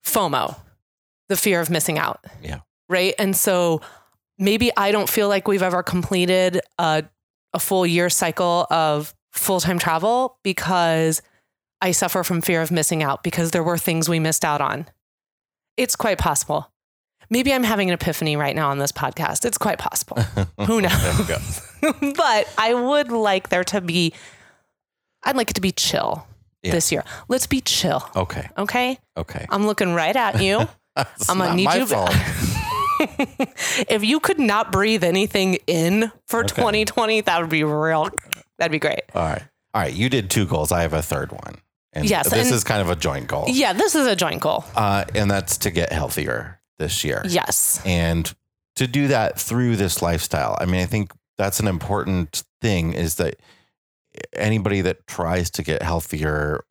FOMO, 0.08 0.58
the 1.30 1.38
fear 1.38 1.60
of 1.62 1.70
missing 1.70 1.98
out. 1.98 2.26
Yeah. 2.42 2.60
Right. 2.90 3.14
And 3.20 3.36
so 3.36 3.82
maybe 4.38 4.72
I 4.76 4.92
don't 4.92 5.10
feel 5.10 5.28
like 5.28 5.48
we've 5.48 5.62
ever 5.62 5.84
completed 5.84 6.62
a, 6.80 7.04
a 7.54 7.60
full 7.60 7.86
year 7.86 8.10
cycle 8.10 8.66
of 8.70 9.14
full 9.32 9.60
time 9.60 9.80
travel 9.80 10.40
because 10.44 11.22
I 11.82 11.92
suffer 11.92 12.24
from 12.24 12.42
fear 12.42 12.62
of 12.62 12.72
missing 12.72 13.04
out 13.04 13.24
because 13.24 13.52
there 13.52 13.64
were 13.64 13.78
things 13.78 14.10
we 14.10 14.20
missed 14.20 14.46
out 14.46 14.62
on. 14.62 14.88
It's 15.76 15.96
quite 15.96 16.18
possible. 16.18 16.72
Maybe 17.30 17.54
I'm 17.54 17.64
having 17.64 17.90
an 17.90 17.94
epiphany 17.94 18.38
right 18.38 18.56
now 18.56 18.70
on 18.70 18.80
this 18.80 18.94
podcast. 18.94 19.44
It's 19.44 19.58
quite 19.58 19.78
possible. 19.78 20.18
Who 20.66 20.82
knows? 20.82 21.04
There 21.04 21.16
we 21.20 22.02
go. 22.02 22.14
but 22.16 22.50
I 22.58 22.74
would 22.74 23.12
like 23.12 23.50
there 23.50 23.66
to 23.66 23.82
be, 23.82 24.14
I'd 25.24 25.36
like 25.36 25.52
it 25.52 25.56
to 25.56 25.62
be 25.62 25.74
chill 25.74 26.26
Yeah. 26.64 26.72
this 26.72 26.92
year. 26.92 27.04
Let's 27.28 27.48
be 27.48 27.62
chill. 27.62 28.04
Okay. 28.16 28.50
Okay. 28.58 28.98
Okay. 29.16 29.46
I'm 29.50 29.66
looking 29.66 29.94
right 29.94 30.16
at 30.16 30.42
you. 30.42 30.68
I'm 31.30 31.38
gonna 31.38 31.56
need 31.56 31.72
you. 31.74 31.88
if 33.90 34.04
you 34.04 34.20
could 34.20 34.40
not 34.40 34.72
breathe 34.72 35.04
anything 35.04 35.60
in 35.68 36.12
for 36.28 36.40
Okay. 36.42 36.56
2020, 36.56 37.22
that 37.22 37.40
would 37.42 37.50
be 37.50 37.64
real. 37.64 38.10
That'd 38.58 38.72
be 38.72 38.80
great. 38.80 39.02
All 39.14 39.22
right. 39.22 39.44
All 39.74 39.82
right. 39.82 39.94
You 39.94 40.10
did 40.10 40.30
two 40.30 40.46
goals. 40.48 40.72
I 40.72 40.82
have 40.82 40.94
a 40.94 41.02
third 41.02 41.32
one. 41.32 41.58
And 41.94 42.10
Yes, 42.10 42.30
this 42.30 42.48
and- 42.48 42.56
is 42.56 42.64
kind 42.64 42.82
of 42.82 42.90
a 42.90 42.96
joint 42.96 43.28
goal. 43.28 43.46
Yeah, 43.48 43.74
this 43.74 43.96
is 43.96 44.08
a 44.08 44.16
joint 44.16 44.42
goal. 44.42 44.66
Uh, 44.76 45.06
and 45.16 45.30
that's 45.30 45.58
to 45.60 45.72
get 45.72 45.92
healthier 45.92 46.60
this 46.80 47.04
year. 47.04 47.22
Yes. 47.28 47.82
And 47.86 48.34
to 48.76 48.88
do 48.88 49.08
that 49.10 49.40
through 49.40 49.76
this 49.78 50.02
lifestyle. 50.02 50.58
I 50.60 50.66
mean, 50.66 50.82
I 50.82 50.86
think 50.86 51.12
that's 51.38 51.60
an 51.60 51.68
important 51.68 52.44
thing 52.62 52.94
is 52.94 53.16
that 53.16 53.36
anybody 54.34 54.82
that 54.82 55.08
tries 55.08 55.50
to 55.52 55.64
get 55.64 55.82
healthier 55.82 56.64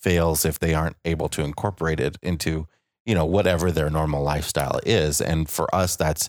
fails 0.00 0.44
if 0.44 0.58
they 0.58 0.74
aren't 0.74 0.96
able 1.04 1.28
to 1.30 1.42
incorporate 1.42 2.00
it 2.00 2.16
into, 2.22 2.66
you 3.06 3.14
know, 3.14 3.24
whatever 3.24 3.70
their 3.70 3.90
normal 3.90 4.22
lifestyle 4.22 4.80
is. 4.84 5.20
And 5.20 5.48
for 5.48 5.72
us, 5.74 5.96
that's 5.96 6.28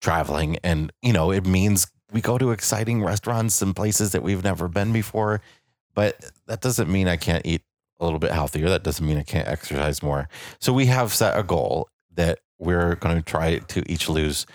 traveling. 0.00 0.58
And, 0.62 0.92
you 1.02 1.12
know, 1.12 1.30
it 1.30 1.46
means 1.46 1.90
we 2.12 2.20
go 2.20 2.38
to 2.38 2.52
exciting 2.52 3.02
restaurants 3.02 3.60
and 3.60 3.74
places 3.74 4.12
that 4.12 4.22
we've 4.22 4.44
never 4.44 4.68
been 4.68 4.92
before. 4.92 5.40
But 5.94 6.24
that 6.46 6.60
doesn't 6.60 6.90
mean 6.90 7.08
I 7.08 7.16
can't 7.16 7.44
eat 7.44 7.62
a 7.98 8.04
little 8.04 8.20
bit 8.20 8.30
healthier. 8.30 8.68
That 8.68 8.84
doesn't 8.84 9.04
mean 9.04 9.18
I 9.18 9.24
can't 9.24 9.48
exercise 9.48 10.02
more. 10.02 10.28
So 10.60 10.72
we 10.72 10.86
have 10.86 11.12
set 11.12 11.38
a 11.38 11.42
goal 11.42 11.88
that 12.14 12.38
we're 12.58 12.94
going 12.96 13.16
to 13.16 13.22
try 13.22 13.58
to 13.58 13.92
each 13.92 14.08
lose 14.08 14.46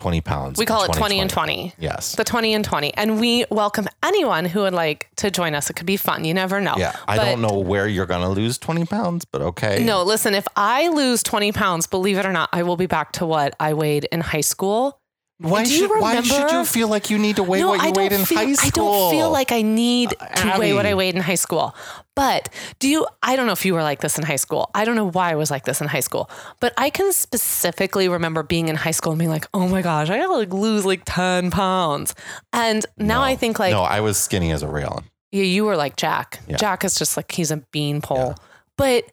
20 0.00 0.20
pounds. 0.20 0.58
We 0.58 0.64
call 0.66 0.84
it 0.84 0.92
20 0.92 1.18
and 1.18 1.28
20. 1.28 1.74
Yes. 1.78 2.14
The 2.14 2.22
20 2.24 2.54
and 2.54 2.64
20. 2.64 2.94
And 2.94 3.20
we 3.20 3.44
welcome 3.50 3.88
anyone 4.02 4.44
who 4.44 4.60
would 4.60 4.72
like 4.72 5.08
to 5.16 5.30
join 5.30 5.54
us. 5.54 5.70
It 5.70 5.74
could 5.74 5.86
be 5.86 5.96
fun. 5.96 6.24
You 6.24 6.34
never 6.34 6.60
know. 6.60 6.74
Yeah. 6.76 6.94
I 7.08 7.16
But- 7.16 7.24
don't 7.24 7.40
know 7.42 7.58
where 7.58 7.88
you're 7.88 8.06
going 8.06 8.22
to 8.22 8.28
lose 8.28 8.58
20 8.58 8.84
pounds, 8.86 9.24
but 9.24 9.42
okay. 9.42 9.82
No, 9.84 10.02
listen, 10.04 10.34
if 10.34 10.46
I 10.54 10.88
lose 10.88 11.22
20 11.24 11.50
pounds, 11.52 11.86
believe 11.88 12.16
it 12.16 12.24
or 12.26 12.32
not, 12.32 12.48
I 12.52 12.62
will 12.62 12.76
be 12.76 12.86
back 12.86 13.12
to 13.12 13.26
what 13.26 13.54
I 13.58 13.74
weighed 13.74 14.04
in 14.12 14.20
high 14.20 14.40
school. 14.40 14.97
Why 15.40 15.62
Do 15.64 15.70
you 15.72 15.86
should 15.86 16.00
why 16.00 16.20
should 16.20 16.50
you 16.50 16.64
feel 16.64 16.88
like 16.88 17.10
you 17.10 17.18
need 17.18 17.36
to 17.36 17.44
weigh 17.44 17.60
no, 17.60 17.68
what 17.68 17.84
you 17.84 17.92
weighed 17.92 18.10
in 18.12 18.24
feel, 18.24 18.38
high 18.38 18.52
school? 18.54 18.88
I 18.88 18.98
don't 18.98 19.10
feel 19.12 19.30
like 19.30 19.52
I 19.52 19.62
need 19.62 20.10
to 20.10 20.56
weigh 20.58 20.72
what 20.72 20.84
I 20.84 20.94
weighed 20.94 21.14
in 21.14 21.20
high 21.22 21.36
school. 21.36 21.76
But 22.16 22.48
do 22.80 22.88
you, 22.88 23.06
I 23.22 23.36
don't 23.36 23.46
know 23.46 23.52
if 23.52 23.64
you 23.64 23.74
were 23.74 23.82
like 23.84 24.00
this 24.00 24.18
in 24.18 24.24
high 24.24 24.34
school. 24.36 24.68
I 24.74 24.84
don't 24.84 24.96
know 24.96 25.08
why 25.08 25.30
I 25.30 25.36
was 25.36 25.48
like 25.52 25.64
this 25.64 25.80
in 25.80 25.86
high 25.86 26.00
school, 26.00 26.28
but 26.58 26.74
I 26.76 26.90
can 26.90 27.12
specifically 27.12 28.08
remember 28.08 28.42
being 28.42 28.68
in 28.68 28.74
high 28.74 28.90
school 28.90 29.12
and 29.12 29.18
being 29.20 29.30
like, 29.30 29.46
oh 29.54 29.68
my 29.68 29.80
gosh, 29.80 30.10
I 30.10 30.18
gotta 30.18 30.32
like 30.32 30.52
lose 30.52 30.84
like 30.84 31.02
10 31.04 31.52
pounds. 31.52 32.16
And 32.52 32.84
now 32.96 33.20
No. 33.20 33.24
I 33.24 33.36
think 33.36 33.60
like, 33.60 33.70
no, 33.72 33.82
I 33.82 34.00
was 34.00 34.16
skinny 34.18 34.50
as 34.50 34.64
a 34.64 34.68
rail. 34.68 35.04
yeah, 35.30 35.44
you 35.44 35.64
were 35.64 35.76
like 35.76 35.94
Jack. 35.94 36.40
Yeah. 36.48 36.56
Jack 36.56 36.84
is 36.84 36.96
just 36.96 37.16
like, 37.16 37.30
he's 37.30 37.52
a 37.52 37.58
beanpole. 37.70 38.34
But 38.76 39.04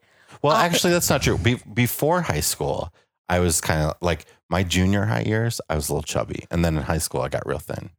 Well, 0.42 0.56
Uh, 0.56 0.64
actually, 0.64 0.94
that's 0.94 1.10
not 1.12 1.22
true. 1.22 1.38
Be- 1.38 1.62
before 1.72 2.22
high 2.22 2.40
school, 2.40 2.92
I 3.30 3.40
was 3.40 3.62
kind 3.62 3.84
of 3.84 3.94
like 4.02 4.26
my 4.50 4.64
junior 4.64 5.06
high 5.06 5.22
years. 5.24 5.60
I 5.70 5.76
was 5.76 5.90
a 5.90 5.94
little 5.94 6.04
chubby, 6.04 6.46
and 6.52 6.64
then 6.64 6.78
in 6.78 6.84
high 6.84 6.98
school, 7.00 7.22
I 7.22 7.30
got 7.30 7.46
real 7.48 7.60
thin. 7.60 7.90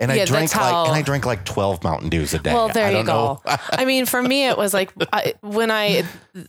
And 0.00 0.12
I 0.12 0.16
Yeah, 0.16 0.24
drank 0.26 0.50
that's 0.50 0.60
like 0.62 0.72
how- 0.72 0.84
and 0.86 0.94
I 0.94 1.02
drank 1.02 1.26
like 1.26 1.44
twelve 1.44 1.82
Mountain 1.82 2.08
Dews 2.08 2.32
a 2.32 2.38
day. 2.38 2.52
Well, 2.54 2.68
there 2.68 2.86
I 2.86 2.90
you 2.90 2.96
don't 2.98 3.06
go. 3.06 3.40
know. 3.46 3.56
I 3.70 3.84
mean, 3.84 4.06
for 4.06 4.22
me, 4.22 4.46
it 4.46 4.56
was 4.56 4.72
like 4.72 4.92
I, 5.12 5.34
when 5.40 5.70
I, 5.72 6.04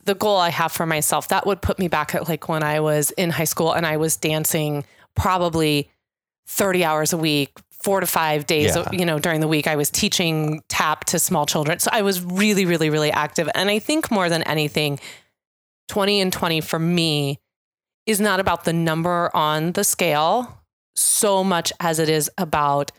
the 0.05 0.13
goal 0.13 0.37
I 0.37 0.49
have 0.49 0.71
for 0.71 0.85
myself, 0.85 1.29
that 1.29 1.47
would 1.47 1.59
put 1.61 1.79
me 1.79 1.87
back 1.87 2.13
at 2.13 2.29
like 2.29 2.47
when 2.47 2.61
I 2.61 2.79
was 2.79 3.09
in 3.11 3.31
high 3.31 3.45
school 3.45 3.73
and 3.73 3.87
I 3.87 3.97
was 3.97 4.17
dancing 4.17 4.85
probably 5.15 5.89
30 6.47 6.83
hours 6.83 7.11
a 7.11 7.17
week, 7.17 7.57
four 7.83 7.99
to 8.01 8.05
five 8.05 8.45
days, 8.45 8.75
Yeah. 8.75 8.87
you 8.91 9.03
know, 9.05 9.17
during 9.17 9.39
the 9.41 9.47
week. 9.47 9.65
I 9.65 9.75
was 9.75 9.89
teaching 9.89 10.61
tap 10.69 11.05
to 11.05 11.17
small 11.17 11.47
children. 11.47 11.79
So 11.79 11.89
I 11.91 12.03
was 12.03 12.21
really, 12.23 12.65
really, 12.65 12.91
really 12.91 13.11
active. 13.11 13.49
And 13.55 13.69
I 13.71 13.79
think 13.79 14.11
more 14.11 14.29
than 14.29 14.43
anything, 14.43 14.99
20 15.87 16.21
and 16.21 16.31
20 16.31 16.61
for 16.61 16.77
me 16.77 17.39
is 18.09 18.19
not 18.19 18.39
about 18.39 18.63
the 18.63 18.73
number 18.73 19.29
on 19.35 19.73
the 19.73 19.83
scale 19.83 20.57
so 20.95 21.43
much 21.43 21.71
as 21.79 21.99
it 21.99 22.09
is 22.09 22.29
about 22.39 22.91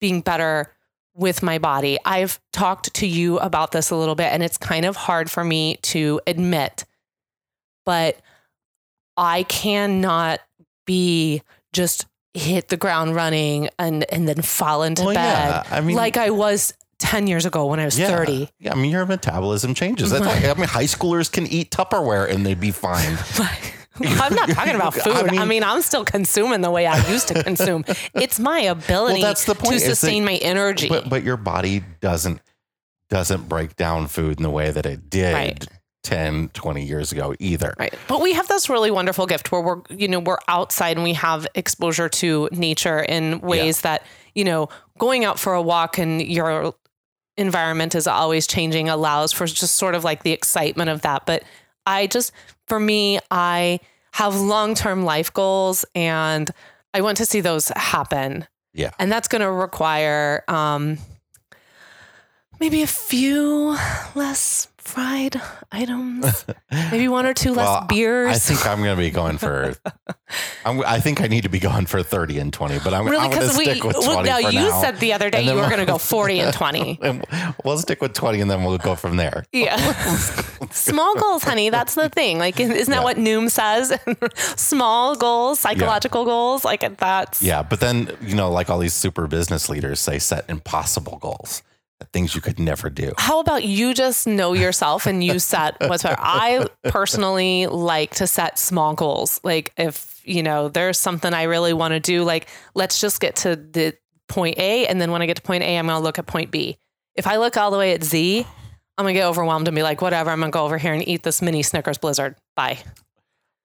being 0.00 0.22
better 0.22 0.72
with 1.14 1.42
my 1.42 1.58
body. 1.58 1.98
I've 2.06 2.40
talked 2.54 2.94
to 2.94 3.06
you 3.06 3.38
about 3.38 3.72
this 3.72 3.90
a 3.90 3.96
little 3.96 4.14
bit, 4.14 4.32
and 4.32 4.42
it's 4.42 4.56
kind 4.56 4.86
of 4.86 4.96
hard 4.96 5.30
for 5.30 5.44
me 5.44 5.76
to 5.82 6.20
admit, 6.26 6.86
but 7.84 8.18
I 9.18 9.42
cannot 9.42 10.40
be 10.86 11.42
just 11.74 12.06
hit 12.32 12.68
the 12.68 12.76
ground 12.78 13.14
running 13.14 13.68
and 13.78 14.10
and 14.10 14.26
then 14.26 14.40
fall 14.40 14.82
into 14.82 15.04
Well, 15.04 15.14
bed 15.14 15.48
yeah, 15.48 15.64
I 15.70 15.80
mean, 15.82 15.96
like 15.96 16.16
I 16.16 16.30
was 16.30 16.72
10 16.98 17.26
years 17.26 17.44
ago 17.44 17.66
when 17.66 17.78
I 17.78 17.84
was 17.84 17.98
yeah, 17.98 18.08
30. 18.08 18.48
Yeah, 18.58 18.72
I 18.72 18.76
mean, 18.76 18.90
your 18.90 19.04
metabolism 19.04 19.74
changes. 19.74 20.10
That's 20.10 20.24
why, 20.24 20.48
I 20.50 20.54
mean, 20.54 20.66
high 20.66 20.84
schoolers 20.84 21.30
can 21.30 21.46
eat 21.46 21.70
Tupperware 21.70 22.30
and 22.30 22.46
they'd 22.46 22.60
be 22.60 22.70
fine. 22.70 23.18
I'm 24.20 24.34
not 24.34 24.48
talking 24.50 24.74
about 24.74 24.94
food. 24.94 25.14
I 25.14 25.20
I 25.20 25.30
mean- 25.30 25.48
mean, 25.48 25.64
I'm 25.64 25.82
still 25.82 26.04
consuming 26.04 26.60
the 26.60 26.70
way 26.70 26.86
I 26.86 26.96
used 27.10 27.28
to 27.28 27.42
consume. 27.44 27.84
It's 28.14 28.38
my 28.38 28.60
ability 28.60 29.22
that's 29.22 29.44
the 29.44 29.54
point, 29.54 29.70
to 29.70 29.74
is 29.76 29.84
that- 29.84 29.96
sustain 29.96 30.24
my 30.24 30.34
energy. 30.36 30.88
But 30.88 31.08
but 31.08 31.22
your 31.22 31.36
body 31.36 31.82
doesn't 32.00 32.40
doesn't 33.08 33.48
break 33.48 33.76
down 33.76 34.08
food 34.08 34.38
in 34.38 34.42
the 34.42 34.50
way 34.50 34.70
that 34.70 34.84
it 34.84 35.08
did 35.08 35.32
Right. 35.32 35.66
10, 36.02 36.48
20 36.54 36.84
years 36.84 37.12
ago 37.12 37.34
either. 37.38 37.72
Right. 37.78 37.94
But 38.08 38.20
we 38.20 38.32
have 38.32 38.48
this 38.48 38.68
really 38.68 38.90
wonderful 38.90 39.26
gift 39.26 39.50
where 39.52 39.60
we're, 39.60 39.80
you 39.90 40.08
know, 40.08 40.18
we're 40.20 40.38
outside 40.48 40.96
and 40.96 41.04
we 41.04 41.12
have 41.14 41.46
exposure 41.54 42.08
to 42.08 42.48
nature 42.52 43.00
in 43.00 43.40
ways 43.40 43.80
that, 43.82 44.02
you 44.34 44.44
know, 44.44 44.68
going 44.98 45.24
out 45.24 45.38
for 45.38 45.54
a 45.54 45.62
walk 45.62 45.98
and 45.98 46.20
your 46.22 46.74
environment 47.36 47.94
is 47.94 48.06
always 48.06 48.46
changing 48.46 48.88
allows 48.88 49.32
for 49.32 49.46
just 49.46 49.76
sort 49.76 49.94
of 49.94 50.04
like 50.04 50.22
the 50.22 50.32
excitement 50.32 50.90
of 50.90 51.02
that. 51.02 51.26
But 51.26 51.42
I 51.86 52.06
just, 52.06 52.32
for 52.66 52.78
me, 52.80 53.20
I 53.30 53.80
have 54.12 54.34
long 54.38 54.74
term 54.74 55.04
life 55.04 55.32
goals 55.32 55.84
and 55.94 56.50
I 56.92 57.00
want 57.02 57.18
to 57.18 57.26
see 57.26 57.40
those 57.40 57.68
happen. 57.76 58.46
Yeah. 58.72 58.90
And 58.98 59.10
that's 59.10 59.28
going 59.28 59.42
to 59.42 59.50
require 59.50 60.44
um, 60.48 60.98
maybe 62.60 62.82
a 62.82 62.86
few 62.86 63.76
less 64.14 64.68
fried 64.86 65.40
items, 65.72 66.46
maybe 66.70 67.08
one 67.08 67.26
or 67.26 67.34
two 67.34 67.52
less 67.52 67.66
Well, 67.66 67.86
beers. 67.88 68.34
I 68.34 68.38
think 68.38 68.66
I'm 68.66 68.78
going 68.82 68.96
to 68.96 69.02
be 69.02 69.10
going 69.10 69.36
for. 69.38 69.74
I'm, 70.64 70.80
I 70.84 71.00
think 71.00 71.20
I 71.20 71.26
need 71.26 71.42
to 71.42 71.48
be 71.48 71.58
going 71.58 71.86
for 71.86 72.02
30 72.02 72.38
and 72.38 72.52
20, 72.52 72.78
but 72.84 72.94
I'm, 72.94 73.04
Really, 73.06 73.18
I'm 73.18 73.30
going 73.30 73.42
to 73.48 73.58
because 73.58 73.58
we 73.58 73.80
20 73.80 74.06
well, 74.08 74.24
now 74.24 74.38
you 74.38 74.52
now. 74.68 74.80
said 74.80 74.98
the 74.98 75.12
other 75.12 75.28
day 75.30 75.42
you 75.42 75.50
were 75.54 75.60
we'll- 75.60 75.68
going 75.68 75.80
to 75.80 75.86
go 75.86 75.98
forty 75.98 76.40
and 76.40 76.52
twenty. 76.54 76.98
And 77.06 77.24
we'll 77.64 77.78
stick 77.78 78.00
with 78.00 78.14
20 78.14 78.40
and 78.40 78.50
then 78.50 78.64
we'll 78.64 78.78
go 78.78 78.94
from 78.96 79.16
there. 79.16 79.44
Yeah, 79.52 79.76
small 80.70 81.14
goals, 81.16 81.42
honey. 81.44 81.70
That's 81.70 81.94
the 81.94 82.08
thing. 82.08 82.38
Like, 82.38 82.58
isn't 82.58 82.74
that 82.90 82.98
Yeah. 82.98 83.02
what 83.04 83.16
Noom 83.16 83.50
says? 83.50 83.92
small 84.56 85.14
goals, 85.16 85.60
psychological 85.60 86.24
goals. 86.24 86.64
Like 86.64 86.96
that's 86.98 87.42
Yeah. 87.42 87.62
But 87.62 87.80
then, 87.80 88.16
you 88.20 88.34
know, 88.34 88.50
like 88.50 88.70
all 88.70 88.78
these 88.78 88.94
super 88.94 89.26
business 89.26 89.68
leaders 89.68 90.00
say, 90.00 90.18
set 90.18 90.44
impossible 90.48 91.18
goals, 91.18 91.62
things 92.12 92.34
you 92.34 92.40
could 92.40 92.58
never 92.58 92.90
do. 92.90 93.12
How 93.16 93.40
about 93.40 93.64
you 93.64 93.94
just 93.94 94.26
know 94.26 94.52
yourself 94.52 95.06
and 95.06 95.22
you 95.22 95.38
set 95.38 95.76
what's 95.88 96.02
better? 96.02 96.16
I 96.18 96.66
personally 96.84 97.66
like 97.66 98.14
to 98.16 98.26
set 98.26 98.58
small 98.58 98.94
goals. 98.94 99.40
Like 99.42 99.72
if, 99.76 100.20
you 100.24 100.42
know, 100.42 100.68
there's 100.68 100.98
something 100.98 101.32
I 101.32 101.44
really 101.44 101.72
want 101.72 101.92
to 101.92 102.00
do, 102.00 102.22
like 102.22 102.48
let's 102.74 103.00
just 103.00 103.20
get 103.20 103.36
to 103.36 103.56
the 103.56 103.94
point 104.28 104.58
A. 104.58 104.86
And 104.86 105.00
then 105.00 105.10
when 105.10 105.22
I 105.22 105.26
get 105.26 105.36
to 105.36 105.42
point 105.42 105.62
A, 105.62 105.78
I'm 105.78 105.86
going 105.86 105.98
to 105.98 106.02
look 106.02 106.18
at 106.18 106.26
point 106.26 106.50
B. 106.50 106.78
If 107.14 107.26
I 107.26 107.36
look 107.36 107.56
all 107.56 107.70
the 107.70 107.78
way 107.78 107.92
at 107.92 108.04
Z, 108.04 108.46
I'm 108.98 109.04
going 109.04 109.14
to 109.14 109.20
get 109.20 109.26
overwhelmed 109.26 109.68
and 109.68 109.74
be 109.74 109.82
like, 109.82 110.00
whatever, 110.02 110.30
I'm 110.30 110.40
going 110.40 110.50
to 110.50 110.56
go 110.56 110.64
over 110.64 110.78
here 110.78 110.92
and 110.92 111.06
eat 111.06 111.22
this 111.22 111.40
mini 111.40 111.62
Snickers 111.62 111.98
Blizzard. 111.98 112.36
Bye. 112.56 112.78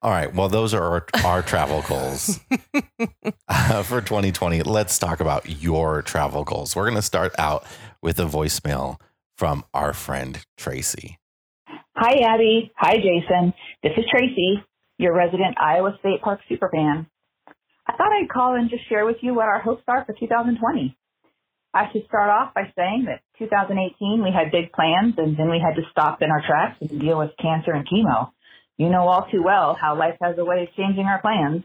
All 0.04 0.10
right. 0.10 0.34
Well, 0.34 0.50
those 0.50 0.74
are 0.74 0.84
our, 0.84 1.06
our 1.24 1.41
travel 1.44 1.84
goals 1.88 2.39
uh, 3.48 3.84
for 3.84 4.02
2020. 4.02 4.63
Let's 4.63 4.98
talk 4.98 5.20
about 5.20 5.62
your 5.62 6.02
travel 6.02 6.44
goals. 6.44 6.76
We're 6.76 6.86
going 6.86 6.96
to 6.96 7.04
start 7.04 7.36
out 7.38 7.65
with 8.02 8.20
a 8.20 8.26
voicemail 8.26 9.00
from 9.38 9.64
our 9.74 9.94
friend 9.94 10.46
Tracy. 10.58 11.18
Hi, 11.96 12.34
Abby. 12.34 12.72
Hi, 12.78 12.96
Jason. 12.96 13.54
This 13.84 13.94
is 13.98 14.06
Tracy, 14.10 14.64
your 14.98 15.16
resident 15.16 15.58
Iowa 15.60 15.96
State 16.00 16.22
Park 16.22 16.40
superfan. 16.50 17.06
I 17.88 17.94
thought 17.96 18.12
I'd 18.12 18.30
call 18.30 18.56
and 18.56 18.70
just 18.70 18.88
share 18.90 19.06
with 19.06 19.18
you 19.22 19.34
what 19.34 19.48
our 19.48 19.60
hopes 19.60 19.84
are 19.88 20.06
for 20.06 20.14
2020. 20.14 20.96
I 21.74 21.92
should 21.92 22.06
start 22.08 22.30
off 22.30 22.54
by 22.54 22.72
saying 22.76 23.06
that 23.08 23.22
2018 23.40 24.24
we 24.24 24.32
had 24.32 24.52
big 24.52 24.72
plans 24.74 25.16
and 25.18 25.38
then 25.38 25.50
we 25.50 25.60
had 25.60 25.76
to 25.76 25.88
stop 25.92 26.22
in 26.22 26.30
our 26.30 26.44
tracks 26.46 26.78
and 26.82 27.00
deal 27.00 27.18
with 27.18 27.32
cancer 27.42 27.72
and 27.72 27.88
chemo. 27.88 28.32
You 28.78 28.90
know 28.90 29.08
all 29.08 29.28
too 29.32 29.44
well 29.44 29.78
how 29.80 29.98
life 29.98 30.18
has 30.22 30.38
a 30.38 30.46
way 30.46 30.64
of 30.64 30.76
changing 30.76 31.06
our 31.06 31.22
plans. 31.22 31.64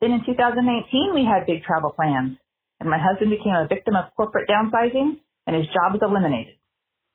Then 0.00 0.12
in 0.12 0.24
2019 0.24 1.14
we 1.14 1.24
had 1.24 1.46
big 1.46 1.62
travel 1.62 1.90
plans 1.90 2.38
and 2.80 2.90
my 2.90 2.98
husband 2.98 3.30
became 3.30 3.54
a 3.54 3.68
victim 3.68 3.94
of 3.94 4.12
corporate 4.16 4.48
downsizing 4.48 5.20
and 5.46 5.56
his 5.56 5.66
job 5.66 5.92
was 5.92 6.00
eliminated. 6.02 6.54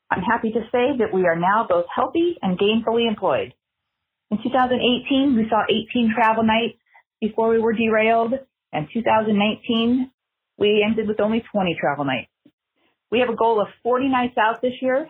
I'm 0.09 0.21
happy 0.21 0.51
to 0.51 0.61
say 0.71 0.97
that 0.99 1.13
we 1.13 1.25
are 1.25 1.35
now 1.35 1.65
both 1.67 1.85
healthy 1.93 2.37
and 2.41 2.59
gainfully 2.59 3.07
employed. 3.07 3.53
In 4.31 4.37
2018, 4.41 5.35
we 5.35 5.49
saw 5.49 5.63
18 5.69 6.13
travel 6.15 6.43
nights 6.43 6.77
before 7.21 7.49
we 7.49 7.59
were 7.59 7.73
derailed, 7.73 8.33
and 8.71 8.87
2019, 8.93 10.11
we 10.57 10.85
ended 10.85 11.07
with 11.07 11.19
only 11.19 11.43
20 11.51 11.77
travel 11.79 12.05
nights. 12.05 12.29
We 13.11 13.19
have 13.19 13.29
a 13.29 13.35
goal 13.35 13.61
of 13.61 13.67
40 13.83 14.09
nights 14.09 14.37
out 14.37 14.61
this 14.61 14.73
year. 14.81 15.09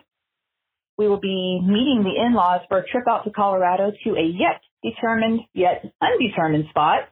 We 0.98 1.08
will 1.08 1.20
be 1.20 1.60
meeting 1.62 2.04
the 2.04 2.22
in-laws 2.24 2.62
for 2.68 2.78
a 2.78 2.88
trip 2.88 3.04
out 3.08 3.24
to 3.24 3.30
Colorado 3.30 3.92
to 4.04 4.10
a 4.10 4.22
yet 4.22 4.60
determined, 4.82 5.40
yet 5.52 5.84
undetermined 6.00 6.66
spot. 6.70 7.08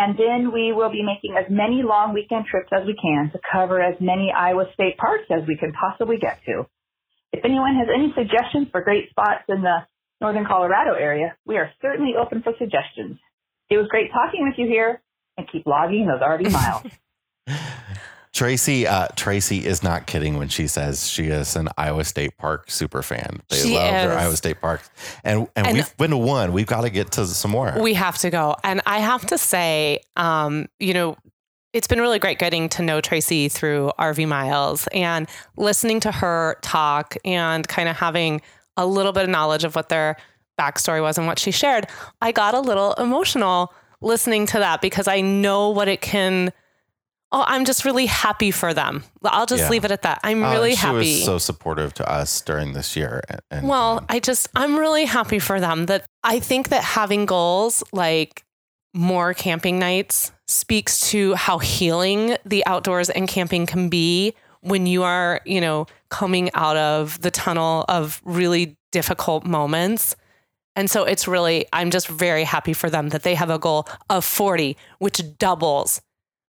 And 0.00 0.16
then 0.16 0.50
we 0.50 0.72
will 0.72 0.88
be 0.88 1.02
making 1.04 1.36
as 1.36 1.44
many 1.50 1.82
long 1.84 2.14
weekend 2.14 2.46
trips 2.46 2.72
as 2.72 2.86
we 2.86 2.96
can 2.96 3.30
to 3.32 3.38
cover 3.52 3.82
as 3.82 4.00
many 4.00 4.32
Iowa 4.32 4.64
State 4.72 4.96
parks 4.96 5.28
as 5.30 5.46
we 5.46 5.58
can 5.58 5.74
possibly 5.76 6.16
get 6.16 6.40
to. 6.46 6.64
If 7.32 7.44
anyone 7.44 7.76
has 7.76 7.88
any 7.92 8.08
suggestions 8.16 8.68
for 8.72 8.80
great 8.80 9.10
spots 9.10 9.44
in 9.50 9.60
the 9.60 9.84
northern 10.18 10.46
Colorado 10.46 10.94
area, 10.94 11.36
we 11.44 11.58
are 11.58 11.70
certainly 11.82 12.14
open 12.16 12.40
for 12.40 12.54
suggestions. 12.58 13.18
It 13.68 13.76
was 13.76 13.88
great 13.88 14.10
talking 14.10 14.48
with 14.48 14.56
you 14.56 14.66
here 14.66 15.02
and 15.36 15.46
keep 15.52 15.66
logging 15.66 16.06
those 16.06 16.22
RV 16.22 16.50
miles. 16.50 16.82
Tracy, 18.40 18.86
uh, 18.86 19.06
Tracy 19.16 19.66
is 19.66 19.82
not 19.82 20.06
kidding 20.06 20.38
when 20.38 20.48
she 20.48 20.66
says 20.66 21.06
she 21.06 21.26
is 21.26 21.56
an 21.56 21.68
Iowa 21.76 22.04
State 22.04 22.38
Park 22.38 22.70
super 22.70 23.02
fan. 23.02 23.42
They 23.50 23.56
She 23.56 23.74
love 23.74 23.90
their. 23.92 24.16
Iowa 24.16 24.34
State 24.34 24.62
parks, 24.62 24.88
and 25.22 25.46
and, 25.54 25.66
And- 25.66 25.76
we've 25.76 25.96
been 25.98 26.12
to 26.12 26.16
one. 26.16 26.54
We've 26.54 26.66
got 26.66 26.80
to 26.80 26.88
get 26.88 27.10
to 27.12 27.26
some 27.26 27.50
more. 27.50 27.76
We 27.78 27.92
have 27.92 28.16
to 28.16 28.30
go. 28.30 28.56
And 28.64 28.80
I 28.86 29.00
have 29.00 29.26
to 29.26 29.36
say, 29.36 30.00
um, 30.16 30.68
you 30.78 30.94
know, 30.94 31.18
it's 31.74 31.86
been 31.86 32.00
really 32.00 32.18
great 32.18 32.38
getting 32.38 32.70
to 32.70 32.82
know 32.82 33.02
Tracy 33.02 33.50
through 33.50 33.92
RV 33.98 34.26
Miles 34.26 34.86
and 34.94 35.28
listening 35.58 36.00
to 36.00 36.10
her 36.10 36.56
talk 36.62 37.18
and 37.26 37.68
kind 37.68 37.90
of 37.90 37.96
having 37.98 38.40
a 38.78 38.86
little 38.86 39.12
bit 39.12 39.24
of 39.24 39.28
knowledge 39.28 39.64
of 39.64 39.76
what 39.76 39.90
their 39.90 40.16
backstory 40.58 41.02
was 41.02 41.18
and 41.18 41.26
what 41.26 41.38
she 41.38 41.50
shared. 41.50 41.88
I 42.22 42.32
got 42.32 42.54
a 42.54 42.60
little 42.60 42.94
emotional 42.94 43.74
listening 44.00 44.46
to 44.46 44.60
that 44.60 44.80
because 44.80 45.08
I 45.08 45.20
know 45.20 45.68
what 45.68 45.88
it 45.88 46.00
can. 46.00 46.54
Oh, 47.32 47.44
I'm 47.46 47.64
just 47.64 47.84
really 47.84 48.06
happy 48.06 48.50
for 48.50 48.74
them. 48.74 49.04
I'll 49.24 49.46
just 49.46 49.62
Yeah. 49.64 49.68
leave 49.70 49.84
it 49.84 49.92
at 49.92 50.02
that. 50.02 50.18
I'm 50.24 50.42
Uh, 50.42 50.50
really 50.52 50.72
she 50.72 50.78
happy. 50.78 50.96
was 50.96 51.24
so 51.24 51.38
supportive 51.38 51.94
to 51.94 52.10
us 52.10 52.40
during 52.40 52.72
this 52.72 52.96
year. 52.96 53.22
And, 53.28 53.40
and, 53.50 53.68
Well, 53.68 53.98
um, 53.98 54.06
I 54.08 54.18
just, 54.18 54.48
I'm 54.56 54.76
really 54.78 55.04
happy 55.04 55.38
for 55.38 55.60
them 55.60 55.86
that 55.86 56.04
I 56.24 56.40
think 56.40 56.70
that 56.70 56.82
having 56.82 57.26
goals 57.26 57.84
like 57.92 58.42
more 58.94 59.32
camping 59.32 59.78
nights 59.78 60.32
speaks 60.48 61.08
to 61.10 61.34
how 61.34 61.58
healing 61.58 62.36
the 62.44 62.66
outdoors 62.66 63.08
and 63.10 63.28
camping 63.28 63.64
can 63.64 63.88
be 63.88 64.34
when 64.62 64.86
you 64.86 65.04
are, 65.04 65.40
you 65.46 65.60
know, 65.60 65.86
coming 66.10 66.50
out 66.54 66.76
of 66.76 67.20
the 67.20 67.30
tunnel 67.30 67.84
of 67.88 68.20
really 68.24 68.76
difficult 68.90 69.44
moments. 69.46 70.16
And 70.74 70.90
so 70.90 71.04
it's 71.04 71.28
really, 71.28 71.66
I'm 71.72 71.90
just 71.90 72.08
very 72.08 72.42
happy 72.42 72.72
for 72.72 72.90
them 72.90 73.10
that 73.10 73.22
they 73.22 73.36
have 73.36 73.50
a 73.50 73.58
goal 73.58 73.86
of 74.08 74.24
40, 74.24 74.76
which 74.98 75.20
doubles 75.38 76.00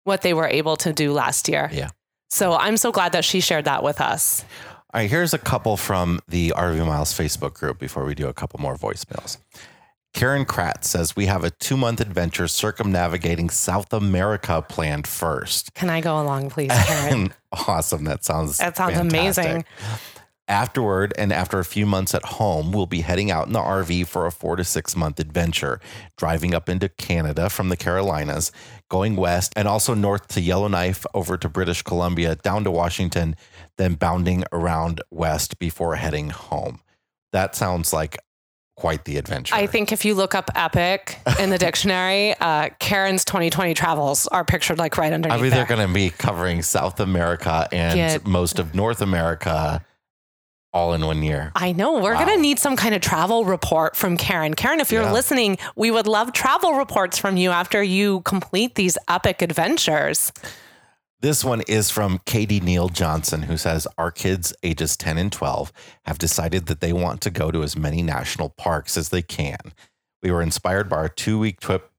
what 0.04 0.22
they 0.22 0.34
were 0.34 0.48
able 0.48 0.78
to 0.78 0.94
do 0.94 1.12
last 1.14 1.48
year. 1.48 1.70
Yeah. 1.72 1.90
So 2.30 2.54
I'm 2.54 2.78
so 2.78 2.92
glad 2.92 3.12
that 3.12 3.26
she 3.26 3.42
shared 3.42 3.66
that 3.66 3.84
with 3.84 4.00
us. 4.02 4.46
All 4.94 5.00
right, 5.02 5.10
here's 5.10 5.34
a 5.34 5.38
couple 5.38 5.78
from 5.78 6.20
the 6.28 6.54
RV 6.56 6.86
Miles 6.86 7.14
Facebook 7.14 7.54
group 7.54 7.80
before 7.80 8.06
we 8.06 8.16
do 8.16 8.28
a 8.28 8.34
couple 8.34 8.60
more 8.60 8.76
voicemails. 8.76 9.38
Karen 10.14 10.44
Kratz 10.46 10.86
says 10.86 11.16
we 11.16 11.28
have 11.28 11.44
a 11.46 11.52
two 11.52 11.78
month 11.78 12.02
adventure 12.02 12.48
circumnavigating 12.48 13.50
South 13.50 13.94
America 13.94 14.62
planned 14.62 15.08
first. 15.08 15.74
Can 15.74 15.90
I 15.90 16.02
go 16.02 16.22
along, 16.22 16.50
please, 16.50 16.72
Karen? 16.86 17.34
awesome. 17.68 18.04
That 18.04 18.26
sounds 18.26 18.58
that 18.58 18.76
sounds 18.76 18.96
fantastic. 18.96 19.46
amazing. 19.46 19.66
Afterward, 20.48 21.14
and 21.18 21.32
after 21.32 21.60
a 21.60 21.66
few 21.66 21.86
months 21.86 22.14
at 22.14 22.26
home, 22.26 22.72
we'll 22.72 22.86
be 22.86 23.02
heading 23.02 23.32
out 23.32 23.48
in 23.48 23.54
the 23.54 23.60
RV 23.60 24.08
for 24.08 24.26
a 24.26 24.32
four 24.32 24.56
to 24.58 24.64
six 24.64 24.96
month 24.96 25.20
adventure, 25.20 25.80
driving 26.18 26.54
up 26.54 26.68
into 26.68 26.90
Canada 26.90 27.50
from 27.50 27.70
the 27.70 27.78
Carolinas, 27.78 28.52
going 28.90 29.16
west, 29.16 29.54
and 29.56 29.68
also 29.68 29.94
north 29.94 30.28
to 30.30 30.42
Yellowknife, 30.42 31.06
over 31.14 31.38
to 31.38 31.48
British 31.48 31.84
Columbia, 31.84 32.36
down 32.36 32.64
to 32.66 32.72
Washington, 32.72 33.36
then 33.78 33.94
bounding 33.94 34.44
around 34.52 35.00
west 35.10 35.58
before 35.58 35.96
heading 35.96 36.32
home. 36.32 36.82
That 37.32 37.56
sounds 37.56 37.94
like 37.94 38.18
quite 38.82 39.06
the 39.06 39.18
adventure. 39.18 39.54
I 39.54 39.68
think 39.68 39.92
if 39.92 40.06
you 40.06 40.16
look 40.16 40.34
up 40.34 40.50
epic 40.56 41.20
in 41.40 41.52
the 41.52 41.58
dictionary, 41.60 42.34
uh, 42.42 42.70
Karen's 42.80 43.24
2020 43.26 43.74
travels 43.74 44.28
are 44.28 44.44
pictured 44.44 44.80
like 44.80 44.98
right 44.98 45.14
underneath. 45.14 45.38
I 45.38 45.42
mean, 45.42 45.52
there. 45.52 45.66
they're 45.66 45.78
going 45.78 45.88
to 45.88 45.94
be 45.94 46.10
covering 46.10 46.64
South 46.64 47.00
America 47.00 47.68
and 47.72 47.96
Get- 47.96 48.26
most 48.26 48.60
of 48.60 48.74
North 48.74 49.02
America 49.02 49.86
all 50.74 50.94
in 50.94 51.06
one 51.06 51.22
year. 51.24 51.52
I 51.56 51.72
know. 51.74 51.94
We're 52.00 52.14
Wow. 52.14 52.26
going 52.26 52.36
to 52.38 52.42
need 52.42 52.60
some 52.60 52.76
kind 52.76 52.96
of 52.96 53.02
travel 53.02 53.44
report 53.46 53.96
from 53.96 54.18
Karen. 54.18 54.54
Karen, 54.54 54.80
if 54.80 54.92
you're 54.92 55.04
Yeah. 55.04 55.12
listening, 55.12 55.58
we 55.76 55.92
would 55.92 56.08
love 56.08 56.32
travel 56.34 56.74
reports 56.76 57.18
from 57.18 57.38
you 57.38 57.52
after 57.52 57.84
you 57.84 58.22
complete 58.22 58.76
these 58.76 58.98
epic 59.08 59.42
adventures. 59.42 60.32
This 61.20 61.44
one 61.44 61.62
is 61.62 61.92
from 61.92 62.20
Katie 62.26 62.60
Neal 62.62 62.90
Johnson, 62.90 63.44
who 63.44 63.56
says 63.58 63.86
Our 63.98 64.12
kids, 64.12 64.54
ages 64.64 64.98
10 64.98 65.18
and 65.20 65.32
12, 65.32 65.72
have 66.06 66.18
decided 66.18 66.66
that 66.66 66.80
they 66.82 66.94
want 66.94 67.22
to 67.22 67.30
go 67.30 67.52
to 67.52 67.62
as 67.64 67.76
many 67.78 68.02
national 68.02 68.50
parks 68.50 68.98
as 68.98 69.10
they 69.10 69.22
can. 69.22 69.74
We 70.24 70.32
were 70.32 70.42
inspired 70.42 70.90
by 70.90 70.96
our 70.98 71.10
two 71.10 71.38
week 71.38 71.60
trip. 71.60 71.92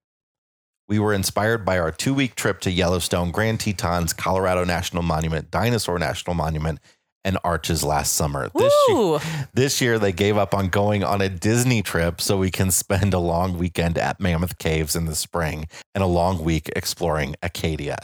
We 0.89 0.99
were 0.99 1.13
inspired 1.15 1.65
by 1.65 1.79
our 1.79 1.93
two 1.93 2.15
week 2.15 2.35
trip 2.35 2.61
to 2.63 2.71
Yellowstone, 2.71 3.31
Grand 3.31 3.61
Tetons, 3.61 4.13
Colorado 4.13 4.65
National 4.65 5.03
Monument, 5.03 5.51
Dinosaur 5.51 5.99
National 5.99 6.35
Monument, 6.35 6.81
and 7.25 7.39
Arches 7.45 7.85
last 7.85 8.13
summer. 8.15 8.51
This 8.55 8.73
year, 8.89 9.19
this 9.55 9.81
year, 9.81 9.99
they 9.99 10.13
gave 10.13 10.37
up 10.37 10.55
on 10.55 10.69
going 10.69 11.05
on 11.05 11.21
a 11.21 11.29
Disney 11.29 11.83
trip 11.83 12.21
so 12.21 12.37
we 12.37 12.51
can 12.51 12.71
spend 12.71 13.15
a 13.15 13.19
long 13.19 13.59
weekend 13.59 13.99
at 13.99 14.21
Mammoth 14.21 14.59
Caves 14.59 14.97
in 14.97 15.05
the 15.07 15.15
spring 15.15 15.67
and 15.95 16.03
a 16.03 16.07
long 16.07 16.43
week 16.43 16.71
exploring 16.75 17.37
Acadia. 17.43 17.97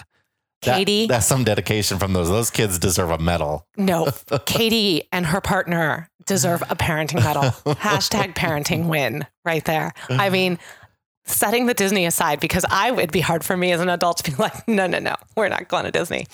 That- 0.63 0.79
Katie? 0.79 1.07
that's 1.07 1.27
some 1.27 1.45
dedication 1.45 1.99
from 1.99 2.13
those. 2.13 2.29
Those 2.29 2.51
kids 2.51 2.79
deserve 2.79 3.11
a 3.11 3.19
medal. 3.19 3.67
No, 3.77 4.09
Katie 4.47 5.03
and 5.13 5.27
her 5.27 5.41
partner 5.41 6.09
deserve 6.27 6.63
a 6.63 6.77
parenting 6.77 7.23
medal. 7.23 7.43
Hashtag 7.77 8.35
parenting 8.35 8.87
win 8.89 9.25
right 9.45 9.65
there. 9.65 9.93
I 10.11 10.31
mean, 10.31 10.59
setting 11.27 11.67
the 11.67 11.75
Disney 11.75 12.07
aside, 12.07 12.41
because 12.41 12.65
I 12.71 12.91
would 12.91 13.13
be 13.13 13.21
hard 13.21 13.45
for 13.45 13.57
me 13.57 13.71
as 13.73 13.81
an 13.81 13.89
adult 13.89 14.19
to 14.25 14.31
be 14.31 14.37
like, 14.37 14.67
no, 14.67 14.87
no, 14.89 14.99
no, 14.99 15.15
we're 15.37 15.49
not 15.49 15.69
going 15.69 15.85
to 15.85 15.91
Disney. 15.93 16.27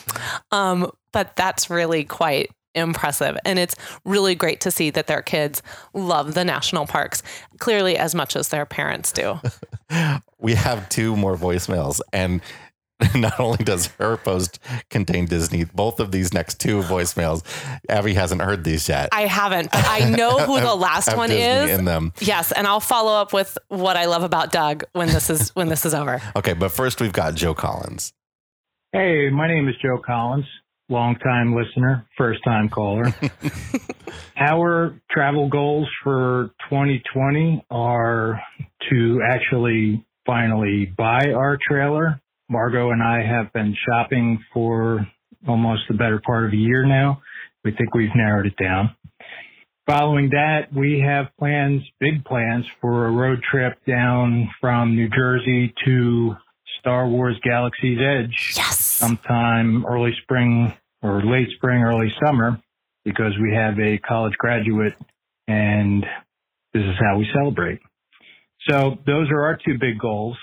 Um, 0.51 0.91
but 1.13 1.37
that's 1.37 1.69
really 1.69 2.05
quite 2.05 2.51
impressive. 2.75 3.37
And 3.45 3.59
it's 3.59 3.75
really 4.05 4.35
great 4.35 4.61
to 4.63 4.71
see 4.71 4.91
that 4.91 5.07
their 5.07 5.23
kids 5.23 5.63
love 5.93 6.35
the 6.35 6.45
national 6.45 6.87
parks 6.87 7.23
clearly 7.59 7.97
as 7.97 8.15
much 8.15 8.37
as 8.37 8.49
their 8.49 8.67
parents 8.67 9.13
do. 9.13 9.41
We 10.39 10.55
have 10.55 10.89
two 10.89 11.15
more 11.17 11.37
voicemails, 11.37 12.01
and 12.13 12.41
not 13.15 13.39
only 13.41 13.65
does 13.65 13.87
her 13.99 14.17
post 14.17 14.59
contain 14.91 15.27
Disney, 15.27 15.65
both 15.65 16.01
of 16.01 16.11
these 16.11 16.35
next 16.35 16.61
two 16.61 16.81
voicemails, 16.83 17.43
Abby 17.89 18.13
hasn't 18.15 18.43
heard 18.43 18.65
these 18.65 18.89
yet. 18.89 19.09
I 19.13 19.23
haven't, 19.23 19.71
but 19.71 19.85
I 19.87 20.09
know 20.11 20.39
who 20.41 20.61
the 20.61 20.75
last 20.89 21.09
Have 21.09 21.19
one 21.19 21.29
Disney 21.31 21.73
is. 21.73 21.79
in 21.79 21.85
them. 21.85 22.13
Yes, 22.21 22.53
and 22.53 22.67
I'll 22.67 22.81
follow 22.81 23.13
up 23.13 23.33
with 23.33 23.57
what 23.69 23.97
I 23.97 24.05
love 24.07 24.23
about 24.23 24.53
Doug 24.53 24.85
when 24.93 25.09
this 25.09 25.31
is 25.31 25.51
when 25.51 25.69
this 25.69 25.87
is 25.87 25.95
over. 25.95 26.21
Okay, 26.37 26.53
but 26.55 26.71
first 26.73 27.01
we've 27.01 27.13
got 27.13 27.35
Joe 27.35 27.55
Collins. 27.55 28.13
Hey, 28.93 29.31
my 29.31 29.49
name 29.49 29.69
is 29.69 29.75
Joe 29.83 29.99
Collins, 30.05 30.47
longtime 30.89 31.55
listener, 31.55 32.07
first 32.17 32.43
time 32.45 32.69
caller. 32.69 33.15
Our 34.37 35.01
travel 35.11 35.49
goals 35.49 35.89
for 36.03 36.51
2020 36.71 37.65
are 37.71 38.41
to 38.91 39.21
actually 39.33 40.05
finally 40.27 40.93
buy 40.97 41.33
our 41.35 41.59
trailer. 41.69 42.21
Margot 42.49 42.91
and 42.91 43.03
I 43.03 43.23
have 43.23 43.53
been 43.53 43.75
shopping 43.87 44.43
for 44.53 45.07
almost 45.49 45.83
the 45.89 45.95
better 45.95 46.21
part 46.25 46.47
of 46.47 46.53
a 46.53 46.57
year 46.57 46.85
now. 46.85 47.23
We 47.65 47.73
think 47.73 47.95
we've 47.95 48.15
narrowed 48.15 48.47
it 48.47 48.57
down. 48.63 48.95
Following 49.87 50.31
that, 50.31 50.73
we 50.75 51.05
have 51.07 51.27
plans, 51.39 51.83
big 52.01 52.25
plans 52.25 52.65
for 52.81 53.07
a 53.07 53.11
road 53.11 53.41
trip 53.51 53.79
down 53.87 54.49
from 54.61 54.97
New 54.97 55.09
Jersey 55.11 55.75
to 55.85 56.35
Star 56.85 57.09
Wars 57.09 57.41
Galaxy's 57.43 57.99
Edge 57.99 58.53
Yes. 58.57 58.79
sometime 58.79 59.87
early 59.87 60.13
spring 60.23 60.75
or 61.01 61.23
late 61.25 61.49
spring, 61.57 61.83
early 61.83 62.13
summer, 62.23 62.61
because 63.07 63.33
we 63.41 63.55
have 63.55 63.79
a 63.81 63.97
college 63.97 64.35
graduate 64.37 64.93
and 65.49 66.05
this 66.75 66.83
is 66.83 66.95
how 67.01 67.17
we 67.17 67.27
celebrate. 67.33 67.81
So 68.69 68.99
those 69.07 69.31
are 69.31 69.45
our 69.45 69.57
two 69.65 69.79
big 69.81 69.99
goals. 69.99 70.37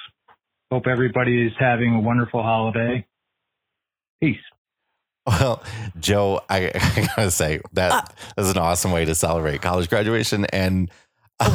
Hope 0.72 0.88
everybody 0.88 1.46
is 1.46 1.54
having 1.60 1.94
a 1.94 2.00
wonderful 2.00 2.42
holiday. 2.42 3.06
Peace. 4.20 4.38
Well, 5.28 5.62
Joe, 6.00 6.42
I, 6.50 6.72
I 6.74 7.08
gotta 7.16 7.30
say 7.30 7.62
that 7.74 7.92
uh, 7.92 8.02
that 8.36 8.42
is 8.42 8.50
an 8.50 8.58
awesome 8.58 8.92
way 8.92 9.06
to 9.06 9.14
celebrate 9.14 9.62
college 9.62 9.90
graduation, 9.90 10.46
and 10.46 10.90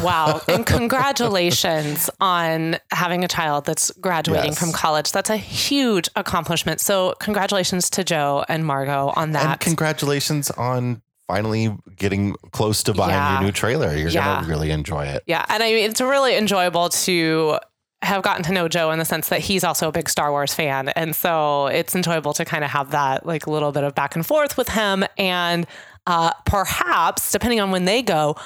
Wow. 0.03 0.41
And 0.49 0.65
congratulations 0.67 2.11
on 2.21 2.77
having 2.93 3.25
a 3.25 3.29
child 3.29 3.65
that's 3.65 3.91
graduating 4.01 4.53
Yes. 4.53 4.59
from 4.61 4.73
college. 4.73 5.13
That's 5.13 5.31
a 5.31 5.37
huge 5.37 6.09
accomplishment. 6.17 6.81
So, 6.81 7.15
congratulations 7.21 7.91
to 7.91 8.05
Joe 8.05 8.45
and 8.49 8.65
Margot 8.65 9.13
on 9.17 9.33
that. 9.33 9.45
and 9.47 9.61
congratulations 9.61 10.51
on 10.53 11.03
finally 11.27 11.77
getting 11.97 12.35
close 12.53 12.83
to 12.85 12.95
buying 12.95 13.11
Yeah. 13.11 13.35
your 13.35 13.43
new 13.43 13.53
trailer. 13.53 13.97
You're 13.97 14.11
Yeah. 14.11 14.37
gonna 14.37 14.47
really 14.49 14.71
enjoy 14.71 15.07
it. 15.07 15.23
yeah. 15.27 15.45
And 15.49 15.63
I 15.63 15.73
mean, 15.73 15.91
it's 15.91 16.01
really 16.01 16.37
enjoyable 16.37 16.89
to 16.91 17.59
have 18.03 18.23
gotten 18.23 18.45
to 18.45 18.53
know 18.53 18.69
Joe 18.69 18.91
in 18.93 18.99
the 19.01 19.05
sense 19.05 19.29
that 19.31 19.41
he's 19.41 19.65
also 19.65 19.89
a 19.89 19.93
big 19.93 20.09
Star 20.09 20.31
Wars 20.31 20.55
fan. 20.55 20.91
And 20.91 21.17
so 21.17 21.67
it's 21.67 21.95
enjoyable 21.97 22.33
to 22.35 22.45
kind 22.45 22.63
of 22.63 22.71
have 22.71 22.91
that 22.93 23.27
like 23.27 23.47
little 23.49 23.73
bit 23.73 23.83
of 23.83 23.95
back 23.95 24.15
and 24.15 24.25
forth 24.25 24.57
with 24.57 24.69
him. 24.69 25.05
And 25.19 25.67
uh, 26.07 26.31
perhaps, 26.45 27.33
depending 27.33 27.59
on 27.61 27.73
when 27.73 27.85
they 27.87 28.03
go, 28.03 28.37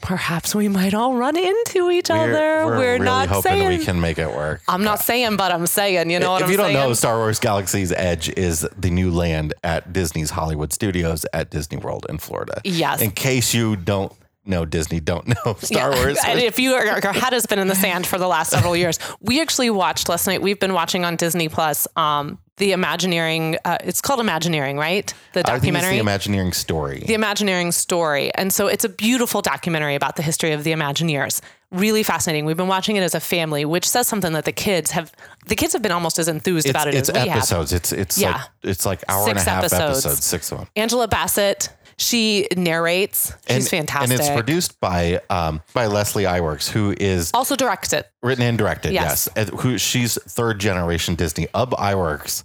perhaps 0.00 0.54
we 0.54 0.68
might 0.68 0.94
all 0.94 1.14
run 1.14 1.36
into 1.36 1.90
each 1.90 2.10
other. 2.10 2.32
we're, 2.32 2.66
We're, 2.66 2.92
really 2.94 3.04
not 3.04 3.28
hoping 3.28 3.52
saying. 3.52 3.78
we 3.78 3.84
can 3.84 4.00
make 4.00 4.18
it 4.18 4.28
work. 4.28 4.62
I'm 4.68 4.84
not 4.84 5.00
saying, 5.00 5.36
but 5.36 5.52
I'm 5.52 5.66
saying, 5.66 6.10
you 6.10 6.18
know 6.18 6.32
what 6.32 6.42
if 6.42 6.46
I'm 6.46 6.50
you 6.52 6.56
don't 6.56 6.66
saying? 6.66 6.76
know, 6.76 6.92
Star 6.92 7.16
Wars 7.16 7.40
Galaxy's 7.40 7.92
Edge 7.92 8.28
is 8.36 8.66
the 8.78 8.90
new 8.90 9.10
land 9.10 9.54
at 9.64 9.92
Disney's 9.92 10.30
Hollywood 10.30 10.72
Studios 10.72 11.24
at 11.32 11.50
Disney 11.50 11.78
World 11.78 12.06
in 12.08 12.18
Florida. 12.18 12.60
Yes. 12.64 13.00
In 13.00 13.10
case 13.10 13.54
you 13.54 13.76
don't 13.76 14.12
know 14.46 14.64
Disney, 14.64 15.00
don't 15.00 15.26
know 15.28 15.54
Star 15.60 15.92
Yeah. 15.92 16.04
Wars. 16.04 16.18
And 16.26 16.38
if 16.40 16.58
you 16.58 16.70
your 16.70 17.12
head 17.12 17.32
has 17.32 17.46
been 17.46 17.58
in 17.58 17.68
the 17.68 17.74
sand 17.74 18.06
for 18.06 18.18
the 18.18 18.28
last 18.28 18.50
several 18.50 18.76
years, 18.82 18.98
we 19.20 19.40
actually 19.40 19.70
watched 19.70 20.08
last 20.08 20.26
night. 20.26 20.42
We've 20.42 20.58
been 20.60 20.72
watching 20.74 21.04
on 21.04 21.16
Disney 21.16 21.48
Plus 21.48 21.86
um, 21.96 22.38
the 22.58 22.72
Imagineering. 22.72 23.56
Uh, 23.64 23.78
it's 23.84 24.00
called 24.00 24.20
Imagineering, 24.20 24.76
right? 24.78 25.12
The 25.34 25.40
it's 25.40 25.50
documentary. 25.50 25.94
the 25.94 25.98
Imagineering 26.00 26.52
story. 26.52 27.02
the 27.06 27.14
Imagineering 27.14 27.72
story. 27.72 28.32
And 28.34 28.52
so 28.52 28.66
it's 28.66 28.84
a 28.84 28.88
beautiful 28.88 29.42
documentary 29.42 29.94
about 29.94 30.16
the 30.16 30.22
history 30.22 30.52
of 30.52 30.64
the 30.64 30.72
Imagineers. 30.72 31.40
Really 31.72 32.04
fascinating. 32.04 32.44
We've 32.44 32.56
been 32.56 32.68
watching 32.68 32.94
it 32.96 33.02
as 33.02 33.14
a 33.16 33.20
family, 33.20 33.64
which 33.64 33.86
says 33.88 34.06
something 34.06 34.32
that 34.34 34.44
the 34.44 34.52
kids 34.52 34.92
have. 34.92 35.12
The 35.46 35.56
kids 35.56 35.72
have 35.72 35.82
been 35.82 35.90
almost 35.92 36.16
as 36.18 36.28
enthused 36.28 36.66
it's 36.66 36.70
about 36.70 36.86
it 36.86 36.94
it's 36.94 37.08
as 37.08 37.14
we 37.14 37.28
have. 37.28 37.38
episodes. 37.38 37.72
It's 37.72 37.92
it's 37.92 38.16
Yeah. 38.16 38.32
like 38.32 38.40
it's 38.62 38.86
like 38.86 39.04
hour 39.08 39.24
Six 39.26 39.40
and 39.40 39.48
a 39.48 39.50
half 39.50 39.64
episodes. 39.64 40.06
episodes, 40.06 40.24
six 40.24 40.52
of 40.52 40.58
them. 40.58 40.68
Angela 40.76 41.08
Bassett, 41.08 41.68
she 41.98 42.46
narrates. 42.56 43.32
She's 43.48 43.70
fantastic. 43.70 44.10
And 44.10 44.20
it's 44.20 44.30
produced 44.30 44.78
by 44.80 45.20
um, 45.30 45.62
by 45.72 45.86
Leslie 45.86 46.24
Iwerks, 46.24 46.68
who 46.68 46.94
is 46.98 47.30
also 47.32 47.56
directs 47.56 47.92
it. 47.92 48.10
written 48.22 48.44
and 48.44 48.58
directed. 48.58 48.92
Yes. 48.92 49.28
Yes, 49.34 49.48
And 49.50 49.60
who 49.60 49.78
she's 49.78 50.18
third 50.22 50.58
generation 50.58 51.14
Disney. 51.14 51.48
Ub 51.54 51.70
Iwerks, 51.72 52.44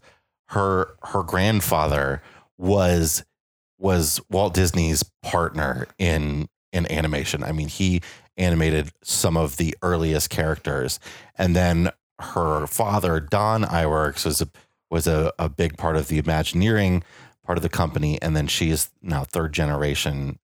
her 0.50 0.96
her 1.04 1.24
grandfather 1.24 2.22
was 2.58 3.24
was 3.78 4.22
Walt 4.30 4.54
Disney's 4.54 5.04
partner 5.22 5.88
in 5.98 6.48
in 6.72 6.90
animation. 6.92 7.44
I 7.44 7.52
mean, 7.52 7.68
he 7.68 8.02
animated 8.38 8.92
some 9.04 9.36
of 9.36 9.58
the 9.58 9.76
earliest 9.82 10.30
characters, 10.30 11.00
and 11.38 11.56
then 11.56 11.92
her 12.20 12.68
father, 12.68 13.20
Don 13.20 13.64
Iwerks, 13.64 14.26
was 14.26 14.42
a 14.42 14.48
was 14.90 15.08
a, 15.08 15.34
a 15.40 15.50
big 15.50 15.78
part 15.78 15.96
of 15.96 16.08
the 16.08 16.18
Imagineering 16.20 17.04
part 17.52 17.58
of 17.58 17.64
the 17.64 17.70
company, 17.70 18.18
and 18.22 18.34
then 18.34 18.48
she 18.48 18.70
is 18.70 18.90
now 19.02 19.26
third 19.26 19.52
generation 19.52 20.40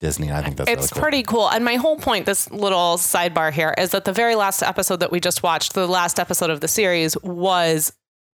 Disney. 0.00 0.30
I 0.30 0.40
think 0.40 0.56
that's 0.56 0.70
it's 0.70 0.76
really 0.82 0.88
cool. 0.92 1.02
pretty 1.02 1.22
cool. 1.24 1.48
And 1.50 1.64
my 1.64 1.74
whole 1.74 1.96
point, 1.96 2.26
this 2.26 2.48
little 2.52 2.96
sidebar 2.96 3.50
here, 3.52 3.74
is 3.76 3.90
that 3.90 4.04
the 4.04 4.12
very 4.12 4.36
last 4.36 4.62
episode 4.62 5.00
that 5.00 5.10
we 5.10 5.18
just 5.18 5.42
watched, 5.42 5.72
the 5.72 5.88
last 5.88 6.20
episode 6.20 6.50
of 6.50 6.60
the 6.60 6.68
series, 6.68 7.16
was 7.24 7.92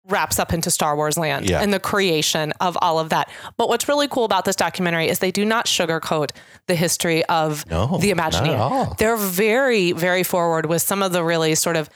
wraps 0.10 0.40
up 0.40 0.52
into 0.54 0.72
Star 0.72 0.96
Wars 0.96 1.16
land 1.18 1.48
Yeah. 1.48 1.62
and 1.62 1.72
the 1.72 1.80
creation 1.80 2.54
of 2.60 2.76
all 2.82 2.98
of 2.98 3.10
that. 3.10 3.30
But 3.58 3.68
what's 3.70 3.88
really 3.88 4.08
cool 4.08 4.24
about 4.24 4.46
this 4.46 4.56
documentary 4.56 5.10
is 5.10 5.20
they 5.20 5.32
do 5.32 5.46
not 5.46 5.66
sugarcoat 5.68 6.32
the 6.68 6.76
history 6.76 7.24
of 7.26 7.70
No, 7.70 7.86
the 8.00 8.14
not 8.14 8.34
at 8.34 8.42
Imagineering. 8.42 8.60
all. 8.60 8.96
They're 8.98 9.18
very, 9.18 9.92
very 9.92 10.24
forward 10.24 10.66
with 10.66 10.82
some 10.82 11.04
of 11.04 11.12
the 11.12 11.24
really 11.24 11.54
sort 11.56 11.76
of 11.76 11.88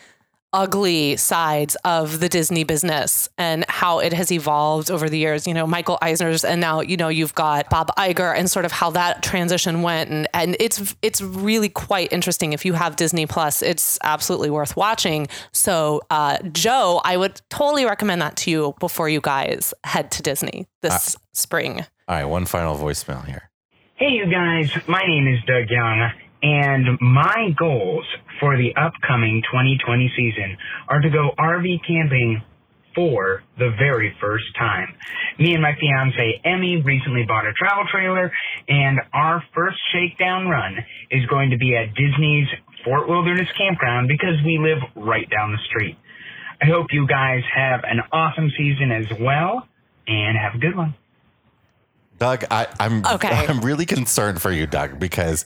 ugly 0.54 1.16
sides 1.18 1.76
of 1.86 2.20
the 2.20 2.28
Disney 2.30 2.64
business 2.64 3.30
and 3.38 3.66
how 3.70 4.00
it 4.00 4.14
has 4.14 4.32
evolved 4.32 4.92
over 4.92 5.10
the 5.10 5.18
years. 5.18 5.48
You 5.48 5.54
know, 5.54 5.66
Michael 5.66 5.98
Eisner's 6.02 6.44
and 6.44 6.60
now, 6.60 6.82
you 6.82 6.98
know, 6.98 7.08
you've 7.08 7.36
got 7.36 7.70
Bob 7.70 7.90
Iger 7.98 8.36
and 8.36 8.50
sort 8.50 8.66
of 8.66 8.72
how 8.72 8.90
that 8.92 9.24
transition 9.24 9.82
went 9.82 10.10
and 10.10 10.28
and 10.34 10.58
it's 10.60 10.96
it's 11.02 11.22
really 11.22 11.70
quite 11.70 12.12
interesting 12.12 12.54
if 12.54 12.66
you 12.66 12.74
have 12.74 12.96
Disney 12.96 13.26
Plus. 13.26 13.62
It's 13.62 13.98
absolutely 14.04 14.50
worth 14.50 14.76
watching. 14.76 15.28
So, 15.52 16.02
uh 16.10 16.38
Joe, 16.52 17.02
I 17.04 17.18
would 17.18 17.42
totally 17.50 17.86
recommend 17.86 18.22
that 18.22 18.36
to 18.38 18.52
you 18.52 18.76
before 18.80 19.10
you 19.10 19.22
guys 19.22 19.74
head 19.84 20.12
to 20.12 20.22
Disney 20.22 20.68
this 20.82 21.16
spring. 21.34 21.86
All 22.08 22.16
right, 22.16 22.26
one 22.26 22.46
final 22.46 22.76
voicemail 22.78 23.26
here. 23.26 23.50
Hey, 23.96 24.10
you 24.10 24.26
guys. 24.26 24.72
My 24.88 25.02
name 25.04 25.28
is 25.28 25.40
Doug 25.46 25.70
Young, 25.70 26.12
and 26.42 27.00
my 27.00 27.54
goals 27.58 28.06
for 28.40 28.58
the 28.58 28.76
upcoming 28.76 29.42
2020 29.52 30.12
season 30.16 30.58
are 30.88 31.00
to 31.00 31.10
go 31.10 31.32
RV 31.38 31.86
camping 31.86 32.42
for 32.96 33.44
the 33.58 33.70
very 33.80 34.16
first 34.20 34.46
time. 34.58 34.94
Me 35.40 35.54
and 35.54 35.62
my 35.62 35.74
fiance 35.80 36.42
Emmy 36.44 36.82
recently 36.82 37.24
bought 37.28 37.46
a 37.46 37.54
travel 37.54 37.86
trailer, 37.92 38.32
and 38.68 39.00
our 39.14 39.44
first 39.56 39.78
shakedown 39.94 40.48
run 40.48 40.78
is 41.10 41.26
going 41.28 41.52
to 41.52 41.58
be 41.58 41.76
at 41.76 41.94
Disney's 41.96 42.48
Fort 42.84 43.08
Wilderness 43.08 43.48
Campground 43.58 44.08
because 44.08 44.36
we 44.44 44.58
live 44.58 44.80
right 44.96 45.30
down 45.30 45.52
the 45.52 45.60
street. 45.70 45.98
I 46.62 46.66
hope 46.66 46.88
you 46.92 47.08
guys 47.08 47.44
have 47.56 47.82
an 47.84 48.02
awesome 48.12 48.52
season 48.58 48.92
as 48.92 49.06
well, 49.20 49.68
and 50.08 50.38
have 50.38 50.56
a 50.56 50.58
good 50.58 50.76
one. 50.76 50.96
Doug, 52.20 52.46
I, 52.52 52.68
I'm 52.80 53.06
Okay. 53.06 53.30
I'm 53.48 53.62
really 53.62 53.86
concerned 53.86 54.42
for 54.42 54.52
you, 54.52 54.68
Doug, 54.68 55.00
because 55.00 55.46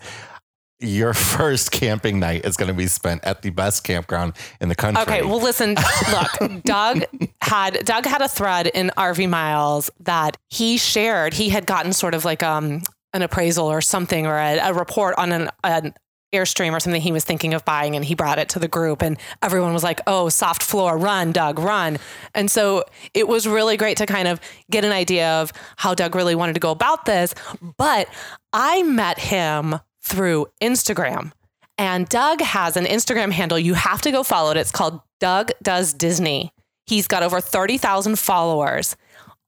your 0.80 1.14
first 1.14 1.72
camping 1.72 2.20
night 2.20 2.46
is 2.46 2.58
going 2.58 2.68
to 2.68 2.74
be 2.74 2.88
spent 2.88 3.24
at 3.24 3.42
the 3.42 3.50
best 3.50 3.84
campground 3.84 4.34
in 4.60 4.70
the 4.70 4.76
country. 4.76 5.02
Okay, 5.04 5.22
well, 5.22 5.42
listen. 5.42 5.76
Look, 6.12 6.64
Doug 6.64 7.04
had 7.42 7.86
Doug 7.86 8.06
had 8.06 8.22
a 8.22 8.28
thread 8.28 8.68
in 8.68 8.92
RV 8.98 9.30
Miles 9.30 9.90
that 10.02 10.38
he 10.50 10.78
shared. 10.78 11.34
He 11.34 11.50
had 11.50 11.66
gotten 11.66 11.94
sort 11.94 12.14
of 12.14 12.26
like 12.26 12.44
um 12.44 12.82
an 13.14 13.22
appraisal 13.22 13.68
or 13.68 13.82
something 13.82 14.28
or 14.28 14.38
a, 14.38 14.58
a 14.58 14.74
report 14.74 15.16
on 15.18 15.32
an, 15.32 15.50
an 15.64 15.94
airstream 16.34 16.74
or 16.74 16.82
something 16.82 17.02
he 17.02 17.14
was 17.14 17.24
thinking 17.24 17.54
of 17.54 17.64
buying, 17.64 17.96
and 17.96 18.04
he 18.04 18.14
brought 18.14 18.38
it 18.40 18.50
to 18.50 18.60
the 18.60 18.68
group, 18.68 19.02
and 19.02 19.18
everyone 19.42 19.74
was 19.74 19.84
like, 19.84 20.02
"Oh, 20.06 20.30
soft 20.30 20.62
floor, 20.62 20.98
run, 20.98 21.32
Doug, 21.32 21.60
run!" 21.60 21.98
And 22.34 22.52
so 22.52 22.84
it 23.14 23.28
was 23.28 23.48
really 23.48 23.78
great 23.78 23.98
to 23.98 24.06
kind 24.06 24.28
of 24.28 24.40
get 24.70 24.84
an 24.84 24.92
idea 24.92 25.30
of 25.42 25.54
how 25.78 25.96
Doug 25.96 26.16
really 26.16 26.36
wanted 26.36 26.54
to 26.54 26.60
go 26.60 26.72
about 26.72 27.06
this. 27.06 27.34
But 27.78 28.08
I 28.52 28.84
met 28.84 29.18
him 29.18 29.80
through 30.06 30.48
Instagram. 30.62 31.32
And 31.78 32.08
Doug 32.08 32.40
has 32.42 32.78
an 32.78 32.86
Instagram 32.86 33.32
handle. 33.32 33.60
You 33.60 33.74
have 33.74 34.02
to 34.04 34.12
go 34.12 34.24
follow 34.24 34.52
it. 34.52 34.58
It's 34.58 34.72
called 34.72 35.02
Doug 35.20 35.52
Does 35.62 35.94
Disney. 35.94 36.54
He's 36.86 37.08
got 37.08 37.24
over 37.24 37.42
30,000 37.42 38.18
followers. 38.18 38.96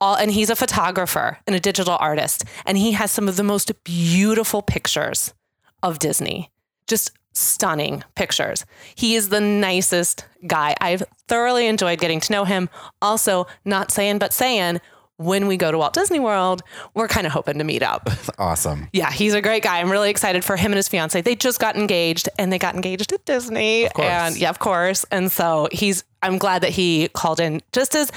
All, 0.02 0.16
and 0.16 0.32
he's 0.32 0.50
a 0.50 0.56
photographer 0.56 1.40
and 1.48 1.56
a 1.56 1.60
digital 1.60 1.98
artist. 2.00 2.44
And 2.66 2.78
he 2.78 2.92
has 2.92 3.12
some 3.12 3.28
of 3.28 3.38
the 3.38 3.44
most 3.44 3.72
beautiful 3.84 4.62
pictures 4.62 5.34
of 5.82 6.00
Disney. 6.00 6.52
Just 6.88 7.12
stunning 7.34 8.04
pictures. 8.16 8.66
He 8.96 9.16
is 9.16 9.30
the 9.30 9.42
nicest 9.42 10.26
guy. 10.46 10.76
I've 10.82 11.04
thoroughly 11.28 11.68
enjoyed 11.68 12.00
getting 12.00 12.20
to 12.22 12.34
know 12.34 12.46
him. 12.46 12.70
Also, 13.02 13.48
not 13.64 13.92
saying, 13.92 14.18
but 14.18 14.34
saying, 14.34 14.82
when 15.18 15.48
we 15.48 15.58
go 15.58 15.72
to 15.72 15.78
Walt 15.78 15.94
Disney 15.94 16.20
World, 16.20 16.62
we're 16.94 17.08
kind 17.08 17.26
of 17.26 17.34
hoping 17.34 17.58
to 17.58 17.64
meet 17.64 17.84
up. 17.84 18.10
awesome. 18.38 18.88
Yeah, 18.94 19.12
he's 19.12 19.34
a 19.34 19.42
great 19.42 19.64
guy. 19.64 19.80
I'm 19.80 19.92
really 19.92 20.10
excited 20.10 20.46
for 20.46 20.56
him 20.56 20.72
and 20.72 20.78
his 20.78 20.88
fiance. 20.88 21.20
They 21.22 21.36
just 21.36 21.60
got 21.60 21.76
engaged 21.76 22.30
and 22.38 22.54
they 22.54 22.60
got 22.60 22.76
engaged 22.76 23.12
at 23.12 23.26
Disney. 23.26 23.90
course. 23.90 24.08
And 24.08 24.38
yeah, 24.38 24.50
of 24.50 24.60
course. 24.60 25.06
And 25.12 25.32
so 25.32 25.68
he's 25.72 26.04
I'm 26.22 26.38
glad 26.38 26.62
that 26.62 26.72
he 26.72 27.08
called 27.10 27.40
in 27.40 27.62
just 27.72 27.96
as 27.96 28.12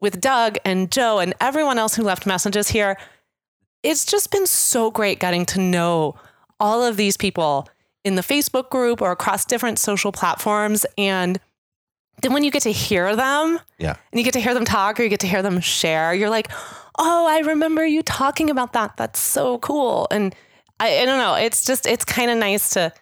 with 0.00 0.20
Doug 0.20 0.58
and 0.64 0.90
Joe 0.90 1.20
and 1.20 1.32
everyone 1.40 1.78
else 1.78 1.94
who 1.94 2.02
left 2.02 2.26
messages 2.26 2.68
here. 2.68 2.98
It's 3.82 4.04
just 4.04 4.30
been 4.30 4.46
so 4.46 4.90
great 4.90 5.20
getting 5.20 5.46
to 5.46 5.60
know 5.60 6.16
all 6.60 6.84
of 6.84 6.96
these 6.96 7.16
people 7.16 7.68
in 8.04 8.16
the 8.16 8.22
Facebook 8.22 8.70
group 8.70 9.00
or 9.00 9.10
across 9.10 9.44
different 9.44 9.78
social 9.78 10.12
platforms 10.12 10.84
and 10.98 11.40
then 12.20 12.32
when 12.32 12.44
you 12.44 12.50
get 12.50 12.62
to 12.62 12.72
hear 12.72 13.16
them 13.16 13.58
Yeah. 13.78 13.96
and 14.12 14.18
you 14.18 14.22
get 14.24 14.34
to 14.34 14.40
hear 14.40 14.54
them 14.54 14.64
talk 14.64 15.00
or 15.00 15.02
you 15.02 15.08
get 15.08 15.20
to 15.20 15.26
hear 15.26 15.42
them 15.42 15.60
share, 15.60 16.12
you're 16.14 16.30
like, 16.30 16.48
oh, 16.98 17.26
I 17.26 17.40
remember 17.40 17.84
you 17.86 18.02
talking 18.02 18.50
about 18.50 18.74
that. 18.74 18.96
That's 18.96 19.18
so 19.18 19.58
cool. 19.58 20.06
And 20.10 20.34
I, 20.78 20.98
I 21.00 21.04
don't 21.06 21.18
know. 21.18 21.34
It's 21.34 21.64
just, 21.64 21.86
it's 21.86 22.04
kind 22.04 22.30
of 22.30 22.38
nice 22.38 22.70
to 22.70 22.92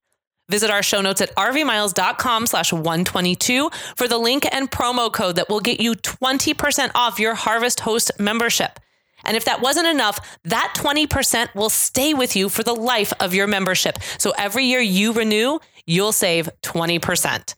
Visit 0.49 0.70
our 0.70 0.84
show 0.84 0.99
notes 0.99 1.22
at 1.22 1.34
rvmiles.com 1.36 2.45
slash 2.45 2.74
122 2.74 3.70
for 3.95 4.08
the 4.10 4.18
link 4.18 4.45
and 4.52 4.70
promo 4.70 5.12
code 5.12 5.38
that 5.38 5.47
will 5.47 5.62
get 5.62 5.80
you 5.80 5.93
20% 5.93 6.91
off 6.93 7.20
your 7.20 7.36
Harvest 7.36 7.80
Host 7.80 8.12
membership. 8.20 8.78
And 9.26 9.38
if 9.38 9.45
that 9.45 9.61
wasn't 9.61 9.88
enough, 9.88 10.38
that 10.43 10.74
20% 10.78 11.53
will 11.55 11.69
stay 11.69 12.13
with 12.13 12.36
you 12.36 12.49
for 12.49 12.63
the 12.63 12.74
life 12.74 13.13
of 13.19 13.34
your 13.34 13.47
membership. 13.47 13.97
So 14.17 14.32
every 14.38 14.65
year 14.65 14.80
you 14.82 15.13
renew, 15.13 15.59
you'll 15.86 16.11
save 16.11 16.49
20%. 16.61 17.55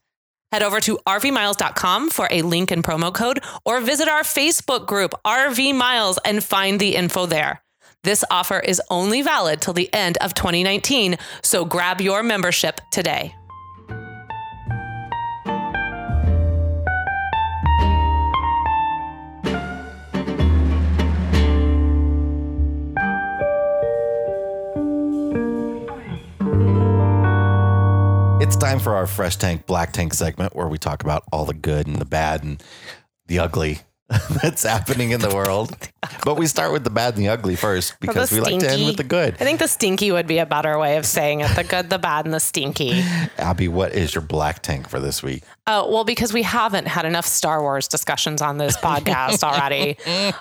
Head 0.52 0.62
over 0.62 0.80
to 0.82 0.98
rvmiles.com 1.06 2.10
for 2.10 2.28
a 2.30 2.42
link 2.42 2.70
and 2.70 2.84
promo 2.84 3.12
code 3.12 3.42
or 3.64 3.80
visit 3.80 4.08
our 4.08 4.22
Facebook 4.22 4.86
group, 4.86 5.12
RV 5.24 5.74
Miles, 5.74 6.18
and 6.24 6.44
find 6.44 6.78
the 6.78 6.94
info 6.94 7.26
there. 7.26 7.62
This 8.04 8.22
offer 8.30 8.60
is 8.60 8.80
only 8.90 9.22
valid 9.22 9.60
till 9.60 9.72
the 9.72 9.92
end 9.92 10.16
of 10.18 10.34
2019, 10.34 11.16
so 11.42 11.64
grab 11.64 12.00
your 12.00 12.22
membership 12.22 12.80
today. 12.92 13.34
It's 28.44 28.56
time 28.56 28.78
for 28.78 28.94
our 28.94 29.06
Fresh 29.06 29.36
Tank 29.36 29.64
Black 29.64 29.94
Tank 29.94 30.12
segment 30.12 30.54
where 30.54 30.68
we 30.68 30.76
talk 30.76 31.02
about 31.02 31.24
all 31.32 31.46
the 31.46 31.54
good 31.54 31.86
and 31.86 31.96
the 31.96 32.04
bad 32.04 32.44
and 32.44 32.62
the 33.26 33.38
ugly 33.38 33.78
that's 34.42 34.62
happening 34.64 35.12
in 35.12 35.20
the 35.20 35.34
world. 35.34 35.76
But 36.24 36.36
we 36.36 36.46
start 36.46 36.72
with 36.72 36.84
the 36.84 36.90
bad 36.90 37.14
and 37.14 37.24
the 37.24 37.28
ugly 37.30 37.56
first 37.56 37.98
because 38.00 38.30
we 38.30 38.40
like 38.40 38.58
to 38.60 38.70
end 38.70 38.84
with 38.84 38.98
the 38.98 39.04
good. 39.04 39.34
I 39.34 39.44
think 39.44 39.58
the 39.58 39.66
stinky 39.68 40.12
would 40.12 40.26
be 40.26 40.38
a 40.38 40.46
better 40.46 40.78
way 40.78 40.98
of 40.98 41.06
saying 41.06 41.40
it. 41.40 41.48
The 41.56 41.64
good, 41.64 41.88
the 41.88 41.98
bad, 41.98 42.26
and 42.26 42.34
the 42.34 42.40
stinky. 42.40 43.02
Abby, 43.38 43.68
what 43.68 43.94
is 43.94 44.14
your 44.14 44.20
black 44.20 44.60
tank 44.60 44.88
for 44.88 45.00
this 45.00 45.22
week? 45.22 45.42
Oh, 45.66 45.90
well, 45.90 46.04
because 46.04 46.34
we 46.34 46.42
haven't 46.42 46.86
had 46.86 47.06
enough 47.06 47.24
Star 47.24 47.62
Wars 47.62 47.88
discussions 47.88 48.42
on 48.42 48.58
this 48.58 48.76
podcast 48.76 49.42
already. 49.42 49.96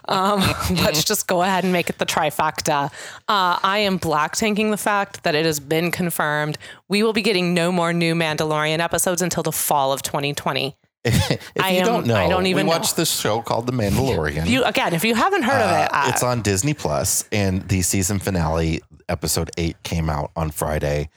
Um, 0.10 0.42
let's 0.84 1.06
just 1.06 1.28
go 1.28 1.42
ahead 1.42 1.64
and 1.64 1.72
make 1.72 1.90
it 1.90 2.00
the 2.00 2.06
trifecta. 2.06 2.92
Uh, 3.30 3.60
I 3.64 3.80
am 3.80 3.96
black 3.96 4.36
tanking 4.36 4.72
the 4.72 4.78
fact 4.78 5.24
that 5.24 5.36
it 5.36 5.46
has 5.46 5.62
been 5.62 5.92
confirmed 5.92 6.58
we 6.90 7.02
will 7.02 7.14
be 7.14 7.22
getting 7.22 7.54
no 7.54 7.72
more 7.72 7.94
new 7.94 8.14
Mandalorian 8.14 8.80
episodes 8.80 9.22
until 9.22 9.42
the 9.42 9.52
fall 9.52 9.94
of 9.94 10.04
2020. 10.04 10.76
If 11.06 11.42
I 11.60 11.72
you 11.72 11.80
am- 11.80 11.86
don't 11.86 12.08
know, 12.08 12.16
I 12.16 12.28
don't 12.30 12.46
even 12.48 12.66
we 12.68 12.74
know. 12.74 12.80
this 12.96 13.12
show 13.20 13.42
called 13.42 13.68
The 13.68 13.74
Mandalorian. 13.74 14.48
You 14.48 14.64
again, 14.64 14.94
if 14.94 15.04
you 15.04 15.16
haven't 15.16 15.44
heard 15.44 15.62
of 15.62 15.72
it, 15.72 15.92
Uh, 15.94 15.98
uh, 15.98 16.06
it's 16.10 16.24
on 16.24 16.42
Disney 16.42 16.74
Plus, 16.74 17.26
and 17.32 17.68
the 17.68 17.82
season 17.82 18.20
finale, 18.20 18.82
episode 19.10 19.52
eight, 19.58 19.82
came 19.84 20.10
out 20.10 20.32
on 20.36 20.50
Friday, 20.52 21.10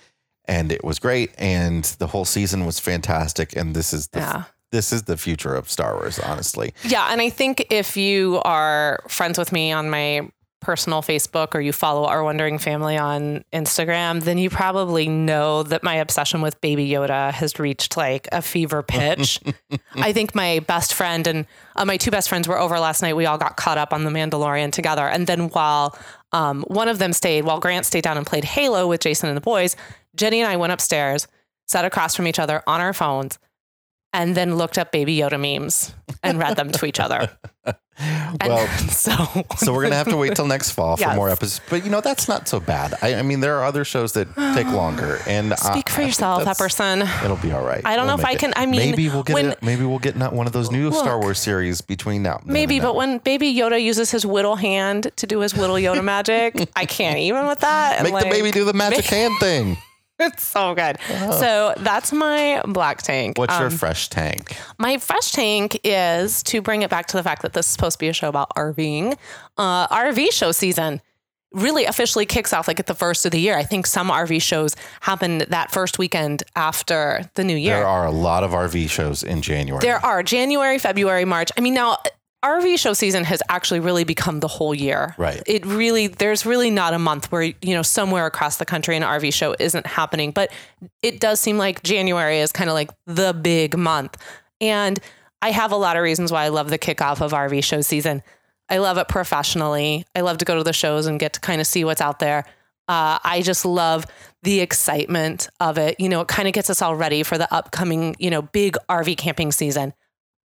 and 0.46 0.72
it 0.72 0.82
was 0.84 0.98
great, 0.98 1.30
and 1.38 1.84
the 1.98 2.08
whole 2.08 2.24
season 2.24 2.66
was 2.66 2.78
fantastic. 2.80 3.54
And 3.56 3.74
this 3.76 3.92
is 3.92 4.08
the 4.08 4.20
Yeah. 4.20 4.42
this 4.72 4.92
is 4.92 5.04
the 5.04 5.16
future 5.16 5.54
of 5.54 5.70
Star 5.70 5.94
Wars, 5.94 6.18
honestly. 6.18 6.74
Yeah, 6.82 7.06
and 7.12 7.20
I 7.20 7.30
think 7.30 7.66
if 7.70 7.96
you 7.96 8.40
are 8.44 9.00
friends 9.08 9.38
with 9.38 9.52
me 9.52 9.70
on 9.72 9.88
my 9.88 10.28
personal 10.66 11.00
Facebook 11.00 11.54
or 11.54 11.60
you 11.60 11.72
follow 11.72 12.06
our 12.06 12.24
Wandering 12.24 12.58
Family 12.58 12.96
on 12.96 13.44
Instagram, 13.52 14.20
then 14.24 14.36
you 14.36 14.50
probably 14.50 15.08
know 15.08 15.62
that 15.62 15.84
my 15.84 15.94
obsession 15.94 16.42
with 16.42 16.60
Baby 16.60 16.88
Yoda 16.88 17.30
has 17.30 17.60
reached 17.60 17.96
like 17.96 18.26
a 18.32 18.42
fever 18.42 18.82
pitch. 18.82 19.38
I 19.94 20.12
think 20.12 20.34
my 20.34 20.58
best 20.66 20.92
friend 20.92 21.24
and 21.28 21.46
uh, 21.76 21.84
my 21.84 21.96
two 21.96 22.10
best 22.10 22.28
friends 22.28 22.48
were 22.48 22.58
over 22.58 22.80
last 22.80 23.00
night. 23.00 23.14
We 23.14 23.26
all 23.26 23.38
got 23.38 23.56
caught 23.56 23.78
up 23.78 23.92
on 23.92 24.02
The 24.02 24.10
Mandalorian 24.10 24.72
together. 24.72 25.06
And 25.06 25.28
then 25.28 25.50
while 25.50 25.96
um, 26.32 26.64
one 26.66 26.88
of 26.88 26.98
them 26.98 27.12
stayed, 27.12 27.44
while 27.44 27.60
Grant 27.60 27.86
stayed 27.86 28.02
down 28.02 28.16
and 28.16 28.26
played 28.26 28.44
Halo 28.44 28.88
with 28.88 29.00
Jason 29.00 29.28
and 29.28 29.36
the 29.36 29.40
boys, 29.40 29.76
Jenny 30.16 30.40
and 30.40 30.50
I 30.50 30.56
went 30.56 30.72
upstairs, 30.72 31.28
sat 31.68 31.84
across 31.84 32.16
from 32.16 32.26
each 32.26 32.40
other 32.40 32.64
on 32.66 32.80
our 32.80 32.92
phones, 32.92 33.38
and 34.12 34.34
then 34.34 34.56
looked 34.56 34.78
up 34.78 34.90
Baby 34.90 35.16
Yoda 35.16 35.38
memes 35.38 35.94
and 36.24 36.40
read 36.40 36.56
them 36.56 36.72
to 36.72 36.86
each 36.86 36.98
other. 36.98 37.30
Well, 38.44 38.66
so 38.90 39.12
so 39.56 39.72
we're 39.72 39.84
gonna 39.84 39.94
have 39.94 40.08
to 40.10 40.18
wait 40.18 40.36
till 40.36 40.46
next 40.46 40.72
fall 40.72 40.96
for 40.96 41.00
Yes. 41.00 41.16
more 41.16 41.30
episodes. 41.30 41.62
But 41.70 41.82
you 41.84 41.90
know 41.90 42.02
that's 42.02 42.28
not 42.28 42.46
so 42.46 42.60
bad. 42.60 42.92
I, 43.00 43.14
I 43.14 43.22
mean, 43.22 43.40
there 43.40 43.56
are 43.58 43.64
other 43.64 43.84
shows 43.86 44.12
that 44.12 44.28
take 44.54 44.66
longer. 44.70 45.20
And 45.26 45.54
I- 45.54 45.56
speak 45.56 45.88
for 45.88 46.02
I 46.02 46.04
yourself, 46.04 46.44
Epperson. 46.44 47.08
It'll 47.24 47.36
be 47.38 47.52
all 47.52 47.64
right. 47.64 47.80
I 47.86 47.96
don't 47.96 48.06
know 48.06 48.16
We'll 48.16 48.20
if 48.20 48.26
I 48.26 48.32
make 48.32 48.36
it. 48.36 48.40
can- 48.40 48.52
I 48.54 48.66
mean, 48.66 48.90
maybe 48.90 49.08
we'll 49.08 49.22
get 49.22 49.32
when- 49.34 49.46
it, 49.52 49.62
maybe 49.62 49.84
we'll 49.86 49.98
get 49.98 50.14
not 50.14 50.34
one 50.34 50.46
of 50.46 50.52
those 50.52 50.70
new 50.70 50.92
Star 50.92 51.18
Wars 51.18 51.38
series 51.38 51.80
between 51.80 52.22
now. 52.22 52.42
Maybe, 52.44 52.80
but 52.80 52.96
when 52.96 53.16
Baby 53.18 53.54
Yoda 53.54 53.82
uses 53.82 54.10
his 54.10 54.26
whittle 54.26 54.56
hand 54.56 55.10
to 55.16 55.26
do 55.26 55.40
his 55.40 55.54
whittle 55.54 55.76
Yoda 55.76 56.04
magic, 56.04 56.68
I 56.76 56.84
can't 56.84 57.18
even 57.18 57.46
with 57.46 57.60
that. 57.60 58.02
Make 58.02 58.12
the 58.22 58.28
baby 58.28 58.50
do 58.50 58.64
the 58.66 58.74
magic 58.74 59.06
hand 59.06 59.32
thing. 59.40 59.78
It's 60.20 60.44
so 60.44 60.74
good. 60.74 60.96
So 61.08 61.74
that's 61.76 62.10
my 62.12 62.62
black 62.66 63.02
tank. 63.02 63.36
What's 63.38 63.56
your 63.58 63.66
Um, 63.68 63.76
fresh 63.76 64.08
tank? 64.08 64.56
My 64.78 64.96
fresh 64.96 65.32
tank 65.32 65.78
is 65.84 66.42
to 66.44 66.62
bring 66.62 66.80
it 66.82 66.88
back 66.90 67.06
to 67.08 67.16
the 67.18 67.22
fact 67.22 67.42
that 67.42 67.52
this 67.52 67.66
is 67.66 67.72
supposed 67.72 67.98
to 67.98 67.98
be 67.98 68.08
a 68.08 68.12
show 68.14 68.28
about 68.28 68.48
RVing. 68.56 69.16
Uh, 69.58 69.86
RV 69.88 70.32
show 70.32 70.52
season 70.52 71.02
really 71.52 71.84
officially 71.84 72.24
kicks 72.26 72.52
off 72.54 72.66
like 72.66 72.80
at 72.80 72.86
the 72.86 72.94
first 72.94 73.24
of 73.26 73.30
the 73.32 73.40
year. 73.40 73.56
I 73.58 73.62
think 73.62 73.86
some 73.86 74.08
RV 74.10 74.40
shows 74.42 74.74
happen 75.00 75.38
that 75.48 75.70
first 75.70 75.98
weekend 75.98 76.42
after 76.54 77.30
the 77.34 77.44
new 77.44 77.56
year. 77.56 77.76
There 77.76 77.86
are 77.86 78.06
a 78.06 78.10
lot 78.10 78.42
of 78.42 78.52
RV 78.52 78.88
shows 78.90 79.22
in 79.22 79.42
January. 79.42 79.80
There 79.80 80.04
are 80.04 80.22
January, 80.22 80.78
February, 80.78 81.24
March. 81.26 81.50
I 81.56 81.60
mean, 81.60 81.74
now 81.74 81.98
RV 82.46 82.78
show 82.78 82.92
season 82.92 83.24
has 83.24 83.42
actually 83.48 83.80
really 83.80 84.04
become 84.04 84.38
the 84.38 84.46
whole 84.46 84.72
year. 84.72 85.16
Right. 85.18 85.42
It 85.46 85.66
really, 85.66 86.06
there's 86.06 86.46
really 86.46 86.70
not 86.70 86.94
a 86.94 86.98
month 86.98 87.32
where, 87.32 87.42
you 87.42 87.74
know, 87.74 87.82
somewhere 87.82 88.24
across 88.24 88.58
the 88.58 88.64
country 88.64 88.96
an 88.96 89.02
RV 89.02 89.34
show 89.34 89.56
isn't 89.58 89.84
happening. 89.84 90.30
But 90.30 90.52
it 91.02 91.18
does 91.18 91.40
seem 91.40 91.58
like 91.58 91.82
January 91.82 92.38
is 92.38 92.52
kind 92.52 92.70
of 92.70 92.74
like 92.74 92.90
the 93.06 93.32
big 93.32 93.76
month. 93.76 94.16
And 94.60 95.00
I 95.42 95.50
have 95.50 95.72
a 95.72 95.76
lot 95.76 95.96
of 95.96 96.04
reasons 96.04 96.30
why 96.30 96.44
I 96.44 96.48
love 96.48 96.70
the 96.70 96.78
kickoff 96.78 97.20
of 97.20 97.32
RV 97.32 97.64
show 97.64 97.80
season. 97.80 98.22
I 98.68 98.78
love 98.78 98.96
it 98.96 99.08
professionally. 99.08 100.04
I 100.14 100.20
love 100.20 100.38
to 100.38 100.44
go 100.44 100.56
to 100.56 100.62
the 100.62 100.72
shows 100.72 101.06
and 101.06 101.18
get 101.18 101.32
to 101.34 101.40
kind 101.40 101.60
of 101.60 101.66
see 101.66 101.84
what's 101.84 102.00
out 102.00 102.20
there. 102.20 102.44
Uh, 102.88 103.18
I 103.24 103.42
just 103.42 103.64
love 103.64 104.06
the 104.44 104.60
excitement 104.60 105.48
of 105.58 105.78
it. 105.78 105.98
You 105.98 106.08
know, 106.08 106.20
it 106.20 106.28
kind 106.28 106.46
of 106.46 106.54
gets 106.54 106.70
us 106.70 106.80
all 106.80 106.94
ready 106.94 107.24
for 107.24 107.38
the 107.38 107.52
upcoming, 107.52 108.14
you 108.20 108.30
know, 108.30 108.42
big 108.42 108.76
RV 108.88 109.16
camping 109.18 109.50
season. 109.50 109.92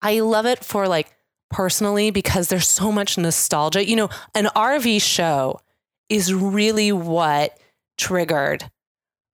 I 0.01 0.19
love 0.21 0.47
it 0.47 0.65
for 0.65 0.87
like 0.87 1.15
personally 1.53 2.11
because 2.11 2.49
there's 2.49 2.67
so 2.67 2.91
much 2.91 3.17
nostalgia. 3.17 3.87
You 3.87 3.95
know, 3.95 4.09
an 4.35 4.45
RV 4.55 5.01
show 5.01 5.61
is 6.09 6.33
really 6.33 6.91
what 6.91 7.57
triggered 7.97 8.69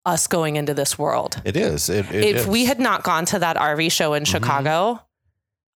us 0.05 0.27
going 0.27 0.55
into 0.55 0.73
this 0.73 0.97
world. 0.97 1.41
it 1.45 1.55
is. 1.55 1.89
It, 1.89 2.05
it 2.11 2.23
if 2.23 2.35
is. 2.37 2.47
we 2.47 2.65
had 2.65 2.79
not 2.79 3.03
gone 3.03 3.25
to 3.25 3.39
that 3.39 3.57
RV 3.57 3.91
show 3.91 4.13
in 4.13 4.23
mm-hmm. 4.23 4.31
Chicago, 4.31 5.01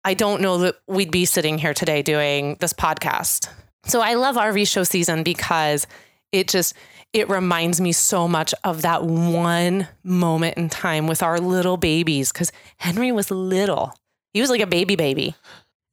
I 0.04 0.14
don't 0.14 0.40
know 0.40 0.58
that 0.58 0.76
we'd 0.86 1.10
be 1.10 1.24
sitting 1.24 1.58
here 1.58 1.74
today 1.74 2.02
doing 2.02 2.56
this 2.60 2.72
podcast. 2.72 3.48
So 3.84 4.00
I 4.00 4.14
love 4.14 4.36
RV 4.36 4.68
show 4.68 4.84
season 4.84 5.22
because 5.22 5.86
it 6.32 6.48
just 6.48 6.74
it 7.12 7.28
reminds 7.28 7.80
me 7.80 7.92
so 7.92 8.26
much 8.26 8.54
of 8.64 8.82
that 8.82 9.04
one 9.04 9.86
moment 10.02 10.56
in 10.56 10.70
time 10.70 11.06
with 11.06 11.22
our 11.22 11.38
little 11.38 11.76
babies 11.76 12.32
cuz 12.32 12.50
Henry 12.78 13.12
was 13.12 13.30
little. 13.30 13.94
He 14.32 14.40
was 14.40 14.50
like 14.50 14.60
a 14.60 14.66
baby 14.66 14.96
baby. 14.96 15.34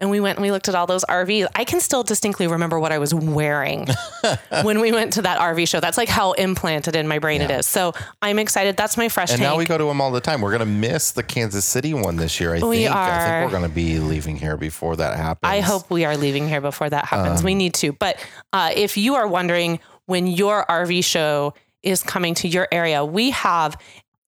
And 0.01 0.09
we 0.09 0.21
went 0.21 0.37
and 0.37 0.43
we 0.43 0.51
looked 0.51 0.69
at 0.69 0.75
all 0.75 0.87
those 0.87 1.03
RVs. 1.05 1.47
I 1.55 1.65
can 1.65 1.81
still 1.81 2.03
distinctly 2.03 2.47
remember 2.47 2.79
what 2.79 2.93
I 2.93 2.99
was 2.99 3.13
wearing 3.13 3.85
when 4.63 4.79
we 4.79 4.93
went 4.93 5.13
to 5.13 5.23
that 5.23 5.39
RV 5.39 5.67
show. 5.67 5.81
That's 5.81 5.97
like 5.97 6.07
how 6.07 6.31
implanted 6.33 6.95
in 6.95 7.05
my 7.05 7.19
brain 7.19 7.41
it 7.41 7.49
Yeah. 7.49 7.57
is. 7.59 7.65
So 7.65 7.93
I'm 8.21 8.39
excited. 8.39 8.77
That's 8.77 8.95
my 8.95 9.09
fresh 9.09 9.31
and 9.31 9.39
tank. 9.39 9.51
now 9.51 9.57
we 9.57 9.65
go 9.65 9.77
to 9.77 9.83
them 9.83 9.99
all 9.99 10.11
the 10.11 10.21
time. 10.21 10.39
We're 10.39 10.51
going 10.57 10.59
to 10.61 10.65
miss 10.65 11.11
the 11.11 11.23
Kansas 11.23 11.65
City 11.65 11.93
one 11.93 12.15
this 12.15 12.39
year. 12.39 12.55
I 12.55 12.65
We 12.65 12.77
think. 12.77 12.91
I 12.95 13.25
think 13.41 13.45
we're 13.51 13.57
going 13.59 13.69
to 13.69 13.75
be 13.75 13.99
leaving 13.99 14.37
here 14.37 14.55
before 14.55 14.95
that 14.95 15.17
happens. 15.17 15.49
I 15.51 15.59
hope 15.59 15.89
we 15.91 16.05
are 16.05 16.15
leaving 16.15 16.47
here 16.47 16.61
before 16.61 16.89
that 16.89 17.03
happens. 17.05 17.39
Um, 17.41 17.45
we 17.45 17.53
need 17.55 17.73
to. 17.75 17.91
But 17.91 18.25
uh, 18.53 18.71
if 18.73 18.95
you 18.95 19.15
are 19.15 19.27
wondering 19.27 19.79
when 20.05 20.27
your 20.27 20.65
RV 20.65 21.03
show 21.03 21.53
is 21.83 22.03
coming 22.03 22.35
to 22.35 22.47
your 22.47 22.69
area, 22.71 23.03
we 23.03 23.31
have 23.31 23.75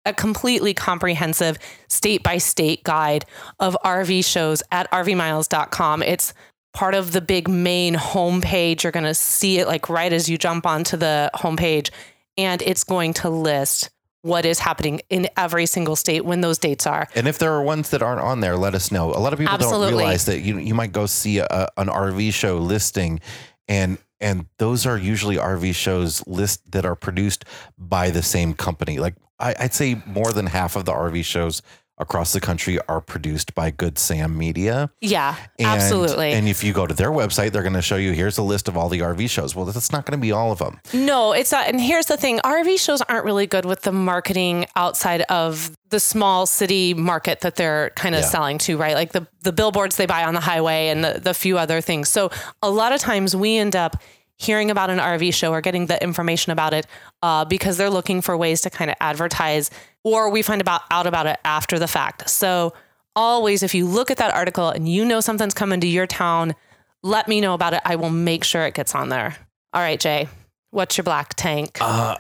a 0.06 0.14
completely 0.14 0.74
comprehensive 0.74 1.58
state 1.88 2.24
by 2.24 2.38
state 2.38 2.84
guide 2.84 3.26
of 3.60 3.78
RV 3.84 4.26
shows 4.26 4.64
at 4.72 4.90
rvmiles.com. 4.92 6.04
It's 6.04 6.34
part 6.74 6.96
of 6.96 7.12
the 7.12 7.22
big 7.22 7.48
main 7.48 7.96
homepage. 7.96 8.84
You're 8.84 8.92
going 8.92 9.06
to 9.06 9.14
see 9.14 9.60
it 9.60 9.68
like 9.68 9.90
right 9.90 10.12
as 10.12 10.30
you 10.30 10.38
jump 10.38 10.66
onto 10.66 10.98
the 10.98 11.30
homepage, 11.36 11.90
and 12.38 12.62
it's 12.62 12.84
going 12.84 13.14
to 13.16 13.30
list 13.30 13.90
what 14.24 14.46
is 14.46 14.60
happening 14.60 15.02
in 15.10 15.28
every 15.36 15.66
single 15.66 15.96
state 15.96 16.24
when 16.24 16.42
those 16.42 16.60
dates 16.60 16.86
are. 16.86 17.08
And 17.16 17.28
if 17.28 17.40
there 17.40 17.52
are 17.54 17.62
ones 17.62 17.90
that 17.90 18.04
aren't 18.04 18.22
on 18.22 18.40
there, 18.40 18.56
let 18.56 18.76
us 18.76 18.92
know. 18.92 19.12
A 19.12 19.18
lot 19.18 19.34
of 19.34 19.40
people 19.40 19.54
Absolutely. 19.54 19.90
don't 19.90 19.98
realize 19.98 20.26
that 20.26 20.42
you 20.42 20.58
you 20.60 20.76
might 20.76 20.92
go 20.92 21.06
see 21.06 21.40
a, 21.40 21.68
an 21.78 21.88
RV 21.88 22.34
show 22.34 22.58
listing, 22.58 23.20
and 23.68 23.98
and 24.22 24.46
those 24.58 24.86
are 24.86 24.98
usually 24.98 25.36
RV 25.36 25.74
shows 25.76 26.26
list 26.28 26.72
that 26.72 26.86
are 26.86 26.96
produced 26.96 27.44
by 27.78 28.10
the 28.10 28.22
same 28.22 28.54
company. 28.54 29.00
Like 29.00 29.16
I, 29.40 29.56
I'd 29.60 29.74
say 29.74 30.02
more 30.06 30.32
than 30.32 30.46
half 30.46 30.76
of 30.76 30.86
the 30.86 30.94
RV 30.94 31.26
shows 31.26 31.62
across 32.02 32.34
the 32.34 32.42
country 32.42 32.78
are 32.90 33.00
produced 33.00 33.56
by 33.56 33.72
Good 33.72 33.98
Sam 33.98 34.38
Media. 34.38 34.90
Yeah, 35.00 35.36
And, 35.58 35.68
absolutely. 35.68 36.34
And 36.34 36.48
if 36.48 36.64
you 36.64 36.74
go 36.74 36.86
to 36.88 36.94
their 36.94 37.12
website, 37.12 37.52
they're 37.52 37.62
going 37.62 37.74
to 37.76 37.82
show 37.82 37.96
you 37.96 38.12
here's 38.12 38.38
a 38.38 38.44
list 38.44 38.68
of 38.68 38.76
all 38.76 38.90
the 38.90 39.00
RV 39.00 39.30
shows. 39.30 39.56
Well, 39.56 39.66
that's 39.66 39.92
not 39.92 40.06
going 40.06 40.20
to 40.20 40.22
be 40.22 40.32
all 40.32 40.52
of 40.52 40.60
them. 40.60 40.80
No, 40.94 41.32
it's 41.32 41.52
not. 41.52 41.68
And 41.68 41.80
here's 41.80 42.08
the 42.08 42.18
thing 42.18 42.40
RV 42.40 42.80
shows 42.80 43.02
aren't 43.04 43.24
really 43.24 43.48
good 43.48 43.66
with 43.66 43.84
the 43.84 43.92
marketing 43.92 44.66
outside 44.76 45.22
of 45.30 45.72
the 45.90 46.00
small 46.00 46.46
city 46.46 46.94
market 46.94 47.42
that 47.42 47.56
they're 47.56 47.92
kind 47.92 48.16
of 48.16 48.22
Yeah. 48.22 48.28
selling 48.28 48.58
to, 48.60 48.78
right? 48.78 48.96
Like 48.96 49.12
the, 49.12 49.28
the 49.44 49.52
billboards 49.54 49.96
they 49.98 50.06
buy 50.08 50.24
on 50.24 50.34
the 50.34 50.40
highway 50.42 50.88
and 50.88 51.04
the, 51.04 51.20
the 51.24 51.34
few 51.34 51.58
other 51.58 51.82
things. 51.82 52.10
So 52.10 52.32
a 52.62 52.70
lot 52.70 52.92
of 52.94 53.00
times 53.00 53.36
we 53.36 53.58
end 53.58 53.76
up 53.76 54.02
hearing 54.38 54.72
about 54.72 54.90
an 54.90 54.98
RV 54.98 55.32
show 55.36 55.52
or 55.52 55.62
getting 55.62 55.86
the 55.86 56.02
information 56.02 56.52
about 56.52 56.74
it 56.74 56.88
uh, 57.22 57.46
because 57.46 57.78
they're 57.78 57.92
looking 57.92 58.22
for 58.22 58.36
ways 58.36 58.62
to 58.62 58.72
kind 58.72 58.90
of 58.90 58.98
advertise, 59.00 59.70
or 60.04 60.30
we 60.30 60.42
find 60.42 60.62
about 60.62 60.82
out 60.92 61.08
about 61.08 61.28
it 61.28 61.40
after 61.44 61.80
the 61.80 61.88
fact. 61.88 62.30
So 62.30 62.74
always, 63.16 63.64
if 63.64 63.76
you 63.76 63.86
look 63.86 64.12
at 64.12 64.18
that 64.18 64.34
article 64.34 64.70
and 64.70 64.88
you 64.88 65.06
know 65.06 65.20
something's 65.20 65.54
coming 65.54 65.80
to 65.82 65.88
your 65.88 66.08
town, 66.08 66.56
let 67.04 67.28
me 67.28 67.42
know 67.42 67.54
about 67.54 67.74
it. 67.74 67.82
I 67.86 67.96
will 67.96 68.10
make 68.10 68.44
sure 68.44 68.66
it 68.66 68.74
gets 68.74 68.96
on 68.96 69.10
there. 69.10 69.36
All 69.74 69.82
right, 69.82 70.00
Jay. 70.00 70.28
What's 70.72 70.98
your 70.98 71.04
black 71.04 71.34
tank? 71.36 71.78
Uh, 71.82 72.18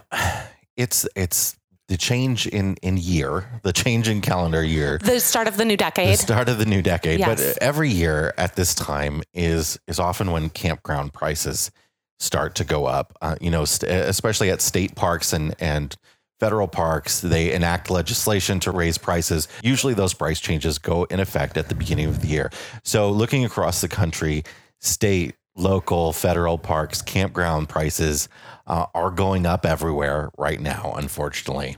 it's 0.78 1.08
it's 1.16 1.56
the 1.88 1.98
change 1.98 2.48
in 2.48 2.76
in 2.82 2.98
year, 2.98 3.60
the 3.64 3.74
change 3.74 4.08
in 4.08 4.22
calendar 4.22 4.64
year, 4.64 4.98
the 5.04 5.20
start 5.20 5.48
of 5.48 5.58
the 5.58 5.66
new 5.66 5.78
decade, 5.78 6.14
the 6.14 6.18
start 6.18 6.50
of 6.50 6.58
the 6.58 6.66
new 6.66 6.82
decade. 6.82 7.20
Yes. 7.20 7.54
But 7.54 7.64
every 7.64 7.90
year 7.90 8.34
at 8.38 8.56
this 8.56 8.74
time 8.74 9.24
is 9.34 9.80
is 9.88 10.00
often 10.00 10.32
when 10.32 10.50
campground 10.50 11.14
prices 11.14 11.72
start 12.20 12.56
to 12.56 12.64
go 12.64 12.86
up. 12.86 13.18
Uh, 13.22 13.36
you 13.42 13.52
know, 13.52 13.66
st- 13.66 13.92
especially 13.92 14.50
at 14.50 14.62
state 14.62 14.96
parks 14.96 15.34
and 15.34 15.54
and 15.60 15.96
federal 16.42 16.68
parks, 16.68 17.22
they 17.22 17.54
enact 17.54 17.92
legislation 17.92 18.60
to 18.60 18.72
raise 18.72 18.98
prices. 18.98 19.48
Usually, 19.62 19.94
those 19.94 20.16
price 20.16 20.39
changes 20.39 20.80
go 20.80 21.04
in 21.04 21.20
effect 21.20 21.56
at 21.56 21.70
the 21.70 21.76
beginning 21.76 22.08
of 22.08 22.22
the 22.22 22.28
year. 22.28 22.50
So, 22.84 23.12
looking 23.12 23.46
across 23.46 23.80
the 23.80 23.88
country, 23.88 24.44
state, 24.80 25.36
local, 25.56 26.12
federal 26.14 26.58
parks, 26.58 27.04
campground 27.04 27.70
prices 27.70 28.28
uh, 28.66 28.88
are 28.96 29.12
going 29.12 29.46
up 29.46 29.68
everywhere 29.68 30.32
right 30.36 30.60
now, 30.60 30.96
unfortunately. 30.98 31.78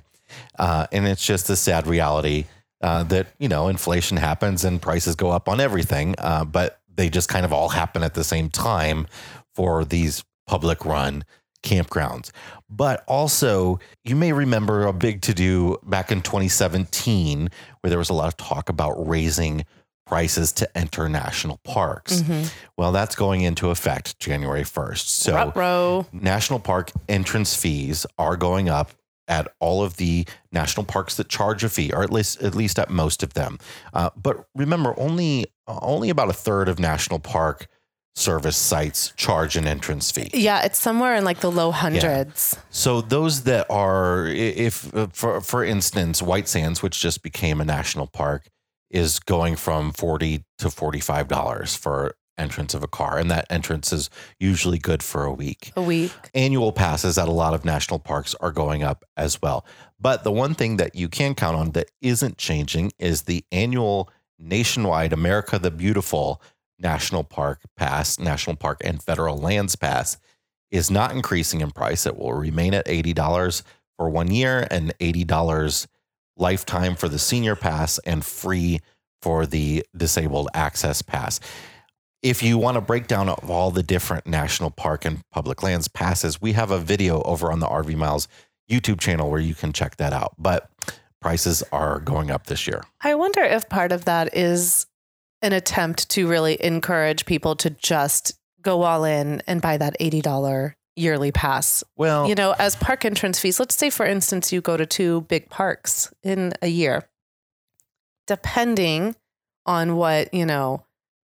Uh, 0.58 0.88
and 0.94 1.06
it's 1.06 1.26
just 1.26 1.50
a 1.50 1.58
sad 1.58 1.86
reality 1.86 2.46
uh, 2.82 3.04
that, 3.04 3.28
you 3.40 3.50
know, 3.50 3.68
inflation 3.68 4.16
happens 4.16 4.64
and 4.64 4.82
prices 4.82 5.16
go 5.16 5.30
up 5.30 5.50
on 5.50 5.60
everything, 5.60 6.16
uh, 6.20 6.46
but 6.46 6.80
they 6.96 7.10
just 7.10 7.28
kind 7.28 7.44
of 7.44 7.52
all 7.52 7.68
happen 7.70 8.02
at 8.02 8.14
the 8.14 8.24
same 8.24 8.50
time 8.50 9.08
for 9.54 9.84
these 9.84 10.24
public 10.48 10.86
run 10.86 11.26
campgrounds. 11.64 12.30
But 12.70 13.04
also, 13.08 13.80
you 14.04 14.16
may 14.16 14.32
remember 14.34 14.86
a 14.86 14.94
big 14.94 15.22
to 15.24 15.34
do 15.34 15.78
back 15.84 16.12
in 16.12 16.22
2017 16.22 17.50
where 17.82 17.90
there 17.90 17.98
was 18.00 18.10
a 18.10 18.14
lot 18.14 18.28
of 18.28 18.38
talk 18.38 18.70
about 18.70 19.08
raising 19.08 19.66
prices 20.06 20.52
to 20.52 20.78
enter 20.78 21.08
national 21.08 21.58
parks. 21.64 22.22
Mhm. 22.22 22.52
Well, 22.78 22.92
that's 22.92 23.16
going 23.16 23.42
into 23.42 23.70
effect 23.70 24.20
January 24.20 24.64
1st. 24.64 25.10
So, 25.10 25.34
Ruh-roh. 25.34 26.08
national 26.12 26.60
park 26.60 26.92
entrance 27.08 27.56
fees 27.56 28.06
are 28.18 28.36
going 28.36 28.70
up 28.70 28.92
at 29.30 29.48
all 29.62 29.82
of 29.82 29.96
the 29.96 30.28
national 30.52 30.84
parks 30.86 31.16
that 31.16 31.30
charge 31.30 31.64
a 31.64 31.70
fee, 31.70 31.92
or 31.94 32.04
at 32.04 32.12
least 32.12 32.42
at 32.42 32.54
least 32.54 32.78
at 32.78 32.90
most 32.90 33.24
of 33.24 33.34
them. 33.34 33.58
Uh, 33.94 34.10
but 34.22 34.46
remember, 34.54 34.94
only 35.00 35.46
only 35.68 36.10
about 36.10 36.30
a 36.30 36.34
third 36.34 36.68
of 36.68 36.78
national 36.80 37.20
park 37.20 37.68
service 38.16 38.58
sites 38.58 39.12
charge 39.16 39.56
an 39.58 39.68
entrance 39.68 40.12
fee. 40.12 40.30
Yeah, 40.34 40.62
it's 40.64 40.80
somewhere 40.80 41.16
in 41.16 41.24
like 41.26 41.40
the 41.40 41.52
low 41.52 41.72
hundreds. 41.72 42.58
So 42.70 43.02
those 43.02 43.44
that 43.44 43.66
are, 43.70 44.28
if 44.28 44.94
uh, 44.96 45.08
for 45.12 45.42
for 45.42 45.64
instance, 45.64 46.22
White 46.22 46.48
Sands, 46.48 46.84
which 46.84 47.00
just 47.00 47.24
became 47.24 47.60
a 47.60 47.66
national 47.66 48.08
park, 48.08 48.48
is 48.90 49.20
going 49.20 49.56
from 49.56 49.92
forty 49.92 50.44
to 50.60 50.70
forty 50.70 51.00
five 51.00 51.28
dollars 51.28 51.76
for 51.76 52.16
entrance 52.38 52.74
of 52.74 52.84
a 52.84 52.88
car, 52.88 53.20
and 53.20 53.30
that 53.30 53.46
entrance 53.50 53.94
is 53.94 54.10
usually 54.40 54.80
good 54.80 55.04
for 55.04 55.24
a 55.24 55.32
week 55.32 55.72
A 55.76 55.82
week. 55.84 56.12
annual 56.34 56.72
passes 56.72 57.16
at 57.20 57.28
a 57.28 57.32
lot 57.32 57.54
of 57.54 57.64
national 57.64 58.00
parks 58.00 58.34
are 58.42 58.52
going 58.52 58.82
up 58.82 59.06
as 59.16 59.40
well. 59.40 59.66
But 60.00 60.24
the 60.24 60.32
one 60.32 60.56
thing 60.56 60.78
that 60.78 60.96
you 60.96 61.10
can 61.10 61.36
count 61.36 61.56
on 61.56 61.72
that 61.72 61.92
isn't 62.02 62.38
changing 62.40 62.92
is 62.98 63.24
the 63.24 63.46
annual 63.52 64.10
nationwide 64.40 65.14
America 65.14 65.60
the 65.60 65.70
Beautiful 65.72 66.42
National 66.84 67.24
Park 67.24 67.62
Pass, 67.76 68.20
National 68.20 68.56
Park 68.56 68.82
and 68.84 69.02
Federal 69.02 69.38
Lands 69.38 69.76
Pass 69.76 70.18
is 70.70 70.92
not 70.92 71.12
increasing 71.12 71.62
in 71.62 71.72
price. 71.72 72.06
It 72.06 72.18
will 72.18 72.34
remain 72.34 72.74
at 72.74 72.86
$80 72.86 73.64
for 73.98 74.10
one 74.10 74.32
year 74.32 74.68
and 74.70 74.98
$80 75.00 75.88
lifetime 76.36 76.96
for 76.96 77.08
the 77.08 77.20
senior 77.20 77.56
pass 77.56 78.00
and 78.00 78.26
free 78.26 78.82
for 79.22 79.46
the 79.46 79.86
disabled 79.96 80.50
access 80.54 81.02
pass 81.02 81.40
if 82.24 82.42
you 82.42 82.58
want 82.58 82.78
a 82.78 82.82
breakdown 82.82 83.28
of 83.28 83.52
all 83.52 83.70
the 83.70 83.84
different 83.84 84.26
national 84.26 84.72
park 84.72 85.04
and 85.04 85.22
public 85.30 85.62
lands 85.62 85.90
passes, 85.90 86.42
we 86.42 86.54
have 86.54 86.72
a 86.72 86.80
video 86.80 87.22
over 87.24 87.52
on 87.52 87.60
the 87.60 87.68
RV 87.68 87.96
Miles 87.98 88.30
YouTube 88.72 89.00
channel 89.00 89.30
where 89.30 89.42
you 89.42 89.54
can 89.54 89.74
check 89.74 89.98
that 89.98 90.14
out. 90.14 90.34
But 90.40 90.72
prices 91.22 91.64
are 91.74 92.00
going 92.00 92.32
up 92.32 92.48
this 92.48 92.66
year. 92.66 92.84
I 93.02 93.16
wonder 93.16 93.42
if 93.42 93.68
part 93.68 93.92
of 93.92 94.06
that 94.06 94.36
is 94.36 94.88
an 95.44 95.54
attempt 95.54 96.10
to 96.10 96.28
really 96.28 96.58
encourage 96.64 97.26
people 97.26 97.56
to 97.58 97.70
just 97.70 98.34
go 98.62 98.82
all 98.84 99.04
in 99.04 99.42
and 99.46 99.62
buy 99.62 99.78
that 99.78 99.96
$80 100.00 100.74
yearly 100.96 101.32
pass. 101.32 101.84
Well, 101.98 102.28
You 102.28 102.36
know, 102.36 102.54
as 102.58 102.76
park 102.76 103.04
entrance 103.06 103.40
fees, 103.40 103.60
let's 103.60 103.76
say, 103.76 103.90
for 103.90 104.06
instance, 104.06 104.52
you 104.54 104.62
go 104.62 104.78
to 104.78 104.86
two 104.86 105.22
big 105.22 105.50
parks 105.50 106.12
in 106.24 106.54
a 106.62 106.68
year. 106.68 107.04
Depending 108.28 109.16
on 109.66 109.98
what, 109.98 110.34
you 110.34 110.46
know, 110.46 110.86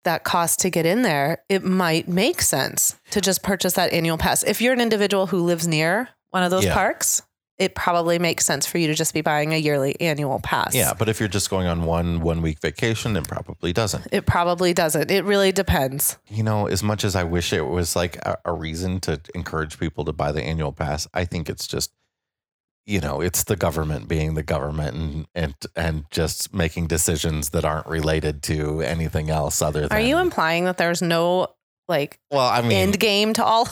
that 0.04 0.24
cost 0.24 0.60
to 0.60 0.70
get 0.70 0.86
in 0.86 1.02
there, 1.02 1.44
it 1.50 1.64
might 1.64 2.08
make 2.08 2.42
sense 2.42 3.00
to 3.10 3.20
just 3.22 3.42
purchase 3.42 3.74
that 3.74 3.92
annual 3.92 4.18
pass. 4.18 4.44
If 4.44 4.62
you're 4.62 4.74
an 4.74 4.82
individual 4.82 5.28
who 5.28 5.42
lives 5.42 5.68
near 5.68 6.10
one 6.30 6.44
of 6.44 6.52
those 6.52 6.66
Yeah. 6.66 6.74
parks, 6.76 7.24
it 7.58 7.74
probably 7.74 8.20
makes 8.20 8.46
sense 8.46 8.66
for 8.66 8.78
you 8.78 8.88
to 8.88 8.94
just 8.94 9.14
be 9.14 9.22
buying 9.22 9.54
a 9.54 9.58
yearly 9.58 10.00
annual 10.02 10.40
pass. 10.40 10.76
yeah, 10.76 10.94
but 10.94 11.08
if 11.08 11.20
you're 11.20 11.30
just 11.30 11.50
going 11.50 11.68
on 11.68 11.84
one 11.84 12.20
one 12.22 12.42
week 12.42 12.60
vacation, 12.60 13.16
it 13.16 13.28
probably 13.28 13.72
doesn't. 13.72 14.08
It 14.12 14.26
probably 14.26 14.74
doesn't. 14.74 15.10
It 15.10 15.24
really 15.24 15.52
depends. 15.52 16.18
You 16.28 16.44
know, 16.44 16.68
as 16.68 16.84
much 16.84 17.04
as 17.04 17.16
I 17.16 17.24
wish 17.24 17.54
it 17.54 17.62
was 17.62 17.96
like 17.96 18.18
a, 18.18 18.38
a 18.46 18.54
reason 18.54 19.00
to 19.02 19.22
encourage 19.34 19.80
people 19.80 20.04
to 20.06 20.12
buy 20.12 20.32
the 20.32 20.44
annual 20.44 20.72
pass, 20.72 21.08
I 21.14 21.26
think 21.26 21.50
it's 21.50 21.68
just 21.68 21.92
you 22.86 23.00
know, 23.02 23.20
it's 23.20 23.44
the 23.44 23.56
government 23.56 24.08
being 24.08 24.36
the 24.36 24.44
government 24.44 24.96
and 24.96 25.28
and 25.34 25.56
and 25.76 26.06
just 26.12 26.54
making 26.54 26.88
decisions 26.88 27.50
that 27.50 27.66
aren't 27.66 27.88
related 27.88 28.44
to 28.44 28.82
anything 28.82 29.30
else 29.30 29.62
other 29.62 29.82
than 29.82 29.92
Are 29.92 30.02
you 30.02 30.18
implying 30.18 30.66
that 30.66 30.78
there's 30.78 31.02
no 31.02 31.48
like 31.88 32.20
Well, 32.32 32.48
I 32.48 32.62
mean, 32.62 32.74
end 32.74 33.00
game 33.00 33.34
to 33.34 33.44
all? 33.44 33.70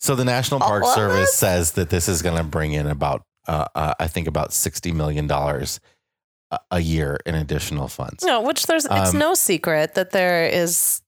So 0.00 0.14
the 0.14 0.24
National 0.24 0.60
Park 0.60 0.84
All 0.84 0.94
Service 0.94 1.30
this? 1.30 1.34
says 1.34 1.72
that 1.72 1.90
this 1.90 2.08
is 2.08 2.22
going 2.22 2.36
to 2.38 2.44
bring 2.44 2.72
in 2.72 2.86
about, 2.86 3.22
uh, 3.46 3.66
uh, 3.74 3.94
I 4.00 4.06
think, 4.08 4.26
about 4.28 4.52
sixty 4.52 4.92
million 4.92 5.26
dollars 5.26 5.78
a, 6.50 6.58
a 6.72 6.80
year 6.80 7.18
in 7.26 7.34
additional 7.34 7.86
funds. 7.88 8.24
no, 8.24 8.40
which 8.40 8.66
there's 8.66 8.84
it's 8.86 9.12
Um, 9.12 9.18
no 9.18 9.34
secret 9.34 9.94
that 9.94 10.10
there 10.12 10.46
is 10.46 11.02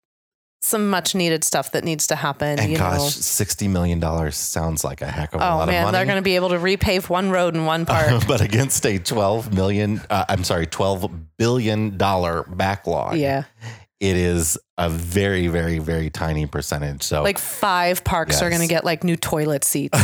some 0.65 0.89
much 0.91 1.13
needed 1.17 1.43
stuff 1.43 1.73
that 1.73 1.83
needs 1.83 2.07
to 2.07 2.15
happen. 2.15 2.61
and 2.61 2.71
you 2.71 2.77
gosh, 2.79 2.99
know. 3.01 3.09
sixty 3.09 3.67
million 3.67 3.99
dollars 3.99 4.37
sounds 4.37 4.85
like 4.85 5.01
a 5.03 5.07
heck 5.11 5.35
of 5.35 5.41
a 5.41 5.45
Oh 5.45 5.57
lot 5.57 5.67
man, 5.69 5.79
of 5.79 5.85
money. 5.87 5.97
they're 5.97 6.05
going 6.07 6.17
to 6.19 6.23
be 6.23 6.37
able 6.37 6.51
to 6.51 6.59
repave 6.59 7.09
one 7.09 7.31
road 7.31 7.57
in 7.57 7.65
one 7.65 7.85
park. 7.87 8.23
but 8.29 8.41
against 8.41 8.85
a 8.87 8.99
twelve 8.99 9.53
million, 9.53 10.01
uh, 10.11 10.25
I'm 10.29 10.45
sorry, 10.45 10.67
twelve 10.67 11.11
billion 11.39 11.97
dollar 11.97 12.45
backlog, 12.45 13.17
yeah, 13.17 13.45
it 14.03 14.17
is 14.17 14.59
a 14.77 14.91
very, 14.91 15.47
very, 15.47 15.79
very 15.79 16.11
tiny 16.11 16.45
percentage. 16.47 17.05
So 17.05 17.23
like 17.23 17.39
five 17.39 18.03
parks 18.03 18.43
are 18.43 18.51
going 18.51 18.61
to 18.61 18.67
get 18.67 18.85
like 18.85 19.05
new 19.05 19.15
toilet 19.17 19.63
seats, 19.63 19.97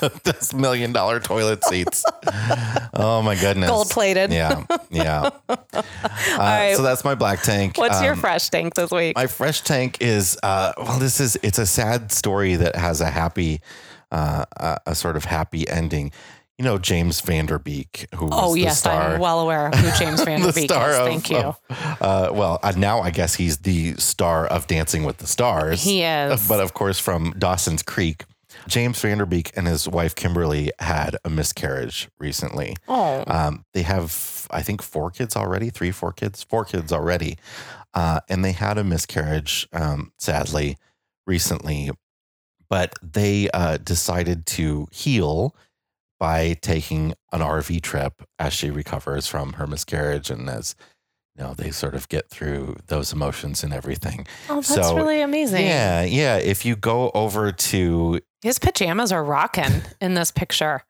this 0.24 0.54
million 0.54 0.92
dollar 0.92 1.20
toilet 1.20 1.62
seats. 1.64 2.02
oh 2.94 3.20
my 3.22 3.34
goodness, 3.34 3.68
gold 3.68 3.90
plated. 3.90 4.32
Yeah, 4.32 4.64
yeah. 4.90 5.28
Uh, 5.72 5.82
right. 6.38 6.74
So 6.76 6.82
that's 6.82 7.04
my 7.04 7.14
black 7.14 7.42
tank. 7.42 7.76
What's 7.76 8.02
your 8.02 8.12
Um, 8.14 8.18
fresh 8.20 8.48
tank 8.48 8.74
this 8.74 8.90
week? 8.90 9.16
My 9.16 9.26
fresh 9.26 9.60
tank 9.62 9.98
is 10.00 10.38
uh, 10.42 10.72
well. 10.78 10.98
This 10.98 11.20
is 11.20 11.36
it's 11.42 11.58
a 11.58 11.66
sad 11.66 12.12
story 12.12 12.56
that 12.56 12.76
has 12.76 13.00
a 13.00 13.10
happy, 13.10 13.60
uh, 14.10 14.44
a, 14.56 14.78
a 14.86 14.94
sort 14.94 15.16
of 15.16 15.24
happy 15.24 15.68
ending. 15.68 16.12
You 16.60 16.64
know 16.64 16.76
James 16.76 17.22
Van 17.22 17.46
Der 17.46 17.58
Beek, 17.58 18.06
who 18.16 18.26
was 18.26 18.34
oh 18.36 18.54
yes, 18.54 18.80
star, 18.80 19.14
I'm 19.14 19.20
well 19.20 19.40
aware 19.40 19.68
of 19.68 19.74
who 19.76 19.90
James 19.98 20.22
Van 20.22 20.40
Der 20.42 20.48
the 20.48 20.52
Beek 20.52 20.70
star 20.70 20.90
is. 20.90 20.96
of, 20.98 21.06
Thank 21.06 21.30
you. 21.30 21.38
of, 21.38 21.58
uh, 22.02 22.30
well, 22.34 22.58
uh, 22.62 22.74
now 22.76 23.00
I 23.00 23.08
guess 23.08 23.34
he's 23.36 23.56
the 23.56 23.94
star 23.94 24.46
of 24.46 24.66
Dancing 24.66 25.04
with 25.04 25.16
the 25.16 25.26
Stars. 25.26 25.82
He 25.82 26.02
is. 26.02 26.46
but 26.46 26.60
of 26.60 26.74
course 26.74 26.98
from 26.98 27.32
Dawson's 27.38 27.82
Creek. 27.82 28.24
James 28.68 29.00
Van 29.00 29.16
Der 29.16 29.24
Beek 29.24 29.52
and 29.56 29.66
his 29.66 29.88
wife 29.88 30.14
Kimberly 30.14 30.70
had 30.80 31.16
a 31.24 31.30
miscarriage 31.30 32.10
recently. 32.18 32.76
oh, 32.88 33.24
Um, 33.26 33.64
they 33.72 33.80
have, 33.80 34.46
I 34.50 34.60
think, 34.60 34.82
four 34.82 35.10
kids 35.10 35.36
already, 35.36 35.70
three, 35.70 35.92
four 35.92 36.12
kids, 36.12 36.42
four 36.42 36.66
kids 36.66 36.92
already. 36.92 37.38
Uh, 37.94 38.20
and 38.28 38.44
they 38.44 38.52
had 38.52 38.76
a 38.76 38.84
miscarriage, 38.84 39.66
um, 39.72 40.12
sadly, 40.18 40.76
recently. 41.26 41.90
But 42.68 42.96
they 43.02 43.48
uh, 43.54 43.78
decided 43.78 44.44
to 44.58 44.88
heal 44.92 45.54
by 46.20 46.54
taking 46.62 47.14
an 47.32 47.40
RV 47.40 47.80
trip 47.82 48.22
as 48.38 48.52
she 48.52 48.70
recovers 48.70 49.26
from 49.26 49.54
her 49.54 49.66
miscarriage 49.66 50.30
and 50.30 50.48
as 50.48 50.76
you 51.36 51.42
know 51.42 51.54
they 51.54 51.70
sort 51.72 51.94
of 51.96 52.08
get 52.08 52.28
through 52.30 52.76
those 52.86 53.12
emotions 53.12 53.64
and 53.64 53.72
everything. 53.72 54.26
oh, 54.48 54.56
that's 54.56 54.68
so, 54.74 54.94
really 54.94 55.20
amazing. 55.22 55.66
Yeah, 55.66 56.02
yeah. 56.04 56.36
If 56.36 56.64
you 56.64 56.76
go 56.76 57.10
over 57.14 57.50
to 57.50 58.20
His 58.42 58.58
pajamas 58.60 59.10
are 59.10 59.24
rocking 59.24 59.82
in 60.00 60.14
this 60.14 60.30
picture. 60.30 60.82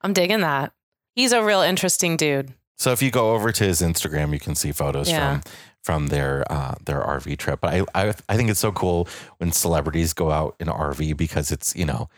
I'm 0.00 0.12
digging 0.12 0.40
that. 0.40 0.72
He's 1.14 1.32
a 1.32 1.42
real 1.44 1.60
interesting 1.60 2.16
dude. 2.16 2.54
So 2.78 2.92
if 2.92 3.02
you 3.02 3.10
go 3.10 3.34
over 3.34 3.50
to 3.50 3.64
his 3.64 3.80
Instagram, 3.82 4.32
you 4.32 4.38
can 4.38 4.54
see 4.54 4.72
photos 4.72 5.10
Yeah. 5.10 5.40
from 5.40 5.52
from 5.82 6.06
their 6.08 6.44
uh, 6.50 6.76
their 6.84 7.00
RV 7.00 7.36
trip. 7.38 7.60
But 7.60 7.74
I, 7.74 7.84
I 7.94 8.14
I 8.28 8.36
think 8.36 8.50
it's 8.50 8.60
so 8.60 8.72
cool 8.72 9.08
when 9.38 9.50
celebrities 9.52 10.12
go 10.14 10.30
out 10.30 10.54
in 10.60 10.68
RV 10.68 11.16
because 11.16 11.50
it's 11.50 11.74
you 11.74 11.84
know 11.84 12.08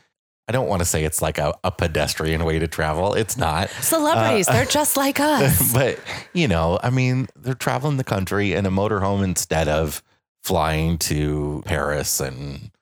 I 0.51 0.53
don't 0.53 0.66
want 0.68 0.80
to 0.80 0.84
say 0.84 1.05
it's 1.05 1.22
like 1.22 1.38
a, 1.38 1.55
a 1.62 1.70
pedestrian 1.70 2.42
way 2.44 2.59
to 2.59 2.66
travel. 2.66 3.14
It's 3.14 3.36
not. 3.36 3.70
Celebrities, 3.70 4.48
Uh, 4.48 4.53
they're 4.55 4.64
just 4.64 4.96
like 4.96 5.20
us. 5.34 5.72
but 5.72 6.01
you 6.32 6.48
know, 6.48 6.76
I 6.82 6.90
mean, 6.90 7.28
they're 7.36 7.55
traveling 7.55 7.98
the 7.98 8.05
country 8.05 8.53
in 8.55 8.66
a 8.66 8.70
motorhome 8.70 9.22
instead 9.22 9.68
of 9.68 10.03
flying 10.42 10.98
to 10.98 11.62
Paris 11.66 12.18
and 12.18 12.72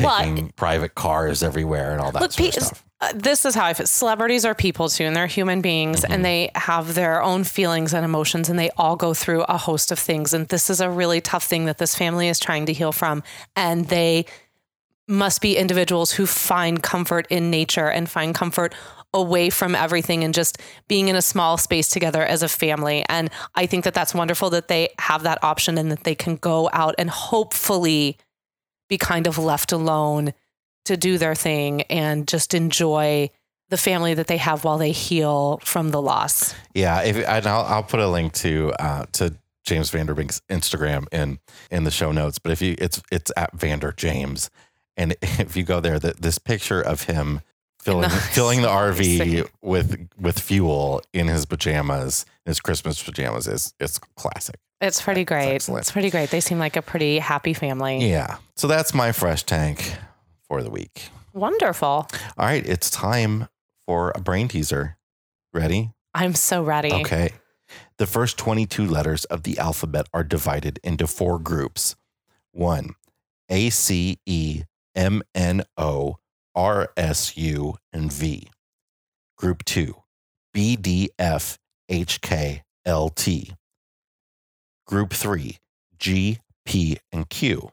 Well, 0.00 0.16
taking 0.20 0.50
private 0.50 0.94
cars 0.94 1.42
everywhere 1.42 1.90
and 1.90 2.00
all 2.00 2.12
that 2.12 2.22
Look, 2.22 2.30
sort 2.32 2.56
of 2.56 2.62
stuff. 2.62 2.84
uh, 3.00 3.12
this 3.16 3.44
is 3.44 3.56
how 3.56 3.64
I 3.64 3.74
feel. 3.74 3.86
Celebrities 3.86 4.44
are 4.44 4.54
people 4.54 4.88
too, 4.88 5.02
and 5.04 5.16
they're 5.16 5.26
human 5.26 5.60
beings, 5.60 6.02
Mm-hmm. 6.02 6.12
and 6.12 6.24
they 6.24 6.50
have 6.54 6.94
their 6.94 7.20
own 7.20 7.42
feelings 7.42 7.94
and 7.94 8.04
emotions, 8.04 8.48
and 8.48 8.56
they 8.58 8.70
all 8.76 8.94
go 8.94 9.12
through 9.12 9.42
a 9.48 9.56
host 9.58 9.90
of 9.90 9.98
things. 9.98 10.32
And 10.34 10.46
this 10.48 10.70
is 10.70 10.80
a 10.80 10.88
really 10.88 11.20
tough 11.20 11.42
thing 11.44 11.64
that 11.64 11.78
this 11.78 11.96
family 11.96 12.28
is 12.28 12.38
trying 12.38 12.66
to 12.66 12.72
heal 12.72 12.92
from, 12.92 13.24
and 13.56 13.88
they 13.88 14.26
must 15.08 15.40
be 15.40 15.56
individuals 15.56 16.12
who 16.12 16.26
find 16.26 16.82
comfort 16.82 17.26
in 17.30 17.50
nature 17.50 17.88
and 17.88 18.08
find 18.10 18.34
comfort 18.34 18.74
away 19.14 19.48
from 19.48 19.74
everything 19.74 20.22
and 20.22 20.34
just 20.34 20.58
being 20.86 21.08
in 21.08 21.16
a 21.16 21.22
small 21.22 21.56
space 21.56 21.88
together 21.88 22.22
as 22.22 22.42
a 22.42 22.48
family. 22.48 23.04
And 23.08 23.30
I 23.54 23.66
think 23.66 23.84
that 23.84 23.94
that's 23.94 24.14
wonderful 24.14 24.50
that 24.50 24.68
they 24.68 24.90
have 24.98 25.22
that 25.22 25.42
option 25.42 25.78
and 25.78 25.90
that 25.90 26.04
they 26.04 26.14
can 26.14 26.36
go 26.36 26.68
out 26.72 26.94
and 26.98 27.08
hopefully 27.08 28.18
be 28.88 28.98
kind 28.98 29.26
of 29.26 29.38
left 29.38 29.72
alone 29.72 30.34
to 30.84 30.96
do 30.96 31.18
their 31.18 31.34
thing 31.34 31.82
and 31.82 32.28
just 32.28 32.54
enjoy 32.54 33.30
the 33.70 33.76
family 33.76 34.14
that 34.14 34.26
they 34.26 34.38
have 34.38 34.64
while 34.64 34.78
they 34.78 34.92
heal 34.92 35.58
from 35.62 35.90
the 35.90 36.00
loss. 36.00 36.54
Yeah, 36.74 37.02
if, 37.02 37.16
and 37.16 37.46
I'll, 37.46 37.64
I'll 37.64 37.82
put 37.82 38.00
a 38.00 38.08
link 38.08 38.32
to 38.34 38.72
uh, 38.78 39.06
to 39.12 39.34
James 39.64 39.90
Van 39.90 40.06
Der 40.06 40.14
Beek's 40.14 40.40
Instagram 40.48 41.06
in 41.12 41.38
in 41.70 41.84
the 41.84 41.90
show 41.90 42.12
notes. 42.12 42.38
But 42.38 42.52
if 42.52 42.62
you, 42.62 42.74
it's 42.78 43.02
it's 43.12 43.30
at 43.36 43.52
Vander 43.52 43.92
James, 43.92 44.48
and 44.98 45.16
if 45.22 45.56
you 45.56 45.62
go 45.62 45.80
there, 45.80 45.98
that 45.98 46.20
this 46.20 46.38
picture 46.38 46.82
of 46.82 47.04
him 47.04 47.40
filling 47.80 48.10
the- 48.10 48.16
filling 48.32 48.60
the 48.62 48.68
RV 48.68 49.48
with 49.62 50.08
with 50.20 50.38
fuel 50.38 51.02
in 51.14 51.28
his 51.28 51.46
pajamas, 51.46 52.26
his 52.44 52.60
Christmas 52.60 53.02
pajamas 53.02 53.46
is 53.46 53.72
it's 53.80 53.98
classic. 54.16 54.56
It's 54.80 55.00
pretty 55.02 55.24
great. 55.24 55.54
excellent. 55.54 55.80
It's 55.82 55.90
pretty 55.90 56.10
great. 56.10 56.30
They 56.30 56.40
seem 56.40 56.58
like 56.58 56.76
a 56.76 56.82
pretty 56.82 57.18
happy 57.18 57.52
family. 57.54 58.08
Yeah, 58.08 58.36
so 58.56 58.66
that's 58.68 58.92
my 58.94 59.12
fresh 59.12 59.42
tank 59.44 59.94
for 60.46 60.62
the 60.62 60.70
week. 60.70 61.08
Wonderful. 61.32 61.88
All 61.88 62.46
right, 62.46 62.64
it's 62.66 62.90
time 62.90 63.48
for 63.86 64.12
a 64.14 64.20
brain 64.20 64.48
teaser. 64.48 64.96
Ready? 65.52 65.90
I'm 66.14 66.34
so 66.34 66.62
ready. 66.62 66.92
Okay. 66.92 67.30
The 67.98 68.06
first 68.06 68.38
22 68.38 68.86
letters 68.86 69.24
of 69.26 69.42
the 69.42 69.58
alphabet 69.58 70.08
are 70.14 70.24
divided 70.24 70.78
into 70.84 71.06
four 71.06 71.38
groups. 71.38 71.96
One, 72.52 72.94
A, 73.48 73.70
C, 73.70 74.18
E, 74.26 74.62
M, 74.94 75.22
N, 75.34 75.64
O, 75.76 76.18
R, 76.54 76.90
S, 76.96 77.36
U, 77.36 77.76
and 77.92 78.12
V. 78.12 78.48
Group 79.36 79.64
two, 79.64 79.94
B, 80.52 80.76
D, 80.76 81.10
F, 81.18 81.58
H, 81.88 82.20
K, 82.20 82.62
L, 82.84 83.08
T. 83.08 83.52
Group 84.86 85.12
three, 85.12 85.58
G, 85.98 86.38
P, 86.64 86.98
and 87.12 87.28
Q. 87.28 87.70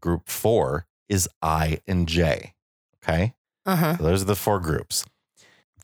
Group 0.00 0.28
four 0.28 0.86
is 1.08 1.28
I 1.40 1.80
and 1.86 2.08
J. 2.08 2.54
Okay. 3.02 3.34
Uh-huh. 3.66 3.96
So 3.96 4.02
those 4.02 4.22
are 4.22 4.26
the 4.26 4.36
four 4.36 4.60
groups. 4.60 5.04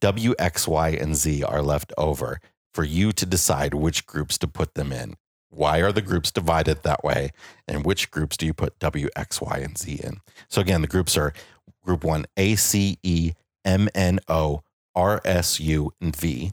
W, 0.01 0.35
X, 0.39 0.67
Y, 0.67 0.89
and 0.91 1.15
Z 1.15 1.43
are 1.43 1.63
left 1.63 1.93
over 1.99 2.41
for 2.73 2.85
you 2.85 3.13
to 3.13 3.27
decide 3.27 3.75
which 3.75 4.07
groups 4.07 4.39
to 4.39 4.49
put 4.49 4.75
them 4.75 4.93
in. 4.93 5.15
Why 5.51 5.79
are 5.79 5.93
the 5.93 6.03
groups 6.03 6.31
divided 6.31 6.83
that 6.83 7.03
way? 7.03 7.31
And 7.67 7.85
which 7.85 8.11
groups 8.11 8.37
do 8.37 8.47
you 8.47 8.55
put 8.55 8.79
W, 8.79 9.09
X, 9.17 9.41
Y, 9.41 9.59
and 9.59 9.77
Z 9.77 10.01
in? 10.03 10.21
So 10.49 10.61
again, 10.61 10.81
the 10.81 10.87
groups 10.87 11.17
are 11.17 11.33
group 11.85 12.05
one, 12.05 12.27
A, 12.37 12.55
C, 12.55 12.99
E, 13.03 13.33
M, 13.65 13.89
N, 13.95 14.21
O, 14.29 14.63
R, 14.95 15.21
S, 15.25 15.59
U, 15.61 15.93
and 16.01 16.15
V. 16.15 16.53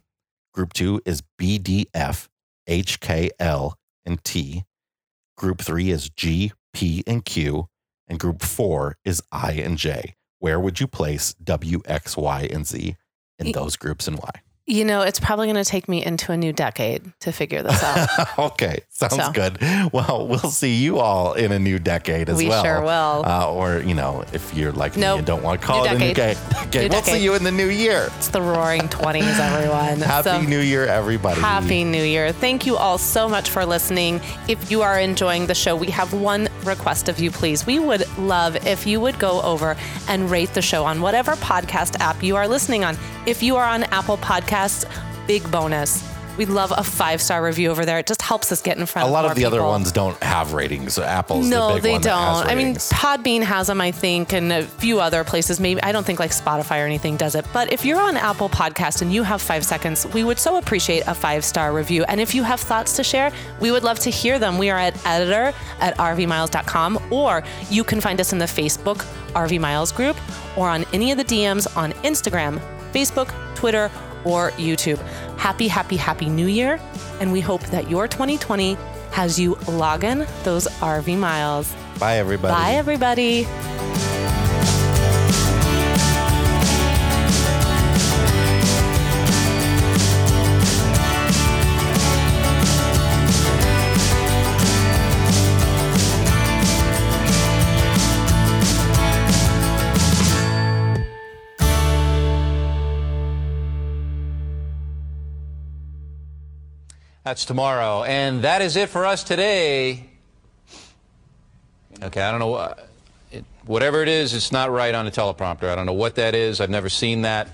Group 0.54 0.74
two 0.74 1.02
is 1.06 1.22
B, 1.38 1.60
D, 1.60 1.88
F, 1.94 2.28
H, 2.66 3.00
K, 3.00 3.30
L, 3.40 3.78
and 4.06 4.24
T. 4.24 4.64
Group 5.38 5.62
three 5.62 5.92
is 5.92 6.10
G, 6.10 6.52
P, 6.74 7.04
and 7.06 7.24
Q. 7.24 7.68
And 8.08 8.20
group 8.20 8.42
four 8.42 8.98
is 9.06 9.22
I 9.32 9.54
and 9.54 9.78
J. 9.78 10.16
Where 10.40 10.60
would 10.60 10.80
you 10.80 10.88
place 10.88 11.34
W, 11.36 11.82
X, 11.86 12.18
Y, 12.18 12.50
and 12.52 12.66
Z 12.66 12.96
in 13.38 13.52
those 13.52 13.76
groups 13.76 14.08
and 14.08 14.18
why? 14.18 14.42
You 14.70 14.84
know, 14.84 15.02
it's 15.02 15.18
probably 15.18 15.48
going 15.48 15.64
to 15.64 15.70
take 15.70 15.88
me 15.88 16.04
into 16.04 16.34
a 16.34 16.38
new 16.38 16.52
decade 16.52 17.02
to 17.22 17.32
figure 17.32 17.64
this 17.64 17.82
out. 17.82 18.38
okay, 18.52 18.80
sounds 18.90 19.16
So. 19.16 19.32
good. 19.32 19.58
Well, 19.94 20.28
we'll 20.28 20.40
see 20.40 20.76
you 20.76 21.00
all 21.00 21.36
in 21.36 21.54
a 21.54 21.58
new 21.60 21.80
decade 21.80 22.28
as 22.28 22.38
we 22.38 22.50
well. 22.50 22.62
We 22.64 22.68
sure 22.68 22.82
will. 22.82 23.24
Uh, 23.26 23.50
or, 23.50 23.78
you 23.80 23.94
know, 23.94 24.26
if 24.34 24.54
you're 24.54 24.74
like 24.74 24.98
Nope. 24.98 25.16
me 25.16 25.18
and 25.20 25.26
don't 25.28 25.42
want 25.42 25.62
to 25.62 25.66
call 25.66 25.86
New 25.86 25.92
it 25.92 25.96
a 25.96 25.98
new 26.00 26.14
decade. 26.14 26.36
decade, 26.50 26.72
decade, 26.72 26.92
New 26.92 26.96
we'll 26.98 27.04
see 27.04 27.24
you 27.24 27.34
in 27.36 27.44
the 27.46 27.52
new 27.52 27.70
year. 27.70 28.10
it's 28.18 28.28
the 28.28 28.42
roaring 28.42 28.82
20s, 28.90 29.40
everyone. 29.40 30.02
Happy 30.02 30.24
So- 30.32 30.42
New 30.42 30.60
Year, 30.60 30.86
everybody. 30.86 31.40
Happy 31.40 31.86
New 31.86 32.04
Year. 32.04 32.34
Thank 32.34 32.66
you 32.66 32.76
all 32.76 32.98
so 32.98 33.30
much 33.30 33.50
for 33.50 33.66
listening. 33.66 34.20
If 34.50 34.70
you 34.70 34.82
are 34.82 35.00
enjoying 35.00 35.48
the 35.48 35.56
show, 35.56 35.78
we 35.78 35.88
have 35.92 36.12
one 36.14 36.50
request 36.66 37.08
of 37.08 37.20
you, 37.22 37.32
please. 37.32 37.66
We 37.66 37.80
would 37.80 38.04
love 38.18 38.58
if 38.68 38.86
you 38.86 39.00
would 39.00 39.18
go 39.18 39.42
over 39.44 39.78
and 40.10 40.30
rate 40.30 40.54
the 40.54 40.62
show 40.62 40.84
on 40.84 41.00
whatever 41.00 41.38
podcast 41.38 41.98
app 42.02 42.22
you 42.22 42.36
are 42.36 42.50
listening 42.50 42.84
on. 42.84 42.98
If 43.26 43.42
you 43.42 43.56
are 43.56 43.66
on 43.66 43.84
Apple 43.86 44.18
Podcasts, 44.58 45.28
big 45.28 45.50
bonus. 45.52 46.04
We'd 46.36 46.50
love 46.50 46.74
a 46.76 46.84
five 46.84 47.22
star 47.22 47.44
review 47.44 47.70
over 47.70 47.86
there. 47.86 48.00
It 48.00 48.08
just 48.08 48.24
helps 48.24 48.52
us 48.52 48.60
get 48.60 48.78
in 48.78 48.86
front 48.88 49.04
A 49.04 49.08
of 49.08 49.12
A 49.12 49.14
lot 49.14 49.26
of 49.26 49.36
the 49.36 49.46
other 49.46 49.62
ones 49.62 49.92
don't 49.92 50.22
have 50.24 50.54
ratings. 50.54 50.94
So 50.94 51.04
Apple's 51.04 51.48
No, 51.48 51.70
the 51.70 51.74
big 51.76 51.84
they 51.84 51.92
one 51.94 52.02
don't. 52.02 52.48
I 52.48 52.56
mean. 52.56 52.76
Podbean 52.76 53.44
has 53.44 53.68
them, 53.68 53.82
I 53.82 53.92
think, 53.92 54.34
and 54.34 54.52
a 54.52 54.64
few 54.64 55.00
other 55.00 55.24
places. 55.24 55.60
Maybe 55.60 55.82
I 55.84 55.92
don't 55.92 56.06
think 56.06 56.20
like 56.20 56.32
Spotify 56.32 56.82
or 56.82 56.86
anything 56.86 57.18
does 57.18 57.36
it. 57.36 57.46
But 57.54 57.72
if 57.72 57.86
you're 57.86 58.02
on 58.02 58.18
Apple 58.18 58.50
Podcast 58.50 59.04
and 59.04 59.14
you 59.14 59.22
have 59.22 59.44
five 59.44 59.64
seconds, 59.64 60.08
we 60.08 60.24
would 60.24 60.40
so 60.40 60.58
appreciate 60.58 61.04
a 61.06 61.14
five 61.14 61.46
star 61.46 61.72
review. 61.72 62.04
And 62.08 62.20
if 62.20 62.34
you 62.34 62.42
have 62.42 62.60
thoughts 62.60 62.96
to 62.96 63.04
share, 63.04 63.32
we 63.60 63.70
would 63.72 63.84
love 63.84 64.00
to 64.00 64.10
hear 64.10 64.40
them. 64.40 64.58
We 64.58 64.72
are 64.72 64.80
at 64.80 65.06
editor 65.06 65.54
at 65.80 65.96
rvmiles.com, 65.98 67.12
or 67.12 67.44
you 67.70 67.84
can 67.84 68.02
find 68.02 68.20
us 68.20 68.34
in 68.34 68.40
the 68.40 68.46
Facebook 68.46 69.06
RV 69.34 69.60
Miles 69.60 69.92
group, 69.92 70.18
or 70.58 70.68
on 70.68 70.84
any 70.94 71.12
of 71.12 71.18
the 71.20 71.26
DMs 71.26 71.76
on 71.78 71.94
Instagram, 72.04 72.60
Facebook, 72.92 73.32
Twitter, 73.56 73.90
or 74.28 74.52
YouTube. 74.52 75.00
Happy, 75.38 75.68
happy, 75.68 75.98
happy 75.98 76.30
New 76.30 76.48
Year! 76.48 76.80
And 77.20 77.32
we 77.32 77.42
hope 77.42 77.62
that 77.68 77.90
your 77.90 78.08
2020 78.08 78.78
has 79.12 79.40
you 79.40 79.56
logging 79.68 80.26
those 80.44 80.68
RV 80.68 81.18
miles. 81.18 81.74
Bye, 82.00 82.18
everybody. 82.18 82.54
Bye, 82.54 82.74
everybody. 82.74 83.48
That's 107.28 107.44
tomorrow. 107.44 108.04
And 108.04 108.44
that 108.46 108.62
is 108.62 108.78
it 108.78 108.88
for 108.88 109.06
us 109.06 109.22
today. 109.22 110.06
Okay, 112.02 112.22
I 112.22 112.32
don't 112.32 112.40
know. 112.40 112.54
uh, 112.54 112.76
It, 113.34 113.44
whatever 113.66 114.02
it 114.02 114.08
is, 114.08 114.34
it's 114.34 114.54
not 114.54 114.72
right 114.72 114.96
on 114.96 115.04
the 115.04 115.12
teleprompter. 115.12 115.66
I 115.66 115.76
don't 115.76 115.86
know 115.86 115.92
what 115.92 116.16
that 116.16 116.36
is. 116.36 116.62
I've 116.62 116.70
never 116.70 116.88
seen 116.88 117.24
that. 117.24 117.50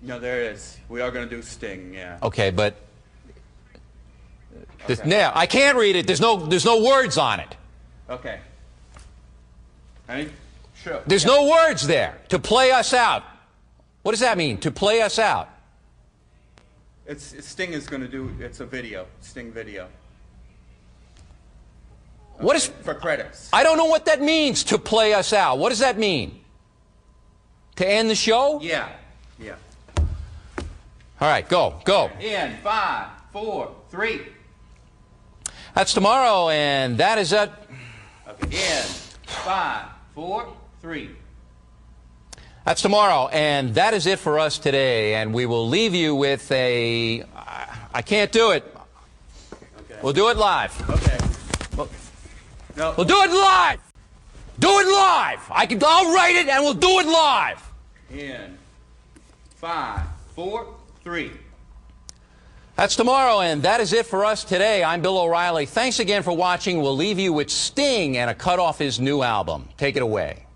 No, 0.00 0.20
there 0.20 0.44
it 0.44 0.52
is. 0.52 0.78
We 0.88 1.00
are 1.00 1.10
going 1.10 1.28
to 1.28 1.34
do 1.36 1.42
Sting, 1.42 1.92
yeah. 1.92 2.18
Okay, 2.22 2.52
but. 2.52 2.76
This, 4.86 5.04
now, 5.04 5.32
I 5.34 5.46
can't 5.46 5.76
read 5.76 5.96
it. 5.96 6.06
There's 6.06 6.20
no, 6.20 6.46
there's 6.46 6.64
no 6.64 6.80
words 6.80 7.18
on 7.18 7.40
it. 7.40 7.56
Okay. 8.08 8.38
Ready? 10.08 10.30
Sure. 10.84 11.02
There's 11.08 11.26
no 11.26 11.48
words 11.50 11.84
there 11.84 12.16
to 12.28 12.38
play 12.38 12.70
us 12.70 12.94
out. 12.94 13.24
What 14.02 14.12
does 14.12 14.20
that 14.20 14.38
mean? 14.38 14.58
To 14.58 14.70
play 14.70 15.02
us 15.02 15.18
out? 15.18 15.48
It's, 17.10 17.44
Sting 17.44 17.72
is 17.72 17.88
going 17.88 18.02
to 18.02 18.08
do, 18.08 18.30
it's 18.38 18.60
a 18.60 18.64
video, 18.64 19.04
Sting 19.20 19.50
video. 19.50 19.88
What 22.38 22.54
is. 22.54 22.68
For 22.68 22.94
credits. 22.94 23.50
I 23.52 23.64
don't 23.64 23.76
know 23.76 23.86
what 23.86 24.04
that 24.04 24.22
means 24.22 24.62
to 24.64 24.78
play 24.78 25.12
us 25.12 25.32
out. 25.32 25.58
What 25.58 25.70
does 25.70 25.80
that 25.80 25.98
mean? 25.98 26.38
To 27.76 27.88
end 27.88 28.08
the 28.08 28.14
show? 28.14 28.60
Yeah, 28.62 28.90
yeah. 29.40 29.56
All 29.98 31.28
right, 31.28 31.46
go, 31.48 31.80
go. 31.84 32.12
In 32.20 32.56
five, 32.62 33.08
four, 33.32 33.74
three. 33.90 34.20
That's 35.74 35.92
tomorrow, 35.92 36.48
and 36.50 36.96
that 36.98 37.18
is 37.18 37.32
it. 37.32 37.50
Okay, 38.28 38.56
in 38.56 38.84
five, 39.26 39.86
four, 40.14 40.56
three. 40.80 41.10
That's 42.64 42.82
tomorrow, 42.82 43.28
and 43.28 43.74
that 43.74 43.94
is 43.94 44.06
it 44.06 44.18
for 44.18 44.38
us 44.38 44.58
today. 44.58 45.14
And 45.14 45.32
we 45.32 45.46
will 45.46 45.68
leave 45.68 45.94
you 45.94 46.14
with 46.14 46.50
a. 46.52 47.22
I- 47.34 47.76
I 47.92 48.02
can't 48.02 48.30
do 48.30 48.52
it. 48.52 48.62
Okay. 49.52 49.98
We'll 50.00 50.12
do 50.12 50.28
it 50.28 50.36
live. 50.36 50.72
Okay. 50.90 51.18
No. 52.76 52.94
We'll 52.96 53.06
do 53.06 53.20
it 53.22 53.30
live. 53.30 53.80
Do 54.60 54.68
it 54.68 54.86
live. 54.86 55.40
I 55.50 55.66
can. 55.66 55.80
I'll 55.84 56.14
write 56.14 56.36
it, 56.36 56.48
and 56.48 56.62
we'll 56.62 56.74
do 56.74 57.00
it 57.00 57.06
live. 57.06 57.60
In 58.12 58.56
five, 59.56 60.02
four, 60.36 60.72
three. 61.02 61.32
That's 62.76 62.94
tomorrow, 62.94 63.40
and 63.40 63.62
that 63.64 63.80
is 63.80 63.92
it 63.92 64.06
for 64.06 64.24
us 64.24 64.44
today. 64.44 64.84
I'm 64.84 65.02
Bill 65.02 65.18
O'Reilly. 65.18 65.66
Thanks 65.66 65.98
again 65.98 66.22
for 66.22 66.32
watching. 66.34 66.80
We'll 66.80 66.96
leave 66.96 67.18
you 67.18 67.32
with 67.32 67.50
Sting 67.50 68.16
and 68.16 68.30
a 68.30 68.34
cut 68.34 68.58
off 68.60 68.78
his 68.78 69.00
new 69.00 69.22
album. 69.22 69.68
Take 69.76 69.96
it 69.96 70.02
away. 70.02 70.46